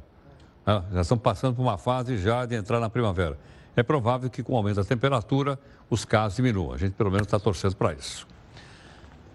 Ah, 0.64 0.84
já 0.94 1.02
estamos 1.02 1.24
passando 1.24 1.56
por 1.56 1.64
uma 1.64 1.80
fase 1.80 2.20
já 2.20 2.46
de 2.46 2.54
entrar 2.54 2.80
na 2.80 2.92
primavera 2.92 3.40
é 3.76 3.84
provável 3.84 4.30
que 4.30 4.44
com 4.44 4.54
o 4.54 4.58
aumento 4.58 4.76
da 4.76 4.84
temperatura 4.84 5.60
os 5.90 6.06
casos 6.06 6.36
diminuam. 6.36 6.74
A 6.74 6.78
gente 6.78 6.94
pelo 6.94 7.12
menos 7.12 7.28
está 7.28 7.40
torcendo 7.40 7.76
para 7.76 7.94
isso. 7.94 8.28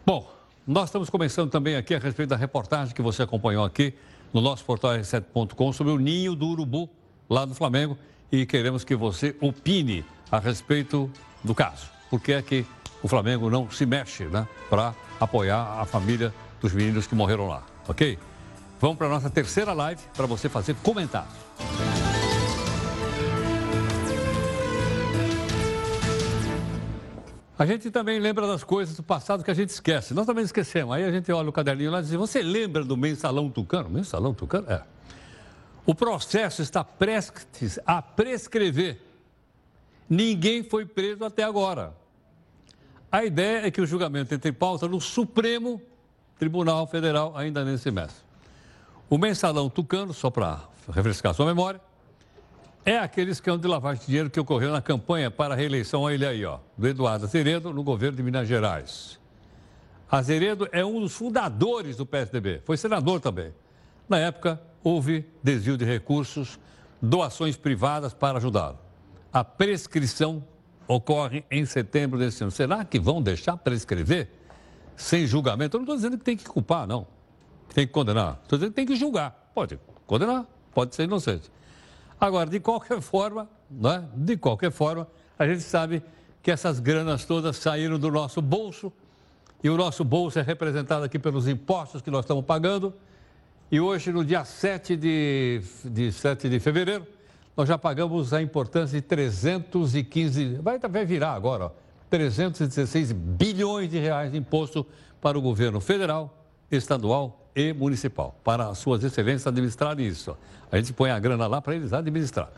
Bom, 0.05 0.30
nós 0.66 0.89
estamos 0.89 1.11
começando 1.11 1.51
também 1.51 1.76
aqui 1.76 1.95
a 1.95 1.99
respeito 1.99 2.30
da 2.30 2.36
reportagem 2.36 2.95
que 2.95 3.03
você 3.03 3.22
acompanhou 3.22 3.64
aqui 3.64 3.95
no 4.32 4.41
nosso 4.41 4.64
portal 4.64 4.93
r7.com 4.93 5.72
sobre 5.72 5.93
o 5.93 5.99
ninho 5.99 6.34
do 6.34 6.47
urubu 6.47 6.89
lá 7.28 7.45
do 7.45 7.55
Flamengo 7.55 7.97
e 8.30 8.45
queremos 8.47 8.84
que 8.84 8.95
você 8.95 9.34
opine 9.41 10.05
a 10.30 10.39
respeito 10.39 11.11
do 11.43 11.55
caso. 11.55 11.89
Por 12.11 12.20
que 12.20 12.32
é 12.32 12.43
que 12.43 12.66
o 13.03 13.09
Flamengo 13.09 13.49
não 13.49 13.70
se 13.70 13.86
mexe 13.86 14.24
né, 14.24 14.47
para 14.68 14.95
apoiar 15.20 15.80
a 15.80 15.84
família 15.84 16.32
dos 16.61 16.72
meninos 16.72 17.07
que 17.07 17.14
morreram 17.14 17.47
lá, 17.49 17.62
ok? 17.86 18.18
Vamos 18.80 18.97
para 18.97 19.07
a 19.07 19.11
nossa 19.11 19.30
terceira 19.30 19.72
live 19.72 20.01
para 20.16 20.26
você 20.26 20.49
fazer 20.49 20.74
comentários. 20.82 21.34
A 27.59 27.66
gente 27.66 27.90
também 27.90 28.20
lembra 28.20 28.46
das 28.46 28.62
coisas 28.62 28.96
do 28.96 29.02
passado 29.02 29.42
que 29.42 29.50
a 29.50 29.54
gente 29.54 29.70
esquece. 29.70 30.14
Nós 30.14 30.26
também 30.26 30.44
esquecemos. 30.44 30.94
Aí 30.94 31.02
a 31.02 31.11
gente 31.11 31.30
olha 31.32 31.48
o 31.48 31.52
caderninho 31.52 31.90
lá 31.90 31.98
e 31.98 32.02
diz: 32.02 32.12
Você 32.12 32.40
lembra 32.40 32.84
do 32.84 32.96
mensalão 32.96 33.50
tucano? 33.50 33.90
Mensalão 33.90 34.32
tucano? 34.32 34.70
É. 34.70 34.84
O 35.84 35.92
processo 35.92 36.62
está 36.62 36.84
prestes 36.84 37.80
a 37.84 38.00
prescrever. 38.00 39.02
Ninguém 40.09 40.62
foi 40.62 40.86
preso 40.86 41.24
até 41.24 41.42
agora. 41.42 41.92
A 43.11 43.24
ideia 43.24 43.66
é 43.66 43.70
que 43.70 43.80
o 43.80 43.86
julgamento 43.86 44.32
entre 44.32 44.52
pauta 44.52 44.86
no 44.86 45.00
Supremo 45.00 45.82
Tribunal 46.38 46.86
Federal 46.86 47.36
ainda 47.36 47.64
nesse 47.64 47.90
mês. 47.90 48.24
O 49.11 49.18
mensalão 49.18 49.68
tucano, 49.68 50.14
só 50.14 50.30
para 50.30 50.61
refrescar 50.94 51.34
sua 51.34 51.46
memória, 51.46 51.80
é 52.89 52.99
aquele 52.99 53.30
escândalo 53.30 53.61
de 53.61 53.68
lavagem 53.68 54.01
de 54.01 54.07
dinheiro 54.07 54.30
que 54.30 54.41
ocorreu 54.41 54.72
na 54.72 54.80
campanha 54.80 55.30
para 55.30 55.53
a 55.53 55.57
reeleição, 55.57 56.03
olha 56.03 56.14
ele 56.14 56.26
aí, 56.26 56.45
ó, 56.47 56.59
do 56.76 56.89
Eduardo 56.89 57.26
Azeredo 57.26 57.70
no 57.72 57.82
governo 57.82 58.16
de 58.16 58.22
Minas 58.22 58.49
Gerais. 58.49 59.18
Azeredo 60.11 60.66
é 60.72 60.82
um 60.82 61.01
dos 61.01 61.14
fundadores 61.14 61.97
do 61.97 62.07
PSDB, 62.07 62.62
foi 62.64 62.78
senador 62.78 63.20
também. 63.20 63.53
Na 64.09 64.18
época, 64.18 64.59
houve 64.82 65.26
desvio 65.43 65.76
de 65.76 65.84
recursos, 65.84 66.59
doações 67.01 67.59
privadas 67.59 68.14
para 68.14 68.39
ajudá-lo. 68.39 68.78
A 69.30 69.45
prescrição 69.45 70.43
ocorre 70.86 71.45
em 71.51 71.66
setembro 71.66 72.18
desse 72.18 72.43
ano. 72.43 72.51
Será 72.51 72.86
que 72.86 72.99
vão 72.99 73.20
deixar 73.20 73.59
prescrever 73.59 74.30
sem 74.97 75.26
julgamento? 75.26 75.76
Eu 75.76 75.80
não 75.80 75.84
estou 75.84 75.97
dizendo 75.97 76.16
que 76.16 76.24
tem 76.24 76.39
que 76.39 76.45
culpar, 76.45 76.86
não. 76.86 77.07
Tem 77.74 77.86
que 77.86 77.93
condenar. 77.93 78.41
Estou 78.43 78.59
dizendo 78.59 78.70
que 78.70 78.76
tem 78.76 78.86
que 78.86 78.97
julgar. 78.97 79.51
Pode 79.55 79.78
condenar, 80.07 80.47
pode 80.72 80.95
ser 80.95 81.03
inocente. 81.03 81.51
Agora, 82.21 82.51
de 82.51 82.59
qualquer 82.59 83.01
forma, 83.01 83.49
né? 83.71 84.05
de 84.14 84.37
qualquer 84.37 84.73
forma, 84.73 85.07
a 85.39 85.47
gente 85.47 85.62
sabe 85.62 86.03
que 86.43 86.51
essas 86.51 86.81
granas 86.81 87.25
todas 87.25 87.57
saíram 87.57 87.99
do 87.99 88.11
nosso 88.11 88.43
bolso 88.43 88.93
e 89.62 89.69
o 89.69 89.77
nosso 89.77 90.05
bolso 90.05 90.39
é 90.39 90.43
representado 90.43 91.05
aqui 91.05 91.19
pelos 91.19 91.47
impostos 91.47 92.03
que 92.03 92.11
nós 92.11 92.25
estamos 92.25 92.45
pagando. 92.45 92.95
E 93.71 93.79
hoje, 93.81 94.12
no 94.12 94.25
dia 94.25 94.45
7 94.45 94.97
de, 94.97 95.61
de, 95.85 96.11
7 96.11 96.49
de 96.49 96.59
fevereiro, 96.59 97.07
nós 97.57 97.69
já 97.69 97.77
pagamos 97.77 98.33
a 98.33 98.41
importância 98.41 99.01
de 99.01 99.07
315, 99.07 100.55
vai, 100.62 100.79
vai 100.79 101.05
virar 101.05 101.33
agora, 101.33 101.66
ó, 101.66 101.71
316 102.09 103.12
bilhões 103.12 103.91
de 103.91 103.99
reais 103.99 104.33
de 104.33 104.39
imposto 104.39 104.87
para 105.21 105.37
o 105.37 105.43
governo 105.43 105.81
federal, 105.81 106.47
estadual 106.71 107.47
e 107.59 107.72
municipal, 107.72 108.38
para 108.44 108.68
as 108.68 108.78
suas 108.78 109.02
excelências 109.02 109.46
administrarem 109.46 110.06
isso. 110.06 110.36
A 110.70 110.76
gente 110.76 110.92
põe 110.92 111.11
a 111.11 111.18
grana 111.18 111.46
lá 111.46 111.61
para 111.61 111.74
eles 111.74 111.92
administrar. 111.92 112.50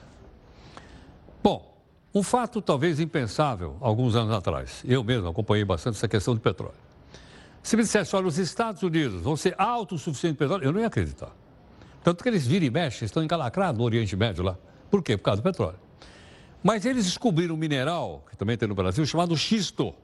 Bom, 1.42 1.74
um 2.14 2.22
fato 2.22 2.60
talvez 2.60 3.00
impensável 3.00 3.76
alguns 3.80 4.16
anos 4.16 4.34
atrás. 4.34 4.82
Eu 4.84 5.02
mesmo 5.04 5.28
acompanhei 5.28 5.64
bastante 5.64 5.96
essa 5.96 6.08
questão 6.08 6.34
de 6.34 6.40
petróleo. 6.40 6.74
Se 7.62 7.76
me 7.76 7.82
dissesse, 7.82 8.14
olha, 8.16 8.26
os 8.26 8.38
Estados 8.38 8.82
Unidos 8.82 9.22
vão 9.22 9.36
ser 9.36 9.54
autossuficientes 9.58 10.34
de 10.34 10.38
petróleo, 10.38 10.64
eu 10.64 10.72
não 10.72 10.80
ia 10.80 10.86
acreditar. 10.86 11.30
Tanto 12.02 12.22
que 12.22 12.28
eles 12.28 12.46
viram 12.46 12.66
e 12.66 12.70
mexem, 12.70 13.06
estão 13.06 13.22
encalacrados 13.22 13.78
no 13.78 13.84
Oriente 13.84 14.16
Médio 14.16 14.42
lá. 14.42 14.56
Por 14.90 15.02
quê? 15.02 15.16
Por 15.16 15.24
causa 15.24 15.40
do 15.40 15.44
petróleo. 15.44 15.78
Mas 16.62 16.84
eles 16.84 17.04
descobriram 17.04 17.54
um 17.54 17.58
mineral, 17.58 18.24
que 18.30 18.36
também 18.36 18.56
tem 18.56 18.68
no 18.68 18.74
Brasil, 18.74 19.04
chamado 19.06 19.36
xisto. 19.36 19.94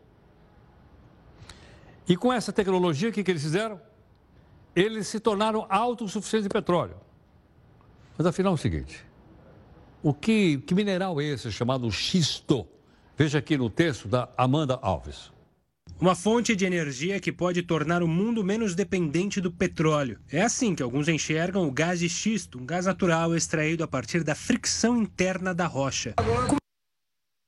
E 2.08 2.16
com 2.16 2.32
essa 2.32 2.52
tecnologia, 2.52 3.08
o 3.08 3.12
que, 3.12 3.24
que 3.24 3.30
eles 3.30 3.42
fizeram? 3.42 3.80
Eles 4.76 5.08
se 5.08 5.18
tornaram 5.18 5.66
autossuficientes 5.70 6.42
de 6.44 6.50
petróleo. 6.50 6.96
Mas 8.18 8.26
afinal 8.26 8.52
é 8.52 8.54
o 8.54 8.58
seguinte: 8.58 9.02
o 10.02 10.12
que, 10.12 10.58
que 10.58 10.74
mineral 10.74 11.18
é 11.18 11.24
esse 11.24 11.50
chamado 11.50 11.90
xisto? 11.90 12.68
Veja 13.16 13.38
aqui 13.38 13.56
no 13.56 13.70
texto 13.70 14.06
da 14.06 14.28
Amanda 14.36 14.78
Alves. 14.82 15.32
Uma 15.98 16.14
fonte 16.14 16.54
de 16.54 16.66
energia 16.66 17.18
que 17.18 17.32
pode 17.32 17.62
tornar 17.62 18.02
o 18.02 18.08
mundo 18.08 18.44
menos 18.44 18.74
dependente 18.74 19.40
do 19.40 19.50
petróleo. 19.50 20.20
É 20.30 20.42
assim 20.42 20.74
que 20.74 20.82
alguns 20.82 21.08
enxergam 21.08 21.66
o 21.66 21.72
gás 21.72 22.00
de 22.00 22.08
xisto, 22.10 22.58
um 22.58 22.66
gás 22.66 22.84
natural 22.84 23.34
extraído 23.34 23.82
a 23.82 23.88
partir 23.88 24.22
da 24.22 24.34
fricção 24.34 25.00
interna 25.00 25.54
da 25.54 25.66
rocha. 25.66 26.14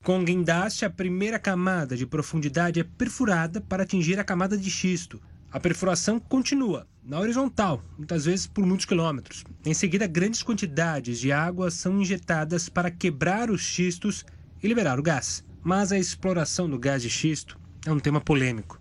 Com 0.03 0.23
guindaste, 0.23 0.83
a 0.83 0.89
primeira 0.89 1.37
camada 1.37 1.95
de 1.95 2.07
profundidade 2.07 2.79
é 2.79 2.83
perfurada 2.83 3.61
para 3.61 3.83
atingir 3.83 4.19
a 4.19 4.23
camada 4.23 4.57
de 4.57 4.71
xisto. 4.71 5.21
A 5.51 5.59
perfuração 5.59 6.19
continua, 6.19 6.87
na 7.03 7.19
horizontal, 7.19 7.81
muitas 7.97 8.25
vezes 8.25 8.45
por 8.45 8.63
muitos 8.63 8.85
quilômetros. 8.85 9.43
Em 9.65 9.73
seguida, 9.73 10.05
grandes 10.05 10.43
quantidades 10.43 11.19
de 11.19 11.31
água 11.31 11.71
são 11.71 11.99
injetadas 11.99 12.69
para 12.69 12.91
quebrar 12.91 13.49
os 13.49 13.61
xistos 13.61 14.23
e 14.61 14.67
liberar 14.67 14.99
o 14.99 15.03
gás. 15.03 15.43
Mas 15.63 15.91
a 15.91 15.97
exploração 15.97 16.69
do 16.69 16.77
gás 16.77 17.01
de 17.01 17.09
xisto 17.09 17.59
é 17.83 17.91
um 17.91 17.99
tema 17.99 18.21
polêmico. 18.21 18.78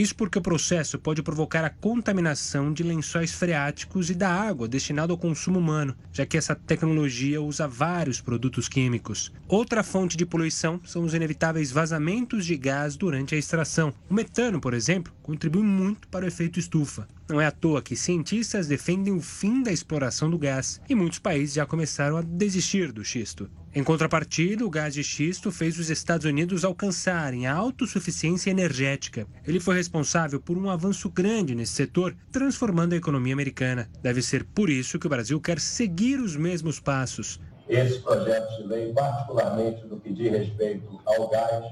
Isso 0.00 0.16
porque 0.16 0.38
o 0.38 0.42
processo 0.42 0.98
pode 0.98 1.22
provocar 1.22 1.62
a 1.62 1.68
contaminação 1.68 2.72
de 2.72 2.82
lençóis 2.82 3.32
freáticos 3.32 4.08
e 4.08 4.14
da 4.14 4.32
água 4.32 4.66
destinada 4.66 5.12
ao 5.12 5.18
consumo 5.18 5.58
humano, 5.58 5.94
já 6.10 6.24
que 6.24 6.38
essa 6.38 6.54
tecnologia 6.54 7.42
usa 7.42 7.68
vários 7.68 8.18
produtos 8.18 8.66
químicos. 8.66 9.30
Outra 9.46 9.82
fonte 9.82 10.16
de 10.16 10.24
poluição 10.24 10.80
são 10.86 11.04
os 11.04 11.12
inevitáveis 11.12 11.70
vazamentos 11.70 12.46
de 12.46 12.56
gás 12.56 12.96
durante 12.96 13.34
a 13.34 13.38
extração. 13.38 13.92
O 14.08 14.14
metano, 14.14 14.58
por 14.58 14.72
exemplo, 14.72 15.12
contribui 15.22 15.62
muito 15.62 16.08
para 16.08 16.24
o 16.24 16.28
efeito 16.28 16.58
estufa. 16.58 17.06
Não 17.28 17.38
é 17.38 17.44
à 17.44 17.50
toa 17.50 17.82
que 17.82 17.94
cientistas 17.94 18.66
defendem 18.66 19.12
o 19.12 19.20
fim 19.20 19.62
da 19.62 19.70
exploração 19.70 20.30
do 20.30 20.38
gás 20.38 20.80
e 20.88 20.94
muitos 20.94 21.18
países 21.18 21.56
já 21.56 21.66
começaram 21.66 22.16
a 22.16 22.22
desistir 22.22 22.90
do 22.90 23.04
xisto. 23.04 23.50
Em 23.72 23.84
contrapartida, 23.84 24.66
o 24.66 24.70
gás 24.70 24.94
de 24.94 25.04
xisto 25.04 25.52
fez 25.52 25.78
os 25.78 25.90
Estados 25.90 26.26
Unidos 26.26 26.64
alcançarem 26.64 27.46
a 27.46 27.54
autossuficiência 27.54 28.50
energética. 28.50 29.28
Ele 29.46 29.60
foi 29.60 29.76
responsável 29.76 30.40
por 30.40 30.58
um 30.58 30.68
avanço 30.68 31.08
grande 31.08 31.54
nesse 31.54 31.74
setor, 31.74 32.16
transformando 32.32 32.94
a 32.94 32.96
economia 32.96 33.32
americana. 33.32 33.88
Deve 34.02 34.22
ser 34.22 34.44
por 34.44 34.68
isso 34.68 34.98
que 34.98 35.06
o 35.06 35.10
Brasil 35.10 35.40
quer 35.40 35.60
seguir 35.60 36.18
os 36.18 36.34
mesmos 36.34 36.80
passos. 36.80 37.38
Esse 37.68 38.00
projeto 38.00 38.56
de 38.56 38.66
lei, 38.66 38.92
particularmente 38.92 39.86
no 39.86 40.00
que 40.00 40.12
diz 40.12 40.32
respeito 40.32 41.00
ao 41.06 41.28
gás, 41.28 41.64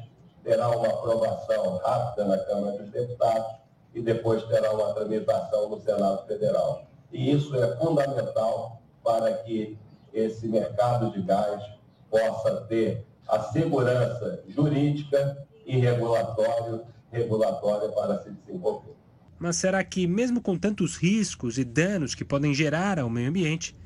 terá 0.45 0.69
uma 0.69 0.87
aprovação 0.87 1.79
rápida 1.79 2.27
na 2.27 2.39
Câmara 2.39 2.79
dos 2.79 2.93
Deputados 2.93 3.57
e 3.93 4.01
depois 4.01 4.45
terá 4.45 4.73
uma 4.73 4.95
tramitação 4.95 5.69
no 5.69 5.81
Senado 5.81 6.25
Federal. 6.29 6.87
E 7.13 7.33
isso 7.33 7.57
é 7.57 7.77
fundamental 7.77 8.81
para 9.03 9.33
que 9.39 9.77
esse 10.13 10.47
mercado 10.47 11.11
de 11.11 11.23
gás 11.23 11.78
possa 12.11 12.63
ter 12.63 13.05
a 13.29 13.41
segurança 13.41 14.43
jurídica 14.49 15.47
e 15.67 15.77
regulatório, 15.79 16.83
regulatória 17.13 17.89
para 17.91 18.23
se 18.23 18.31
desenvolver. 18.31 18.97
Mas 19.39 19.57
será 19.57 19.85
que, 19.85 20.07
mesmo 20.07 20.41
com 20.41 20.57
tantos 20.59 20.97
riscos 20.97 21.59
e 21.59 21.65
danos 21.65 22.15
que 22.15 22.25
podem 22.25 22.53
gerar 22.53 22.99
ao 22.99 23.09
meio 23.09 23.29
ambiente, 23.29 23.77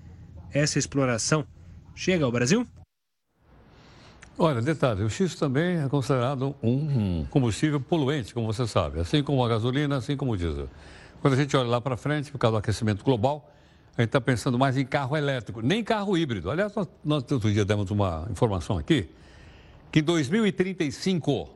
essa 0.52 0.78
exploração 0.78 1.44
chega 1.94 2.24
ao 2.24 2.32
Brasil? 2.32 2.66
Olha, 4.38 4.62
detalhe, 4.62 5.02
o 5.02 5.10
xisto 5.10 5.38
também 5.38 5.76
é 5.76 5.88
considerado 5.88 6.54
um 6.62 7.26
combustível 7.26 7.78
poluente, 7.80 8.32
como 8.32 8.50
você 8.50 8.66
sabe, 8.66 8.98
assim 8.98 9.22
como 9.22 9.44
a 9.44 9.48
gasolina, 9.48 9.96
assim 9.96 10.16
como 10.16 10.32
o 10.32 10.36
diesel. 10.36 10.68
Quando 11.20 11.34
a 11.34 11.36
gente 11.36 11.54
olha 11.56 11.68
lá 11.68 11.80
para 11.80 11.96
frente, 11.96 12.32
por 12.32 12.38
causa 12.38 12.52
do 12.52 12.58
aquecimento 12.58 13.04
global, 13.04 13.51
a 13.96 14.00
gente 14.00 14.08
está 14.08 14.20
pensando 14.20 14.58
mais 14.58 14.76
em 14.76 14.86
carro 14.86 15.16
elétrico, 15.16 15.60
nem 15.60 15.84
carro 15.84 16.16
híbrido. 16.16 16.50
Aliás, 16.50 16.74
nós, 16.74 16.88
nós 17.04 17.24
outro 17.30 17.52
dia 17.52 17.64
demos 17.64 17.90
uma 17.90 18.26
informação 18.30 18.78
aqui, 18.78 19.10
que 19.90 20.00
em 20.00 20.02
2035 20.02 21.50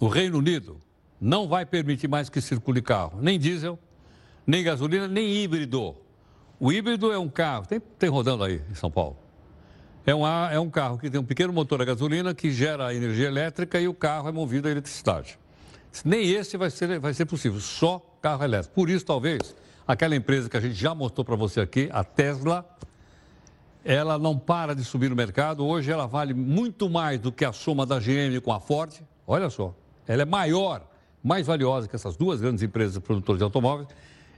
o 0.00 0.08
Reino 0.08 0.38
Unido 0.38 0.80
não 1.20 1.46
vai 1.46 1.66
permitir 1.66 2.08
mais 2.08 2.28
que 2.30 2.40
circule 2.40 2.80
carro, 2.80 3.20
nem 3.20 3.38
diesel, 3.38 3.78
nem 4.46 4.64
gasolina, 4.64 5.06
nem 5.06 5.28
híbrido. 5.36 5.94
O 6.58 6.72
híbrido 6.72 7.12
é 7.12 7.18
um 7.18 7.28
carro, 7.28 7.66
tem, 7.66 7.78
tem 7.80 8.08
rodando 8.08 8.42
aí 8.42 8.62
em 8.70 8.74
São 8.74 8.90
Paulo. 8.90 9.18
É 10.04 10.14
um, 10.14 10.26
é 10.26 10.58
um 10.58 10.70
carro 10.70 10.98
que 10.98 11.08
tem 11.08 11.20
um 11.20 11.24
pequeno 11.24 11.52
motor 11.52 11.80
a 11.80 11.84
gasolina 11.84 12.34
que 12.34 12.50
gera 12.50 12.92
energia 12.92 13.28
elétrica 13.28 13.80
e 13.80 13.86
o 13.86 13.94
carro 13.94 14.28
é 14.28 14.32
movido 14.32 14.66
a 14.66 14.70
eletricidade. 14.70 15.38
Nem 16.04 16.28
esse 16.30 16.56
vai 16.56 16.70
ser, 16.70 16.98
vai 16.98 17.12
ser 17.12 17.26
possível, 17.26 17.60
só 17.60 17.98
carro 18.20 18.42
elétrico. 18.42 18.74
Por 18.74 18.88
isso, 18.88 19.04
talvez, 19.04 19.54
aquela 19.86 20.14
empresa 20.16 20.48
que 20.48 20.56
a 20.56 20.60
gente 20.60 20.74
já 20.74 20.94
mostrou 20.94 21.24
para 21.24 21.36
você 21.36 21.60
aqui, 21.60 21.88
a 21.92 22.04
Tesla, 22.04 22.64
ela 23.84 24.18
não 24.18 24.38
para 24.38 24.74
de 24.74 24.84
subir 24.84 25.10
no 25.10 25.16
mercado. 25.16 25.64
Hoje 25.64 25.90
ela 25.90 26.06
vale 26.06 26.34
muito 26.34 26.88
mais 26.88 27.18
do 27.20 27.32
que 27.32 27.44
a 27.44 27.52
soma 27.52 27.84
da 27.84 27.98
GM 27.98 28.40
com 28.42 28.52
a 28.52 28.60
Ford. 28.60 28.92
Olha 29.26 29.50
só, 29.50 29.74
ela 30.06 30.22
é 30.22 30.26
maior, 30.26 30.86
mais 31.22 31.46
valiosa 31.46 31.88
que 31.88 31.96
essas 31.96 32.16
duas 32.16 32.40
grandes 32.40 32.62
empresas 32.62 32.98
produtoras 32.98 33.38
de 33.38 33.44
automóveis. 33.44 33.88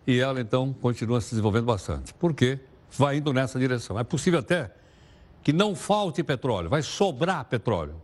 E 0.07 0.19
ela 0.19 0.41
então 0.41 0.73
continua 0.81 1.21
se 1.21 1.31
desenvolvendo 1.31 1.65
bastante. 1.65 2.13
Por 2.15 2.35
quê? 2.35 2.59
Vai 2.97 3.17
indo 3.17 3.33
nessa 3.33 3.59
direção. 3.59 3.99
É 3.99 4.05
possível 4.05 4.41
até 4.41 4.71
que 5.43 5.53
não 5.53 5.75
falte 5.75 6.23
petróleo, 6.23 6.71
vai 6.71 6.83
sobrar 6.83 7.45
petróleo. 7.45 7.97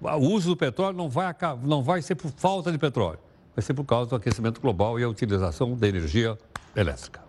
o 0.00 0.26
uso 0.28 0.50
do 0.50 0.56
petróleo 0.56 0.96
não 0.96 1.08
vai, 1.08 1.34
não 1.62 1.82
vai 1.82 2.00
ser 2.00 2.14
por 2.14 2.30
falta 2.30 2.72
de 2.72 2.78
petróleo, 2.78 3.18
vai 3.58 3.62
ser 3.62 3.74
por 3.74 3.84
causa 3.84 4.10
do 4.10 4.14
aquecimento 4.14 4.60
global 4.60 5.00
e 5.00 5.02
a 5.02 5.08
utilização 5.08 5.74
da 5.74 5.88
energia 5.88 6.38
elétrica. 6.76 7.20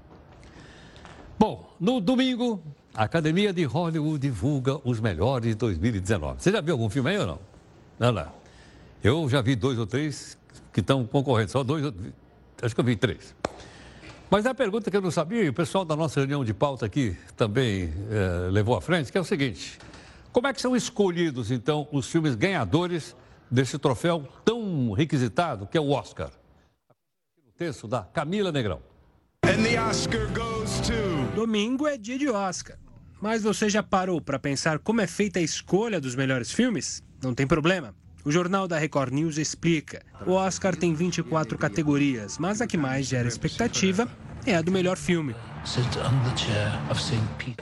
Bom, 1.40 1.76
no 1.80 2.00
domingo, 2.00 2.62
a 2.94 3.06
Academia 3.06 3.52
de 3.52 3.64
Hollywood 3.64 4.20
divulga 4.20 4.80
os 4.88 5.00
melhores 5.00 5.50
de 5.50 5.56
2019. 5.56 6.40
Você 6.40 6.52
já 6.52 6.62
viu 6.62 6.76
algum 6.76 6.88
filme 6.88 7.10
aí 7.10 7.18
ou 7.18 7.26
não? 7.26 7.40
Não, 7.98 8.12
não. 8.12 8.32
Eu 9.04 9.28
já 9.28 9.42
vi 9.42 9.56
dois 9.56 9.80
ou 9.80 9.88
três 9.88 10.38
que 10.72 10.82
estão 10.82 11.04
concorrendo, 11.04 11.50
só 11.50 11.64
dois, 11.64 11.92
acho 12.62 12.76
que 12.76 12.82
eu 12.82 12.86
vi 12.86 12.96
três. 12.96 13.34
Mas 14.30 14.46
a 14.46 14.54
pergunta 14.54 14.92
que 14.92 14.98
eu 14.98 15.02
não 15.02 15.10
sabia, 15.10 15.42
e 15.42 15.50
o 15.50 15.54
pessoal 15.54 15.84
da 15.84 15.96
nossa 15.96 16.20
reunião 16.20 16.46
de 16.46 16.54
pauta 16.54 16.86
aqui 16.86 17.18
também 17.36 17.92
é, 18.12 18.52
levou 18.52 18.78
à 18.78 18.82
frente, 18.82 19.12
que 19.12 19.18
é 19.18 19.22
o 19.22 19.26
seguinte: 19.26 19.80
como 20.32 20.46
é 20.46 20.54
que 20.54 20.62
são 20.62 20.76
escolhidos, 20.76 21.50
então, 21.50 21.88
os 21.92 22.08
filmes 22.08 22.36
ganhadores 22.36 23.16
desse 23.50 23.78
troféu 23.78 24.28
tão 24.46 24.92
requisitado 24.92 25.68
que 25.68 25.78
é 25.78 25.82
o 25.82 25.90
Oscar? 25.90 26.32
O 27.48 27.52
texto 27.58 27.88
da 27.88 28.04
Camila 28.04 28.52
Negrão. 28.52 28.82
Domingo 31.36 31.88
é 31.88 31.98
dia 31.98 32.18
de 32.18 32.30
Oscar. 32.30 32.78
Mas 33.22 33.44
você 33.44 33.70
já 33.70 33.84
parou 33.84 34.22
para 34.22 34.40
pensar 34.40 34.80
como 34.80 35.02
é 35.02 35.08
feita 35.08 35.40
a 35.40 35.42
escolha 35.42 36.00
dos 36.00 36.16
melhores 36.16 36.52
filmes? 36.52 37.04
Não 37.22 37.34
tem 37.34 37.46
problema. 37.46 37.94
O 38.24 38.32
jornal 38.32 38.68
da 38.68 38.78
Record 38.78 39.14
News 39.14 39.38
explica. 39.38 40.02
O 40.26 40.32
Oscar 40.32 40.76
tem 40.76 40.94
24 40.94 41.58
categorias, 41.58 42.38
mas 42.38 42.62
a 42.62 42.68
que 42.68 42.78
mais 42.78 43.08
gera 43.08 43.28
expectativa 43.28 44.10
é 44.46 44.56
a 44.56 44.62
do 44.62 44.72
melhor 44.72 44.98
filme. 44.98 45.36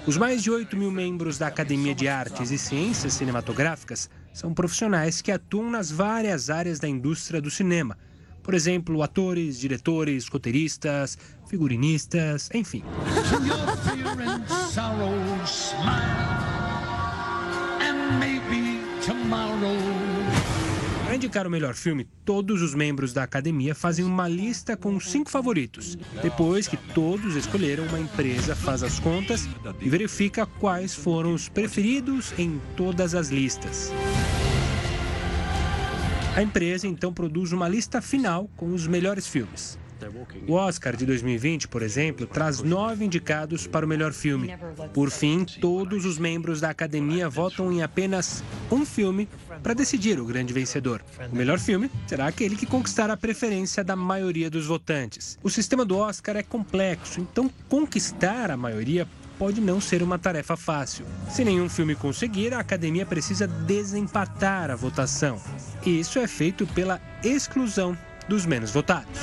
Os 0.05 0.17
mais 0.17 0.43
de 0.43 0.51
8 0.51 0.77
mil 0.77 0.91
membros 0.91 1.37
da 1.37 1.47
Academia 1.47 1.95
de 1.95 2.07
Artes 2.07 2.51
e 2.51 2.57
Ciências 2.57 3.13
Cinematográficas 3.13 4.09
são 4.37 4.53
profissionais 4.53 5.19
que 5.19 5.31
atuam 5.31 5.71
nas 5.71 5.89
várias 5.89 6.51
áreas 6.51 6.79
da 6.79 6.87
indústria 6.87 7.41
do 7.41 7.49
cinema. 7.49 7.97
Por 8.43 8.53
exemplo, 8.53 9.01
atores, 9.01 9.59
diretores, 9.59 10.27
roteiristas, 10.27 11.17
figurinistas, 11.47 12.47
enfim. 12.53 12.83
Indicar 21.17 21.47
o 21.47 21.49
melhor 21.49 21.73
filme, 21.73 22.07
todos 22.23 22.61
os 22.61 22.73
membros 22.75 23.11
da 23.11 23.23
academia 23.23 23.73
fazem 23.73 24.05
uma 24.05 24.27
lista 24.27 24.77
com 24.77 24.99
cinco 24.99 25.29
favoritos. 25.29 25.97
Depois 26.21 26.67
que 26.67 26.77
todos 26.77 27.35
escolheram, 27.35 27.85
uma 27.87 27.99
empresa 27.99 28.55
faz 28.55 28.83
as 28.83 28.99
contas 28.99 29.49
e 29.81 29.89
verifica 29.89 30.45
quais 30.45 30.93
foram 30.93 31.33
os 31.33 31.49
preferidos 31.49 32.33
em 32.37 32.61
todas 32.75 33.15
as 33.15 33.29
listas. 33.29 33.91
A 36.35 36.43
empresa 36.43 36.87
então 36.87 37.11
produz 37.11 37.51
uma 37.51 37.67
lista 37.67 37.99
final 37.99 38.47
com 38.55 38.71
os 38.71 38.85
melhores 38.85 39.27
filmes. 39.27 39.79
O 40.47 40.53
Oscar 40.53 40.95
de 40.95 41.05
2020, 41.05 41.67
por 41.67 41.81
exemplo, 41.81 42.25
traz 42.25 42.61
nove 42.61 43.05
indicados 43.05 43.67
para 43.67 43.85
o 43.85 43.89
melhor 43.89 44.13
filme. 44.13 44.53
Por 44.93 45.09
fim, 45.09 45.45
todos 45.59 46.05
os 46.05 46.17
membros 46.17 46.61
da 46.61 46.69
academia 46.69 47.29
votam 47.29 47.71
em 47.71 47.81
apenas 47.81 48.43
um 48.71 48.85
filme 48.85 49.27
para 49.61 49.73
decidir 49.73 50.19
o 50.19 50.25
grande 50.25 50.53
vencedor. 50.53 51.03
O 51.31 51.35
melhor 51.35 51.59
filme 51.59 51.89
será 52.07 52.27
aquele 52.27 52.55
que 52.55 52.65
conquistar 52.65 53.09
a 53.09 53.17
preferência 53.17 53.83
da 53.83 53.95
maioria 53.95 54.49
dos 54.49 54.65
votantes. 54.65 55.37
O 55.43 55.49
sistema 55.49 55.83
do 55.83 55.97
Oscar 55.97 56.35
é 56.37 56.43
complexo, 56.43 57.19
então 57.19 57.49
conquistar 57.69 58.51
a 58.51 58.57
maioria 58.57 59.07
pode 59.37 59.61
não 59.61 59.79
ser 59.79 60.01
uma 60.01 60.17
tarefa 60.17 60.57
fácil. 60.57 61.05
Se 61.29 61.43
nenhum 61.43 61.69
filme 61.69 61.95
conseguir, 61.95 62.53
a 62.53 62.59
academia 62.59 63.05
precisa 63.05 63.47
desempatar 63.47 64.71
a 64.71 64.75
votação. 64.75 65.39
E 65.85 65.99
isso 65.99 66.19
é 66.19 66.27
feito 66.27 66.65
pela 66.67 66.99
exclusão 67.23 67.97
dos 68.27 68.45
menos 68.45 68.71
votados. 68.71 69.19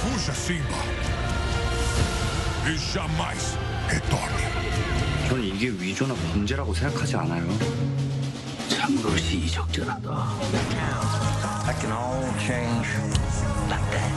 Fuja, 0.00 0.32
Simba. 0.34 0.78
E 2.66 2.76
jamais 2.92 3.56
retorne. 3.88 4.42
저는 5.28 5.44
이게 5.44 5.68
위조나 5.70 6.14
범죄라고 6.14 6.74
생각하지 6.74 7.16
않아요. 7.16 7.46
참으로 8.68 9.16
시의적절하다. 9.16 10.02
That 11.64 11.80
can 11.80 11.92
all 11.92 12.22
change 12.38 12.88
like 13.68 13.84
that. 13.90 14.12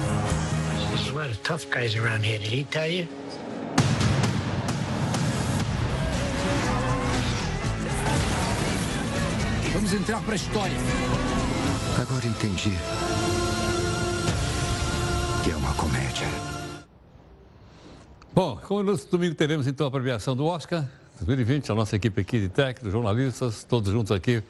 There's 0.90 1.10
a 1.10 1.14
lot 1.14 1.30
of 1.30 1.42
tough 1.44 1.70
guys 1.70 1.96
around 1.96 2.24
here. 2.24 2.40
Did 2.40 2.52
he 2.52 2.64
tell 2.66 2.90
you? 2.90 3.08
Vamos 9.74 9.94
entrar 9.94 10.22
para 10.22 10.34
a 10.34 10.36
história. 10.36 10.78
Agora 12.00 12.26
entendi 12.26 12.78
que 15.51 15.55
é 15.55 15.57
uma 15.57 15.75
comédia. 15.75 16.29
Bom, 18.33 18.57
como 18.69 18.85
no 18.85 18.97
domingo 18.97 19.35
teremos 19.35 19.67
então 19.67 19.85
a 19.85 19.91
premiação 19.91 20.37
do 20.37 20.47
Oscar 20.47 20.89
2020, 21.19 21.73
a 21.73 21.75
nossa 21.75 21.97
equipe 21.97 22.21
aqui 22.21 22.39
de 22.39 22.49
técnicos, 22.49 22.93
jornalistas, 22.93 23.65
todos 23.65 23.93
juntos 23.93 24.13
aqui, 24.13 24.45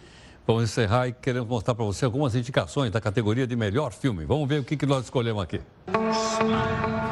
vamos 0.46 0.64
encerrar 0.64 1.08
e 1.08 1.12
queremos 1.12 1.48
mostrar 1.48 1.74
para 1.74 1.86
você 1.86 2.04
algumas 2.04 2.34
indicações 2.34 2.90
da 2.90 3.00
categoria 3.00 3.46
de 3.46 3.56
melhor 3.56 3.92
filme. 3.92 4.26
Vamos 4.26 4.46
ver 4.46 4.60
o 4.60 4.64
que, 4.64 4.76
que 4.76 4.84
nós 4.84 5.04
escolhemos 5.04 5.42
aqui. 5.42 5.62
Smile. 5.88 7.09